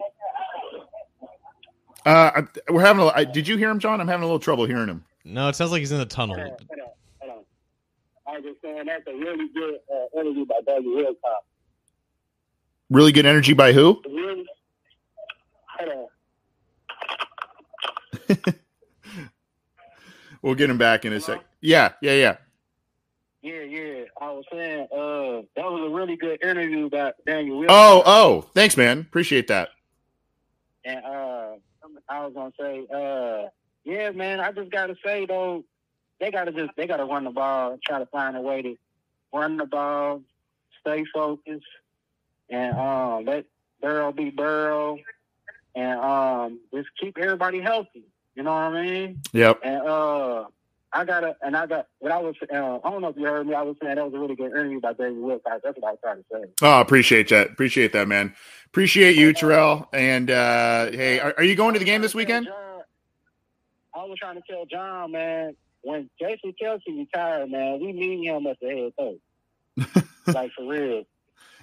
Uh, 2.07 2.43
we're 2.69 2.85
having 2.85 3.05
a. 3.13 3.25
Did 3.25 3.49
you 3.49 3.57
hear 3.57 3.69
him, 3.69 3.79
John? 3.79 3.99
I'm 3.99 4.07
having 4.07 4.23
a 4.23 4.25
little 4.25 4.39
trouble 4.39 4.65
hearing 4.65 4.87
him. 4.87 5.03
No, 5.25 5.49
it 5.49 5.57
sounds 5.57 5.71
like 5.71 5.79
he's 5.79 5.91
in 5.91 5.97
the 5.97 6.05
tunnel. 6.05 6.37
Hold 6.37 6.51
on, 6.51 6.57
hold 7.19 7.31
on. 7.31 7.43
I 8.25 8.37
was 8.37 8.43
just 8.45 8.61
saying 8.61 8.85
that's 8.85 9.05
a 9.07 9.13
really 9.13 9.49
good 9.53 9.75
uh, 9.93 10.21
interview 10.21 10.45
by 10.45 10.55
Dougie 10.65 10.85
Wilcox. 10.85 11.45
Really 12.89 13.11
good 13.11 13.25
energy 13.25 13.53
by 13.53 13.73
who? 13.73 14.01
Really? 14.07 14.45
Hold 15.79 16.07
on. 18.29 18.37
we'll 20.41 20.55
get 20.55 20.69
him 20.69 20.77
back 20.77 21.03
in 21.03 21.11
a 21.11 21.19
sec. 21.19 21.43
Yeah, 21.59 21.91
yeah, 22.01 22.13
yeah. 22.13 22.37
Yeah, 23.41 23.63
yeah. 23.63 24.03
I 24.21 24.31
was 24.31 24.45
saying, 24.49 24.87
uh, 24.93 25.43
that 25.57 25.69
was 25.69 25.91
a 25.91 25.93
really 25.93 26.15
good 26.15 26.41
interview 26.41 26.85
about 26.85 27.15
Daniel 27.25 27.59
Wilcox. 27.59 27.77
Oh, 27.77 28.03
oh, 28.05 28.41
thanks, 28.53 28.77
man. 28.77 29.01
Appreciate 29.01 29.47
that. 29.47 29.69
And 30.85 31.03
uh, 31.03 31.55
I 32.09 32.25
was 32.25 32.33
gonna 32.33 32.51
say, 32.59 32.85
uh, 32.93 33.49
yeah, 33.83 34.11
man. 34.11 34.39
I 34.39 34.51
just 34.51 34.71
gotta 34.71 34.95
say 35.05 35.25
though, 35.25 35.63
they 36.19 36.31
gotta 36.31 36.51
just 36.51 36.71
they 36.75 36.87
gotta 36.87 37.05
run 37.05 37.23
the 37.23 37.31
ball, 37.31 37.77
try 37.85 37.99
to 37.99 38.05
find 38.07 38.35
a 38.35 38.41
way 38.41 38.61
to 38.61 38.77
run 39.33 39.57
the 39.57 39.65
ball, 39.65 40.21
stay 40.81 41.05
focused, 41.13 41.65
and 42.49 42.77
um, 42.77 43.25
let 43.25 43.45
Burrow 43.81 44.11
be 44.11 44.29
Burrow, 44.29 44.97
and 45.75 45.99
um, 45.99 46.59
just 46.73 46.89
keep 46.99 47.17
everybody 47.17 47.61
healthy. 47.61 48.03
You 48.35 48.43
know 48.43 48.51
what 48.51 48.75
I 48.75 48.83
mean? 48.83 49.21
Yep. 49.33 49.61
And 49.63 49.87
uh, 49.87 50.45
I 50.93 51.03
got 51.03 51.19
to, 51.21 51.35
and 51.41 51.55
I 51.55 51.65
got 51.65 51.87
when 51.99 52.11
I 52.11 52.17
was. 52.17 52.35
Uh, 52.41 52.79
I 52.83 52.89
don't 52.89 53.01
know 53.01 53.09
if 53.09 53.17
you 53.17 53.25
heard 53.25 53.45
me. 53.45 53.53
I 53.53 53.61
was 53.61 53.75
saying 53.81 53.95
that 53.95 54.05
was 54.05 54.13
a 54.13 54.19
really 54.19 54.35
good 54.35 54.51
interview 54.51 54.79
by 54.79 54.93
David 54.93 55.17
Wilcox. 55.17 55.59
That's 55.63 55.77
what 55.79 55.89
I 55.89 55.91
was 55.91 55.99
trying 56.01 56.17
to 56.17 56.23
say. 56.31 56.51
Oh, 56.61 56.69
I 56.69 56.81
appreciate 56.81 57.29
that. 57.29 57.51
Appreciate 57.51 57.91
that, 57.93 58.07
man. 58.07 58.33
Appreciate 58.67 59.17
you, 59.17 59.33
Terrell. 59.33 59.89
And 59.91 60.31
uh, 60.31 60.91
hey, 60.91 61.19
are, 61.19 61.33
are 61.37 61.43
you 61.43 61.55
going 61.55 61.73
to 61.73 61.79
the 61.79 61.85
game 61.85 62.01
this 62.01 62.15
weekend? 62.15 62.45
John, 62.45 62.81
I 63.93 64.05
was 64.05 64.17
trying 64.17 64.35
to 64.35 64.43
tell 64.49 64.65
John, 64.65 65.11
man, 65.11 65.55
when 65.81 66.09
Jason 66.19 66.53
Kelce 66.61 66.81
retired, 66.87 67.51
man, 67.51 67.79
we 67.81 67.91
need 67.91 68.25
him 68.25 68.47
at 68.47 68.57
the 68.61 68.67
head 68.67 68.91
coach. 68.97 70.03
like 70.27 70.51
for 70.53 70.67
real. 70.67 71.03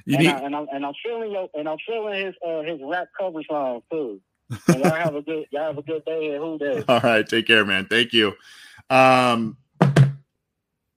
You 0.07 0.17
and, 0.17 0.19
need, 0.19 0.29
I, 0.29 0.39
and 0.41 0.57
I'm 0.57 0.67
and 0.73 0.85
I'm 0.85 0.95
feeling 1.03 1.33
your 1.33 1.49
and 1.55 1.69
I'm 1.69 1.79
feeling 1.87 2.27
his 2.27 2.35
uh, 2.47 2.63
his 2.63 2.79
rap 2.85 3.09
cover 3.19 3.41
song 3.49 3.83
too. 3.91 4.21
And 4.69 4.85
y'all 4.85 4.95
have 4.95 5.15
a 5.15 5.23
good 5.23 5.47
y'all 5.51 5.69
have 5.69 5.79
a 5.79 5.83
good 5.83 6.05
day 6.05 6.35
and 6.35 6.43
Who 6.43 6.59
Dey. 6.59 6.85
all 6.89 7.01
right, 7.01 7.27
take 7.27 7.47
care, 7.47 7.65
man. 7.65 7.87
Thank 7.87 8.13
you. 8.13 8.35
Um, 8.91 9.57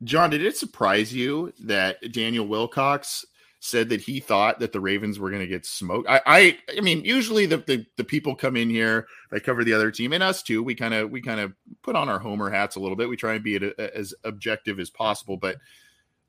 John, 0.04 0.30
did 0.30 0.44
it 0.44 0.58
surprise 0.58 1.14
you 1.14 1.54
that 1.60 2.12
Daniel 2.12 2.48
Wilcox 2.48 3.26
said 3.60 3.90
that 3.90 4.02
he 4.02 4.20
thought 4.20 4.60
that 4.60 4.72
the 4.72 4.80
Ravens 4.80 5.20
were 5.20 5.30
going 5.30 5.42
to 5.42 5.48
get 5.48 5.66
smoked? 5.66 6.08
I, 6.08 6.22
I, 6.26 6.58
I 6.78 6.82
mean, 6.82 7.04
usually 7.04 7.46
the, 7.46 7.58
the 7.58 7.86
the 7.98 8.04
people 8.04 8.36
come 8.36 8.56
in 8.56 8.70
here, 8.70 9.08
they 9.32 9.40
cover 9.40 9.64
the 9.64 9.74
other 9.74 9.92
team, 9.92 10.14
and 10.14 10.24
us 10.24 10.44
too. 10.44 10.62
We 10.62 10.76
kind 10.76 10.94
of 10.94 11.10
we 11.10 11.22
kind 11.22 11.40
of 11.40 11.54
put 11.82 11.96
on 11.96 12.10
our 12.10 12.20
homer 12.20 12.50
hats 12.50 12.76
a 12.76 12.80
little 12.80 12.96
bit. 12.96 13.10
We 13.10 13.18
try 13.18 13.34
and 13.34 13.44
be 13.44 13.56
a, 13.56 13.98
as 13.98 14.14
objective 14.24 14.80
as 14.80 14.90
possible, 14.90 15.38
but 15.38 15.58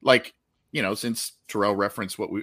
like 0.02 0.34
you 0.72 0.82
know, 0.82 0.94
since 0.94 1.32
Terrell 1.48 1.74
referenced 1.74 2.18
what 2.18 2.30
we 2.30 2.42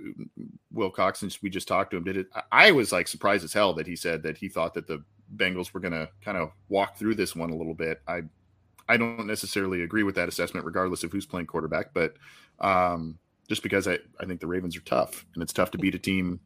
Wilcox, 0.72 1.20
since 1.20 1.42
we 1.42 1.50
just 1.50 1.68
talked 1.68 1.92
to 1.92 1.98
him, 1.98 2.04
did 2.04 2.18
it? 2.18 2.28
I 2.52 2.72
was 2.72 2.92
like 2.92 3.08
surprised 3.08 3.44
as 3.44 3.54
hell 3.54 3.74
that 3.76 3.88
he 3.88 3.96
said 3.96 4.24
that 4.24 4.38
he 4.38 4.50
thought 4.50 4.74
that 4.74 4.88
the 4.88 5.04
Bengals 5.36 5.74
were 5.74 5.80
going 5.80 5.94
to 5.94 6.10
kind 6.24 6.38
of 6.38 6.52
walk 6.70 6.98
through 6.98 7.16
this 7.16 7.36
one 7.36 7.52
a 7.52 7.56
little 7.56 7.74
bit. 7.74 8.02
I 8.08 8.22
I 8.88 8.98
don't 8.98 9.28
necessarily 9.28 9.82
agree 9.82 10.04
with 10.04 10.16
that 10.16 10.30
assessment, 10.30 10.66
regardless 10.66 11.04
of 11.04 11.12
who's 11.12 11.26
playing 11.26 11.48
quarterback, 11.48 11.94
but 11.94 12.16
um, 12.60 13.18
just 13.48 13.64
because 13.64 13.88
I, 13.88 14.00
I 14.20 14.26
think 14.26 14.40
the 14.40 14.48
Ravens 14.48 14.78
are 14.78 14.82
tough 14.82 15.26
and 15.34 15.44
it's 15.44 15.54
tough 15.54 15.72
to 15.72 15.78
beat 15.78 15.96
a 15.96 16.00
team, 16.00 16.40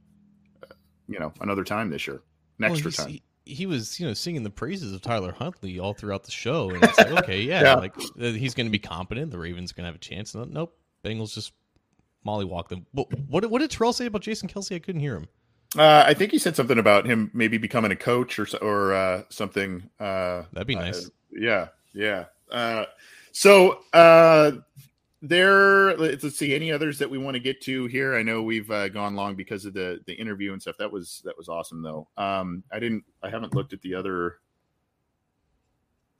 uh, 0.63 0.73
you 1.07 1.19
know, 1.19 1.33
another 1.41 1.63
time 1.63 1.89
this 1.89 2.07
year, 2.07 2.21
an 2.59 2.65
extra 2.65 2.91
well, 2.97 3.05
time. 3.05 3.09
He, 3.09 3.23
he 3.45 3.65
was, 3.65 3.99
you 3.99 4.07
know, 4.07 4.13
singing 4.13 4.43
the 4.43 4.49
praises 4.49 4.93
of 4.93 5.01
Tyler 5.01 5.31
Huntley 5.31 5.79
all 5.79 5.93
throughout 5.93 6.23
the 6.23 6.31
show, 6.31 6.69
and 6.69 6.83
it's 6.83 6.97
like, 6.97 7.11
okay, 7.23 7.41
yeah, 7.41 7.61
Yeah. 7.61 7.75
like 7.75 7.95
uh, 7.97 8.31
he's 8.31 8.53
going 8.53 8.67
to 8.67 8.71
be 8.71 8.79
competent. 8.79 9.31
The 9.31 9.39
Ravens 9.39 9.71
going 9.71 9.83
to 9.83 9.87
have 9.87 9.95
a 9.95 9.99
chance. 9.99 10.35
No, 10.35 10.43
nope, 10.45 10.77
Bengals 11.03 11.33
just 11.33 11.53
mollywalk 12.25 12.67
them. 12.67 12.85
What, 12.91 13.07
what 13.27 13.49
what 13.49 13.59
did 13.59 13.71
Terrell 13.71 13.93
say 13.93 14.05
about 14.05 14.21
Jason 14.21 14.49
Kelce? 14.49 14.75
I 14.75 14.79
couldn't 14.79 15.01
hear 15.01 15.15
him. 15.15 15.27
Uh, 15.77 16.03
I 16.07 16.13
think 16.13 16.31
he 16.31 16.39
said 16.39 16.55
something 16.55 16.79
about 16.79 17.05
him 17.05 17.29
maybe 17.33 17.57
becoming 17.57 17.91
a 17.91 17.95
coach 17.95 18.39
or 18.39 18.47
or 18.61 18.93
uh, 18.93 19.23
something. 19.29 19.89
Uh, 19.99 20.43
That'd 20.53 20.67
be 20.67 20.75
nice. 20.75 21.09
Yeah, 21.31 21.67
yeah. 21.93 22.25
Uh, 22.51 22.85
so 23.31 23.79
uh, 23.93 24.51
there. 25.21 25.95
Let's, 25.97 26.23
let's 26.23 26.37
see 26.37 26.55
any 26.55 26.71
others 26.71 26.97
that 26.99 27.09
we 27.09 27.17
want 27.17 27.35
to 27.35 27.39
get 27.39 27.61
to 27.61 27.85
here. 27.87 28.15
I 28.15 28.23
know 28.23 28.41
we've 28.41 28.69
uh, 28.71 28.89
gone 28.89 29.15
long 29.15 29.35
because 29.35 29.65
of 29.65 29.73
the 29.73 29.99
the 30.05 30.13
interview 30.13 30.53
and 30.53 30.61
stuff. 30.61 30.77
That 30.77 30.91
was 30.91 31.21
that 31.25 31.37
was 31.37 31.49
awesome 31.49 31.81
though. 31.81 32.07
Um, 32.17 32.63
I 32.71 32.79
didn't. 32.79 33.03
I 33.23 33.29
haven't 33.29 33.53
looked 33.53 33.73
at 33.73 33.81
the 33.81 33.95
other 33.95 34.39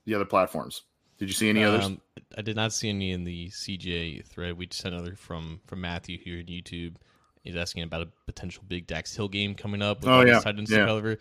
the 0.05 0.15
other 0.15 0.25
platforms. 0.25 0.83
Did 1.17 1.27
you 1.27 1.33
see 1.33 1.49
any 1.49 1.63
others? 1.63 1.85
Um, 1.85 1.99
I 2.37 2.41
did 2.41 2.55
not 2.55 2.71
see 2.71 2.89
any 2.89 3.11
in 3.11 3.23
the 3.23 3.49
CJ 3.49 4.25
thread. 4.25 4.57
We 4.57 4.67
just 4.67 4.83
had 4.83 4.93
another 4.93 5.15
from 5.15 5.59
from 5.65 5.81
Matthew 5.81 6.17
here 6.17 6.39
on 6.39 6.45
YouTube. 6.45 6.95
He's 7.43 7.55
asking 7.55 7.83
about 7.83 8.01
a 8.01 8.07
potential 8.25 8.63
big 8.67 8.87
Dax 8.87 9.15
Hill 9.15 9.27
game 9.27 9.55
coming 9.55 9.81
up. 9.81 10.01
With 10.01 10.09
Oh, 10.09 10.21
yeah. 10.21 10.35
these 10.35 10.43
tight 10.43 10.57
ends 10.57 10.69
to 10.71 10.77
Yeah. 10.77 11.15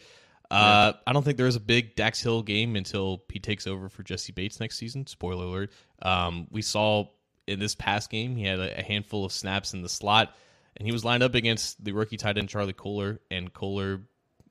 Uh, 0.50 0.94
I 1.06 1.12
don't 1.12 1.22
think 1.22 1.36
there 1.36 1.46
is 1.46 1.56
a 1.56 1.60
big 1.60 1.94
Dax 1.94 2.22
Hill 2.22 2.42
game 2.42 2.74
until 2.76 3.22
he 3.30 3.38
takes 3.38 3.66
over 3.66 3.88
for 3.88 4.02
Jessie 4.02 4.32
Bates 4.32 4.60
next 4.60 4.78
season. 4.78 5.06
Spoiler 5.06 5.44
alert. 5.44 5.72
Um, 6.00 6.46
we 6.50 6.62
saw 6.62 7.08
in 7.46 7.58
this 7.58 7.74
past 7.74 8.10
game 8.10 8.36
he 8.36 8.44
had 8.44 8.58
a, 8.58 8.82
handful 8.82 9.24
of 9.24 9.32
snaps 9.32 9.74
in 9.74 9.82
the 9.82 9.88
slot, 9.88 10.34
and 10.76 10.86
he 10.86 10.92
was 10.92 11.04
lined 11.04 11.22
up 11.22 11.34
against 11.34 11.84
the 11.84 11.92
rookie 11.92 12.16
tight 12.16 12.38
end 12.38 12.48
Charlie 12.48 12.72
Kolar, 12.72 13.20
and 13.30 13.52
Kolar 13.52 14.00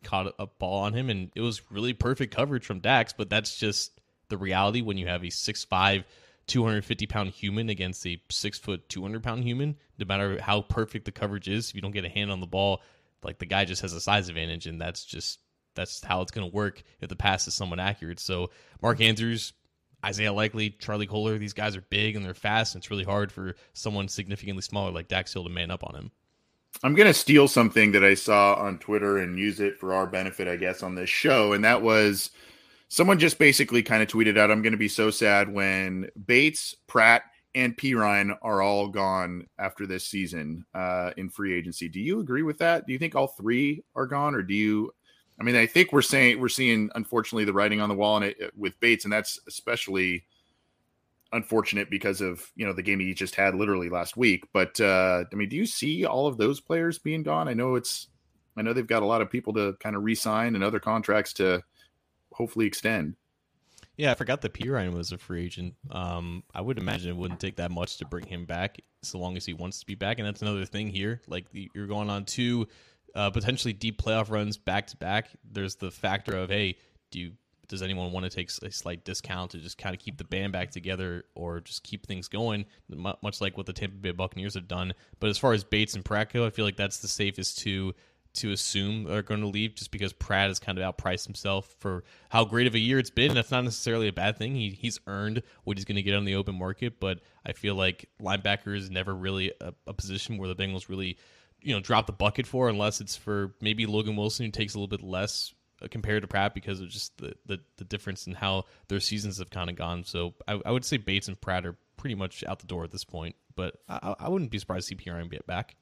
caught 0.03 0.33
a 0.37 0.45
ball 0.45 0.83
on 0.83 0.93
him, 0.93 1.09
and 1.09 1.31
it 1.35 1.41
was 1.41 1.71
really 1.71 1.93
perfect 1.93 2.35
coverage 2.35 2.65
from 2.65 2.79
Dax. 2.79 3.13
But 3.13 3.29
that's 3.29 3.57
just 3.57 3.99
the 4.29 4.37
reality 4.37 4.81
when 4.81 4.97
you 4.97 5.07
have 5.07 5.23
a 5.23 5.27
6'5", 5.27 6.03
250 6.45 7.07
pound 7.07 7.29
human 7.31 7.69
against 7.69 8.05
a 8.05 8.21
six 8.29 8.59
foot, 8.59 8.87
200 8.89 9.23
pound 9.23 9.43
human. 9.43 9.75
No 9.97 10.05
matter 10.05 10.39
how 10.39 10.61
perfect 10.61 11.05
the 11.05 11.11
coverage 11.11 11.47
is, 11.47 11.69
if 11.69 11.75
you 11.75 11.81
don't 11.81 11.91
get 11.91 12.05
a 12.05 12.09
hand 12.09 12.31
on 12.31 12.39
the 12.39 12.47
ball, 12.47 12.81
like 13.23 13.39
the 13.39 13.47
guy 13.47 13.65
just 13.65 13.81
has 13.81 13.93
a 13.93 14.01
size 14.01 14.29
advantage, 14.29 14.67
and 14.67 14.79
that's 14.79 15.03
just 15.03 15.39
that's 15.77 16.03
how 16.03 16.21
it's 16.21 16.31
going 16.31 16.49
to 16.49 16.53
work 16.53 16.83
if 16.99 17.07
the 17.07 17.15
pass 17.15 17.47
is 17.47 17.53
somewhat 17.53 17.79
accurate. 17.79 18.19
So 18.19 18.49
Mark 18.81 18.99
Andrews, 18.99 19.53
Isaiah 20.05 20.33
Likely, 20.33 20.71
Charlie 20.71 21.07
Kolar, 21.07 21.37
these 21.37 21.53
guys 21.53 21.77
are 21.77 21.85
big 21.89 22.17
and 22.17 22.25
they're 22.25 22.33
fast, 22.33 22.75
and 22.75 22.81
it's 22.81 22.91
really 22.91 23.05
hard 23.05 23.31
for 23.31 23.55
someone 23.71 24.09
significantly 24.09 24.61
smaller 24.61 24.91
like 24.91 25.07
Dax 25.07 25.31
Hill 25.31 25.45
to 25.45 25.49
man 25.49 25.71
up 25.71 25.85
on 25.85 25.95
him. 25.95 26.11
I'm 26.83 26.93
going 26.93 27.07
to 27.07 27.13
steal 27.13 27.47
something 27.47 27.93
that 27.93 28.03
I 28.03 28.13
saw 28.13 28.55
on 28.55 28.77
Twitter 28.77 29.17
and 29.17 29.39
use 29.39 29.59
it 29.59 29.79
for 29.79 29.93
our 29.93 30.05
benefit, 30.05 30.47
I 30.47 30.57
guess, 30.57 30.83
on 30.83 30.95
this 30.95 31.09
show. 31.09 31.53
And 31.53 31.63
that 31.63 31.81
was 31.81 32.29
someone 32.89 33.17
just 33.17 33.39
basically 33.39 33.81
kind 33.81 34.03
of 34.03 34.09
tweeted 34.09 34.37
out, 34.37 34.51
I'm 34.51 34.61
going 34.61 34.73
to 34.73 34.77
be 34.77 34.87
so 34.87 35.09
sad 35.09 35.51
when 35.51 36.09
Bates, 36.25 36.75
Pratt, 36.85 37.23
and 37.55 37.75
Perine 37.75 38.37
are 38.43 38.61
all 38.61 38.89
gone 38.89 39.47
after 39.57 39.87
this 39.87 40.05
season 40.05 40.63
uh, 40.75 41.11
in 41.17 41.29
free 41.29 41.57
agency. 41.57 41.89
Do 41.89 41.99
you 41.99 42.19
agree 42.19 42.43
with 42.43 42.59
that? 42.59 42.85
Do 42.85 42.93
you 42.93 42.99
think 42.99 43.15
all 43.15 43.27
three 43.27 43.83
are 43.95 44.05
gone, 44.05 44.35
or 44.35 44.43
do 44.43 44.53
you? 44.53 44.91
I 45.39 45.43
mean, 45.43 45.55
I 45.55 45.67
think 45.67 45.93
we're 45.93 46.01
saying 46.01 46.39
we're 46.39 46.49
seeing 46.49 46.89
unfortunately 46.95 47.45
the 47.45 47.53
writing 47.53 47.79
on 47.79 47.89
the 47.89 47.95
wall 47.95 48.17
and 48.17 48.25
it, 48.25 48.51
with 48.55 48.79
Bates, 48.79 49.03
and 49.03 49.13
that's 49.13 49.39
especially 49.47 50.25
unfortunate 51.33 51.89
because 51.89 52.21
of 52.21 52.51
you 52.55 52.65
know 52.65 52.73
the 52.73 52.81
game 52.81 52.99
he 52.99 53.13
just 53.13 53.35
had 53.35 53.55
literally 53.55 53.89
last 53.89 54.17
week. 54.17 54.45
But 54.53 54.79
uh, 54.81 55.25
I 55.31 55.35
mean, 55.35 55.49
do 55.49 55.55
you 55.55 55.65
see 55.65 56.05
all 56.05 56.27
of 56.27 56.37
those 56.37 56.59
players 56.59 56.99
being 56.99 57.23
gone? 57.23 57.47
I 57.47 57.53
know 57.53 57.75
it's 57.75 58.07
I 58.57 58.63
know 58.63 58.73
they've 58.73 58.87
got 58.87 59.03
a 59.03 59.07
lot 59.07 59.21
of 59.21 59.29
people 59.29 59.53
to 59.53 59.73
kind 59.79 59.95
of 59.95 60.03
re-sign 60.03 60.55
and 60.55 60.63
other 60.63 60.79
contracts 60.79 61.33
to 61.33 61.61
hopefully 62.33 62.65
extend. 62.65 63.15
Yeah, 63.97 64.11
I 64.11 64.15
forgot 64.15 64.41
that 64.41 64.53
Perine 64.53 64.93
was 64.93 65.11
a 65.11 65.17
free 65.17 65.43
agent. 65.45 65.73
Um, 65.89 66.43
I 66.53 66.61
would 66.61 66.77
imagine 66.77 67.09
it 67.09 67.17
wouldn't 67.17 67.39
take 67.39 67.55
that 67.55 67.71
much 67.71 67.97
to 67.97 68.05
bring 68.05 68.27
him 68.27 68.45
back, 68.45 68.77
so 69.01 69.17
long 69.17 69.37
as 69.37 69.45
he 69.45 69.53
wants 69.53 69.79
to 69.79 69.87
be 69.87 69.95
back. 69.95 70.19
And 70.19 70.27
that's 70.27 70.41
another 70.41 70.65
thing 70.65 70.87
here. 70.87 71.21
Like 71.27 71.45
you're 71.51 71.87
going 71.87 72.09
on 72.09 72.25
two 72.25 72.67
uh, 73.17 73.31
potentially 73.31 73.73
deep 73.73 74.01
playoff 74.01 74.29
runs 74.29 74.57
back 74.57 74.87
to 74.87 74.97
back. 74.97 75.29
There's 75.43 75.75
the 75.75 75.91
factor 75.91 76.37
of 76.37 76.49
hey, 76.49 76.77
do 77.11 77.19
you 77.19 77.31
does 77.67 77.81
anyone 77.81 78.13
want 78.13 78.23
to 78.23 78.29
take 78.29 78.49
a 78.61 78.71
slight 78.71 79.03
discount 79.03 79.51
to 79.51 79.57
just 79.57 79.77
kind 79.77 79.93
of 79.93 79.99
keep 80.01 80.17
the 80.17 80.23
band 80.23 80.53
back 80.53 80.71
together 80.71 81.25
or 81.35 81.59
just 81.59 81.83
keep 81.83 82.07
things 82.07 82.29
going, 82.29 82.65
much 82.87 83.41
like 83.41 83.57
what 83.57 83.65
the 83.65 83.73
Tampa 83.73 83.97
Bay 83.97 84.11
Buccaneers 84.11 84.53
have 84.53 84.69
done? 84.69 84.93
But 85.19 85.29
as 85.29 85.37
far 85.37 85.51
as 85.51 85.65
Bates 85.65 85.93
and 85.93 86.05
Pratt 86.05 86.31
go, 86.31 86.45
I 86.45 86.49
feel 86.49 86.63
like 86.63 86.77
that's 86.77 86.99
the 86.99 87.09
safest 87.09 87.59
two 87.59 87.93
to 88.35 88.51
assume 88.51 89.07
are 89.07 89.21
going 89.21 89.41
to 89.41 89.47
leave 89.47 89.75
just 89.75 89.91
because 89.91 90.13
Pratt 90.13 90.49
has 90.49 90.59
kind 90.59 90.77
of 90.77 90.95
outpriced 90.95 91.25
himself 91.25 91.75
for 91.79 92.03
how 92.29 92.45
great 92.45 92.67
of 92.67 92.75
a 92.75 92.79
year 92.79 92.99
it's 92.99 93.09
been. 93.09 93.33
That's 93.33 93.51
not 93.51 93.63
necessarily 93.63 94.07
a 94.07 94.13
bad 94.13 94.37
thing. 94.37 94.55
He, 94.55 94.69
he's 94.69 94.99
earned 95.07 95.41
what 95.63 95.77
he's 95.77 95.85
going 95.85 95.95
to 95.95 96.03
get 96.03 96.13
on 96.13 96.23
the 96.23 96.35
open 96.35 96.55
market, 96.55 96.99
but 96.99 97.19
I 97.45 97.53
feel 97.53 97.75
like 97.75 98.09
linebacker 98.21 98.75
is 98.77 98.89
never 98.89 99.13
really 99.13 99.51
a, 99.59 99.73
a 99.87 99.93
position 99.93 100.37
where 100.37 100.47
the 100.47 100.55
Bengals 100.55 100.87
really, 100.87 101.17
you 101.61 101.73
know, 101.73 101.79
drop 101.79 102.05
the 102.05 102.13
bucket 102.13 102.47
for 102.47 102.69
unless 102.69 103.01
it's 103.01 103.15
for 103.15 103.53
maybe 103.61 103.85
Logan 103.85 104.15
Wilson 104.15 104.45
who 104.45 104.51
takes 104.51 104.73
a 104.73 104.77
little 104.77 104.87
bit 104.87 105.03
less 105.03 105.53
uh, 105.81 105.87
compared 105.89 106.23
to 106.23 106.27
Pratt 106.27 106.53
because 106.53 106.79
of 106.79 106.89
just 106.89 107.17
the, 107.17 107.35
the, 107.45 107.59
the 107.77 107.85
difference 107.85 108.27
in 108.27 108.33
how 108.33 108.65
their 108.87 108.99
seasons 108.99 109.37
have 109.39 109.49
kind 109.49 109.69
of 109.69 109.75
gone. 109.75 110.03
So 110.03 110.33
I, 110.47 110.59
I, 110.65 110.71
would 110.71 110.85
say 110.85 110.97
Bates 110.97 111.27
and 111.27 111.39
Pratt 111.39 111.65
are 111.65 111.75
pretty 111.97 112.15
much 112.15 112.43
out 112.45 112.59
the 112.59 112.67
door 112.67 112.83
at 112.83 112.91
this 112.91 113.03
point, 113.03 113.35
but 113.55 113.75
I, 113.87 114.15
I 114.19 114.29
wouldn't 114.29 114.51
be 114.51 114.59
surprised 114.59 114.87
to 114.87 114.95
see 114.95 115.03
Perine 115.03 115.29
get 115.29 115.45
back. 115.45 115.75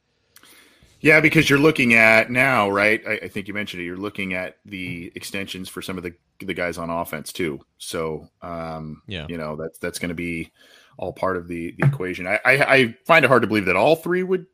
Yeah, 1.01 1.19
because 1.19 1.49
you're 1.49 1.59
looking 1.59 1.93
at 1.93 2.31
now, 2.31 2.69
right? 2.69 3.01
I, 3.07 3.11
I, 3.23 3.27
think 3.27 3.47
you 3.47 3.53
mentioned 3.53 3.81
it. 3.81 3.85
You're 3.85 3.97
looking 3.97 4.33
at 4.33 4.57
the 4.65 5.11
extensions 5.13 5.69
for 5.69 5.81
some 5.81 5.97
of 5.97 6.03
the 6.03 6.13
the 6.39 6.53
guys 6.53 6.77
on 6.77 6.89
offense 6.89 7.31
too. 7.31 7.59
So, 7.77 8.29
um, 8.41 9.01
yeah, 9.05 9.27
you 9.29 9.37
know 9.37 9.55
that's 9.55 9.77
that's 9.77 9.99
going 9.99 10.09
to 10.09 10.15
be 10.15 10.51
all 10.97 11.13
part 11.13 11.37
of 11.37 11.47
the 11.47 11.75
the 11.77 11.85
equation. 11.87 12.25
I, 12.25 12.39
I, 12.43 12.75
I 12.75 12.97
find 13.05 13.23
it 13.23 13.27
hard 13.27 13.43
to 13.43 13.47
believe 13.47 13.65
that 13.65 13.75
all 13.75 13.95
three 13.95 14.23
would 14.23 14.47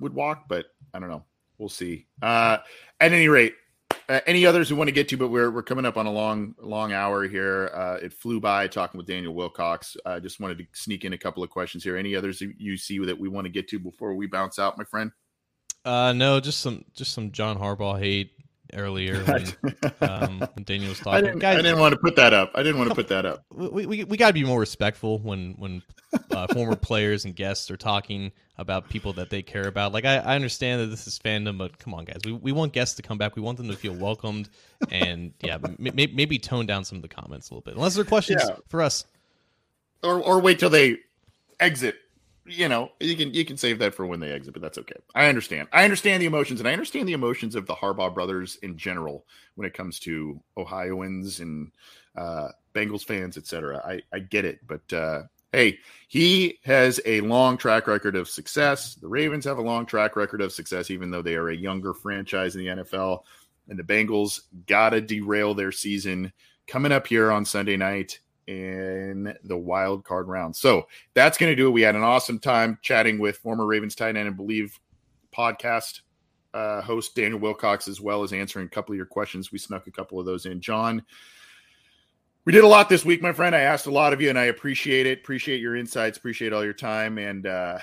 would 0.00 0.14
walk, 0.14 0.48
but 0.48 0.66
I 0.92 0.98
don't 0.98 1.10
know. 1.10 1.24
We'll 1.58 1.68
see. 1.68 2.06
Uh, 2.22 2.58
at 3.00 3.12
any 3.12 3.28
rate, 3.28 3.54
uh, 4.08 4.20
any 4.26 4.46
others 4.46 4.70
we 4.70 4.76
want 4.76 4.88
to 4.88 4.92
get 4.92 5.08
to, 5.08 5.16
but 5.16 5.28
we're 5.28 5.50
we're 5.50 5.62
coming 5.62 5.84
up 5.84 5.96
on 5.96 6.06
a 6.06 6.10
long 6.10 6.54
long 6.58 6.92
hour 6.92 7.28
here. 7.28 7.70
Uh, 7.74 7.98
it 8.02 8.12
flew 8.12 8.40
by 8.40 8.66
talking 8.66 8.98
with 8.98 9.06
Daniel 9.06 9.34
Wilcox. 9.34 9.96
I 10.04 10.14
uh, 10.14 10.20
just 10.20 10.40
wanted 10.40 10.58
to 10.58 10.66
sneak 10.72 11.04
in 11.04 11.12
a 11.12 11.18
couple 11.18 11.42
of 11.42 11.50
questions 11.50 11.84
here. 11.84 11.96
Any 11.96 12.16
others 12.16 12.40
you 12.40 12.76
see 12.76 12.98
that 12.98 13.18
we 13.18 13.28
want 13.28 13.44
to 13.44 13.50
get 13.50 13.68
to 13.68 13.78
before 13.78 14.14
we 14.14 14.26
bounce 14.26 14.58
out, 14.58 14.78
my 14.78 14.84
friend? 14.84 15.12
Uh, 15.84 16.12
no, 16.12 16.40
just 16.40 16.60
some 16.60 16.84
just 16.94 17.12
some 17.12 17.30
John 17.30 17.58
Harbaugh 17.58 17.98
hate 17.98 18.32
earlier 18.74 19.22
when, 19.24 19.46
um, 20.00 20.38
when 20.54 20.64
Daniel 20.64 20.90
was 20.90 20.98
talking. 20.98 21.12
I 21.12 21.20
didn't, 21.20 21.38
Guys, 21.38 21.58
I 21.58 21.62
didn't, 21.62 21.78
want 21.80 21.92
to 21.92 21.98
put 21.98 22.16
that 22.16 22.32
up. 22.32 22.52
I 22.54 22.62
didn't 22.62 22.78
want 22.78 22.90
to 22.90 22.94
put 23.00 23.08
that 23.08 23.26
up. 23.26 23.44
We 23.50 23.86
we, 23.86 24.04
we 24.04 24.16
got 24.16 24.28
to 24.28 24.32
be 24.32 24.44
more 24.44 24.60
respectful 24.60 25.18
when 25.18 25.54
when 25.58 25.82
uh, 26.30 26.46
former 26.48 26.76
players 26.76 27.24
and 27.24 27.34
guests 27.34 27.70
are 27.70 27.76
talking 27.76 28.32
about 28.58 28.88
people 28.88 29.12
that 29.14 29.30
they 29.30 29.42
care 29.42 29.66
about. 29.66 29.92
Like 29.92 30.04
I, 30.04 30.16
I 30.16 30.34
understand 30.34 30.82
that 30.82 30.86
this 30.86 31.06
is 31.06 31.18
fandom, 31.18 31.58
but 31.58 31.78
come 31.78 31.94
on, 31.94 32.04
guys, 32.04 32.20
we 32.24 32.32
we 32.32 32.52
want 32.52 32.72
guests 32.72 32.96
to 32.96 33.02
come 33.02 33.18
back. 33.18 33.36
We 33.36 33.42
want 33.42 33.58
them 33.58 33.68
to 33.68 33.76
feel 33.76 33.94
welcomed, 33.94 34.48
and 34.90 35.32
yeah, 35.42 35.58
maybe, 35.78 36.12
maybe 36.12 36.38
tone 36.38 36.66
down 36.66 36.84
some 36.84 36.96
of 36.96 37.02
the 37.02 37.08
comments 37.08 37.50
a 37.50 37.54
little 37.54 37.62
bit, 37.62 37.74
unless 37.74 37.94
there 37.94 38.02
are 38.02 38.06
questions 38.06 38.42
yeah. 38.46 38.56
for 38.68 38.82
us, 38.82 39.04
or 40.02 40.20
or 40.20 40.40
wait 40.40 40.58
till 40.58 40.70
they 40.70 40.98
exit 41.58 41.96
you 42.46 42.68
know, 42.68 42.90
you 43.00 43.16
can 43.16 43.32
you 43.34 43.44
can 43.44 43.56
save 43.56 43.78
that 43.78 43.94
for 43.94 44.06
when 44.06 44.20
they 44.20 44.32
exit, 44.32 44.52
but 44.52 44.62
that's 44.62 44.78
okay. 44.78 44.96
I 45.14 45.26
understand. 45.26 45.68
I 45.72 45.84
understand 45.84 46.22
the 46.22 46.26
emotions, 46.26 46.60
and 46.60 46.68
I 46.68 46.72
understand 46.72 47.08
the 47.08 47.12
emotions 47.12 47.54
of 47.54 47.66
the 47.66 47.74
Harbaugh 47.74 48.12
brothers 48.12 48.56
in 48.62 48.76
general 48.76 49.26
when 49.54 49.66
it 49.66 49.74
comes 49.74 49.98
to 50.00 50.40
Ohioans 50.56 51.40
and 51.40 51.70
uh, 52.16 52.48
Bengals 52.74 53.04
fans, 53.04 53.36
etc. 53.36 53.82
I 53.84 54.00
I 54.12 54.20
get 54.20 54.44
it, 54.44 54.60
but 54.66 54.92
uh, 54.92 55.22
hey, 55.52 55.78
he 56.08 56.58
has 56.64 57.00
a 57.04 57.20
long 57.20 57.56
track 57.56 57.86
record 57.86 58.16
of 58.16 58.28
success. 58.28 58.94
The 58.94 59.08
Ravens 59.08 59.44
have 59.44 59.58
a 59.58 59.62
long 59.62 59.86
track 59.86 60.16
record 60.16 60.40
of 60.40 60.52
success, 60.52 60.90
even 60.90 61.10
though 61.10 61.22
they 61.22 61.34
are 61.34 61.50
a 61.50 61.56
younger 61.56 61.94
franchise 61.94 62.56
in 62.56 62.62
the 62.62 62.82
NFL. 62.82 63.22
And 63.68 63.78
the 63.78 63.84
Bengals 63.84 64.40
gotta 64.66 65.00
derail 65.00 65.54
their 65.54 65.72
season 65.72 66.32
coming 66.66 66.92
up 66.92 67.06
here 67.06 67.30
on 67.30 67.44
Sunday 67.44 67.76
night 67.76 68.20
in 68.50 69.32
the 69.44 69.56
wild 69.56 70.04
card 70.04 70.26
round. 70.26 70.56
So 70.56 70.88
that's 71.14 71.38
going 71.38 71.52
to 71.52 71.56
do 71.56 71.68
it. 71.68 71.70
We 71.70 71.82
had 71.82 71.94
an 71.94 72.02
awesome 72.02 72.40
time 72.40 72.78
chatting 72.82 73.20
with 73.20 73.36
former 73.36 73.64
Ravens 73.64 73.94
tight 73.94 74.16
end 74.16 74.26
and 74.26 74.36
Bleav 74.36 74.72
podcast 75.34 76.00
uh, 76.52 76.80
host 76.80 77.14
Daniel 77.14 77.38
Wilcox, 77.38 77.86
as 77.86 78.00
well 78.00 78.24
as 78.24 78.32
answering 78.32 78.66
a 78.66 78.68
couple 78.68 78.92
of 78.92 78.96
your 78.96 79.06
questions. 79.06 79.52
We 79.52 79.58
snuck 79.58 79.86
a 79.86 79.92
couple 79.92 80.18
of 80.18 80.26
those 80.26 80.46
in. 80.46 80.60
John, 80.60 81.04
we 82.44 82.52
did 82.52 82.64
a 82.64 82.68
lot 82.68 82.88
this 82.88 83.04
week, 83.04 83.22
my 83.22 83.32
friend. 83.32 83.54
I 83.54 83.60
asked 83.60 83.86
a 83.86 83.92
lot 83.92 84.12
of 84.12 84.20
you, 84.20 84.30
and 84.30 84.38
I 84.38 84.46
appreciate 84.46 85.06
it. 85.06 85.20
Appreciate 85.20 85.60
your 85.60 85.76
insights. 85.76 86.18
Appreciate 86.18 86.52
all 86.52 86.64
your 86.64 86.72
time, 86.72 87.18
and 87.18 87.46
uh, 87.46 87.78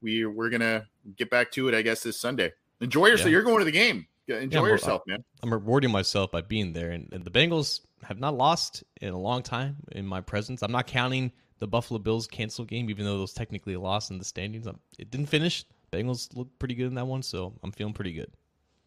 we 0.00 0.24
we're 0.24 0.48
gonna 0.48 0.86
get 1.16 1.28
back 1.28 1.50
to 1.52 1.68
it, 1.68 1.74
I 1.74 1.82
guess, 1.82 2.02
this 2.02 2.18
Sunday. 2.18 2.52
Enjoy 2.80 3.06
yourself. 3.06 3.26
Yeah. 3.26 3.32
You're 3.32 3.42
going 3.42 3.58
to 3.58 3.64
the 3.66 3.70
game. 3.70 4.06
Enjoy 4.28 4.64
yeah, 4.64 4.72
yourself, 4.72 5.02
man. 5.06 5.22
I'm 5.42 5.52
rewarding 5.52 5.90
myself 5.90 6.32
by 6.32 6.40
being 6.40 6.72
there, 6.72 6.90
and, 6.90 7.08
and 7.12 7.24
the 7.24 7.30
Bengals 7.30 7.80
have 8.02 8.18
not 8.18 8.36
lost 8.36 8.82
in 9.00 9.14
a 9.14 9.18
long 9.18 9.42
time 9.42 9.76
in 9.92 10.06
my 10.06 10.20
presence. 10.20 10.62
I'm 10.62 10.72
not 10.72 10.86
counting 10.86 11.32
the 11.58 11.66
Buffalo 11.66 11.98
Bills 11.98 12.26
cancel 12.26 12.64
game, 12.64 12.90
even 12.90 13.04
though 13.04 13.18
those 13.18 13.32
technically 13.32 13.76
lost 13.76 14.10
in 14.10 14.18
the 14.18 14.24
standings. 14.24 14.66
It 14.98 15.10
didn't 15.10 15.26
finish. 15.26 15.64
Bengals 15.92 16.34
looked 16.36 16.58
pretty 16.58 16.74
good 16.74 16.88
in 16.88 16.94
that 16.94 17.06
one, 17.06 17.22
so 17.22 17.54
I'm 17.62 17.72
feeling 17.72 17.94
pretty 17.94 18.12
good. 18.12 18.30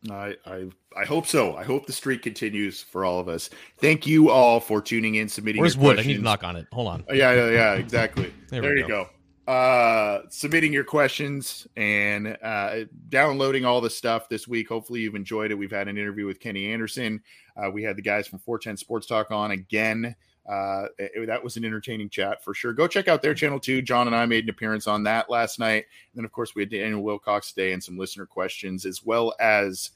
I, 0.10 0.36
I 0.46 0.70
I 0.96 1.04
hope 1.04 1.28
so. 1.28 1.58
I 1.58 1.66
hope 1.66 1.86
the 1.86 1.92
streak 1.92 2.22
continues 2.22 2.82
for 2.82 3.04
all 3.04 3.20
of 3.20 3.28
us. 3.28 3.50
Thank 3.80 4.08
you 4.08 4.30
all 4.30 4.62
for 4.62 4.82
tuning 4.82 5.16
in, 5.16 5.28
submitting. 5.28 5.60
Where's 5.62 5.78
wood? 5.78 5.96
Questions. 5.96 6.06
I 6.06 6.12
need 6.12 6.18
to 6.18 6.24
knock 6.24 6.44
on 6.46 6.56
it. 6.56 6.68
Hold 6.72 6.88
on. 6.88 7.04
Oh, 7.10 7.14
yeah, 7.14 7.34
yeah, 7.34 7.50
yeah. 7.50 7.74
Exactly. 7.74 8.34
there, 8.50 8.62
there 8.62 8.78
you 8.78 8.88
go. 8.88 9.06
go 9.06 9.10
uh, 9.50 10.22
submitting 10.30 10.72
your 10.72 10.84
questions 10.84 11.66
and 11.76 12.38
uh, 12.44 12.82
downloading 13.10 13.66
all 13.66 13.82
the 13.82 13.90
stuff 13.90 14.30
this 14.30 14.48
week. 14.48 14.70
Hopefully, 14.70 15.00
you've 15.00 15.16
enjoyed 15.16 15.50
it. 15.50 15.56
We've 15.56 15.72
had 15.72 15.88
an 15.88 15.98
interview 15.98 16.28
with 16.28 16.40
Kenny 16.40 16.72
Anderson. 16.72 17.20
Uh, 17.58 17.72
we 17.72 17.82
had 17.82 17.96
the 17.96 18.04
guys 18.04 18.28
from 18.28 18.38
410 18.38 18.78
Sports 18.78 19.08
Talk 19.08 19.32
on 19.32 19.50
again. 19.50 20.16
Uh, 20.48 20.86
it, 21.00 21.26
that 21.26 21.44
was 21.44 21.58
an 21.58 21.66
entertaining 21.66 22.10
chat 22.10 22.44
for 22.44 22.54
sure. 22.54 22.74
Go 22.74 22.88
check 22.88 23.08
out 23.08 23.24
their 23.24 23.34
channel 23.34 23.60
too. 23.60 23.82
John 23.82 24.06
and 24.06 24.16
I 24.16 24.28
made 24.28 24.44
an 24.44 24.52
appearance 24.52 24.86
on 24.86 25.02
that 25.06 25.32
last 25.32 25.58
night. 25.58 25.86
And 26.12 26.20
then, 26.20 26.26
of 26.26 26.32
course, 26.32 26.54
we 26.54 26.62
had 26.62 26.70
Daniel 26.70 27.02
Wilcox 27.02 27.52
today 27.52 27.74
and 27.74 27.84
some 27.84 27.98
listener 27.98 28.28
questions, 28.28 28.86
as 28.86 29.04
well 29.04 29.34
as 29.40 29.90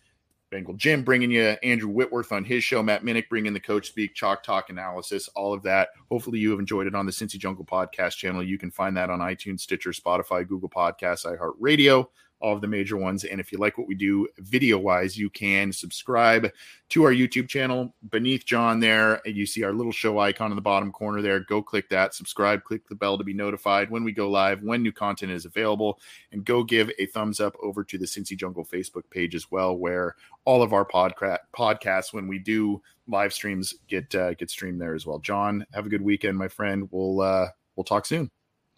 Bengal 0.54 0.76
Jim 0.76 1.01
bringing 1.01 1.32
you 1.32 1.56
Andrew 1.64 1.89
Whitworth 1.89 2.32
on 2.32 2.43
his 2.43 2.64
show, 2.64 2.84
Matt 2.84 3.04
Minnick 3.04 3.28
bringing 3.28 3.54
the 3.54 3.60
coach 3.60 3.88
speak, 3.88 4.14
chalk 4.14 4.43
talk 4.43 4.70
analysis, 4.70 5.28
all 5.30 5.51
of 5.51 5.64
that. 5.64 5.89
Hopefully, 6.12 6.38
you 6.38 6.51
have 6.51 6.60
enjoyed 6.60 6.86
it 6.86 6.93
on 6.93 7.08
the 7.08 7.12
Cincy 7.12 7.39
Jungle 7.39 7.66
podcast 7.66 8.18
channel. 8.18 8.43
You 8.43 8.60
can 8.60 8.70
find 8.70 8.95
that 8.95 9.10
on 9.10 9.18
iTunes, 9.18 9.62
Stitcher, 9.62 9.89
Spotify, 9.89 10.47
Google 10.47 10.70
Podcasts, 10.70 11.26
iHeartRadio 11.26 12.06
all 12.44 12.54
of 12.54 12.62
the 12.62 12.68
major 12.68 12.98
ones. 12.98 13.24
And 13.24 13.39
if 13.39 13.52
you 13.52 13.58
like 13.58 13.78
what 13.78 13.88
we 13.88 13.96
do 13.96 14.28
video 14.38 14.78
wise, 14.78 15.18
you 15.18 15.30
can 15.30 15.72
subscribe 15.72 16.52
to 16.89 17.04
our 17.06 17.14
YouTube 17.14 17.48
channel. 17.48 17.96
Beneath 18.10 18.46
John 18.46 18.82
there, 18.82 19.22
you 19.26 19.46
see 19.46 19.64
our 19.64 19.72
little 19.72 19.94
show 19.94 20.20
icon 20.20 20.52
in 20.52 20.56
the 20.56 20.62
bottom 20.62 20.91
corner 20.91 21.22
there. 21.22 21.39
Go 21.39 21.64
click 21.64 21.89
that, 21.89 22.14
subscribe, 22.14 22.66
click 22.66 22.86
the 22.89 22.96
bell 22.96 23.18
to 23.18 23.24
be 23.24 23.34
notified 23.34 23.89
when 23.89 24.04
we 24.04 24.12
go 24.12 24.30
live, 24.30 24.62
when 24.62 24.84
new 24.84 24.91
content 24.91 25.32
is 25.32 25.46
available, 25.46 26.00
and 26.34 26.44
go 26.44 26.64
give 26.64 26.91
a 27.00 27.06
thumbs 27.08 27.39
up 27.39 27.56
over 27.64 27.82
to 27.86 27.98
the 27.98 28.06
Cincy 28.06 28.38
Jungle 28.38 28.66
Facebook 28.66 29.10
page 29.10 29.36
as 29.36 29.50
well, 29.50 29.78
where 29.78 30.18
all 30.44 30.62
of 30.62 30.74
our 30.74 30.86
podca- 30.86 31.39
podcasts, 31.56 32.12
when 32.12 32.28
we 32.28 32.39
do 32.39 32.82
live 33.08 33.34
streams, 33.34 33.74
get 33.88 34.14
uh, 34.14 34.34
get 34.34 34.50
streamed 34.50 34.82
there 34.82 34.96
as 34.96 35.06
well. 35.06 35.20
John, 35.20 35.66
have 35.74 35.86
a 35.86 35.89
good 35.89 36.02
weekend, 36.02 36.38
my 36.38 36.50
friend. 36.50 36.89
We'll 36.91 37.22
uh, 37.22 37.48
we'll 37.78 37.86
talk 37.86 38.06
soon. 38.06 38.30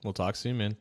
We'll 0.04 0.14
talk 0.14 0.36
soon, 0.36 0.58
man. 0.60 0.78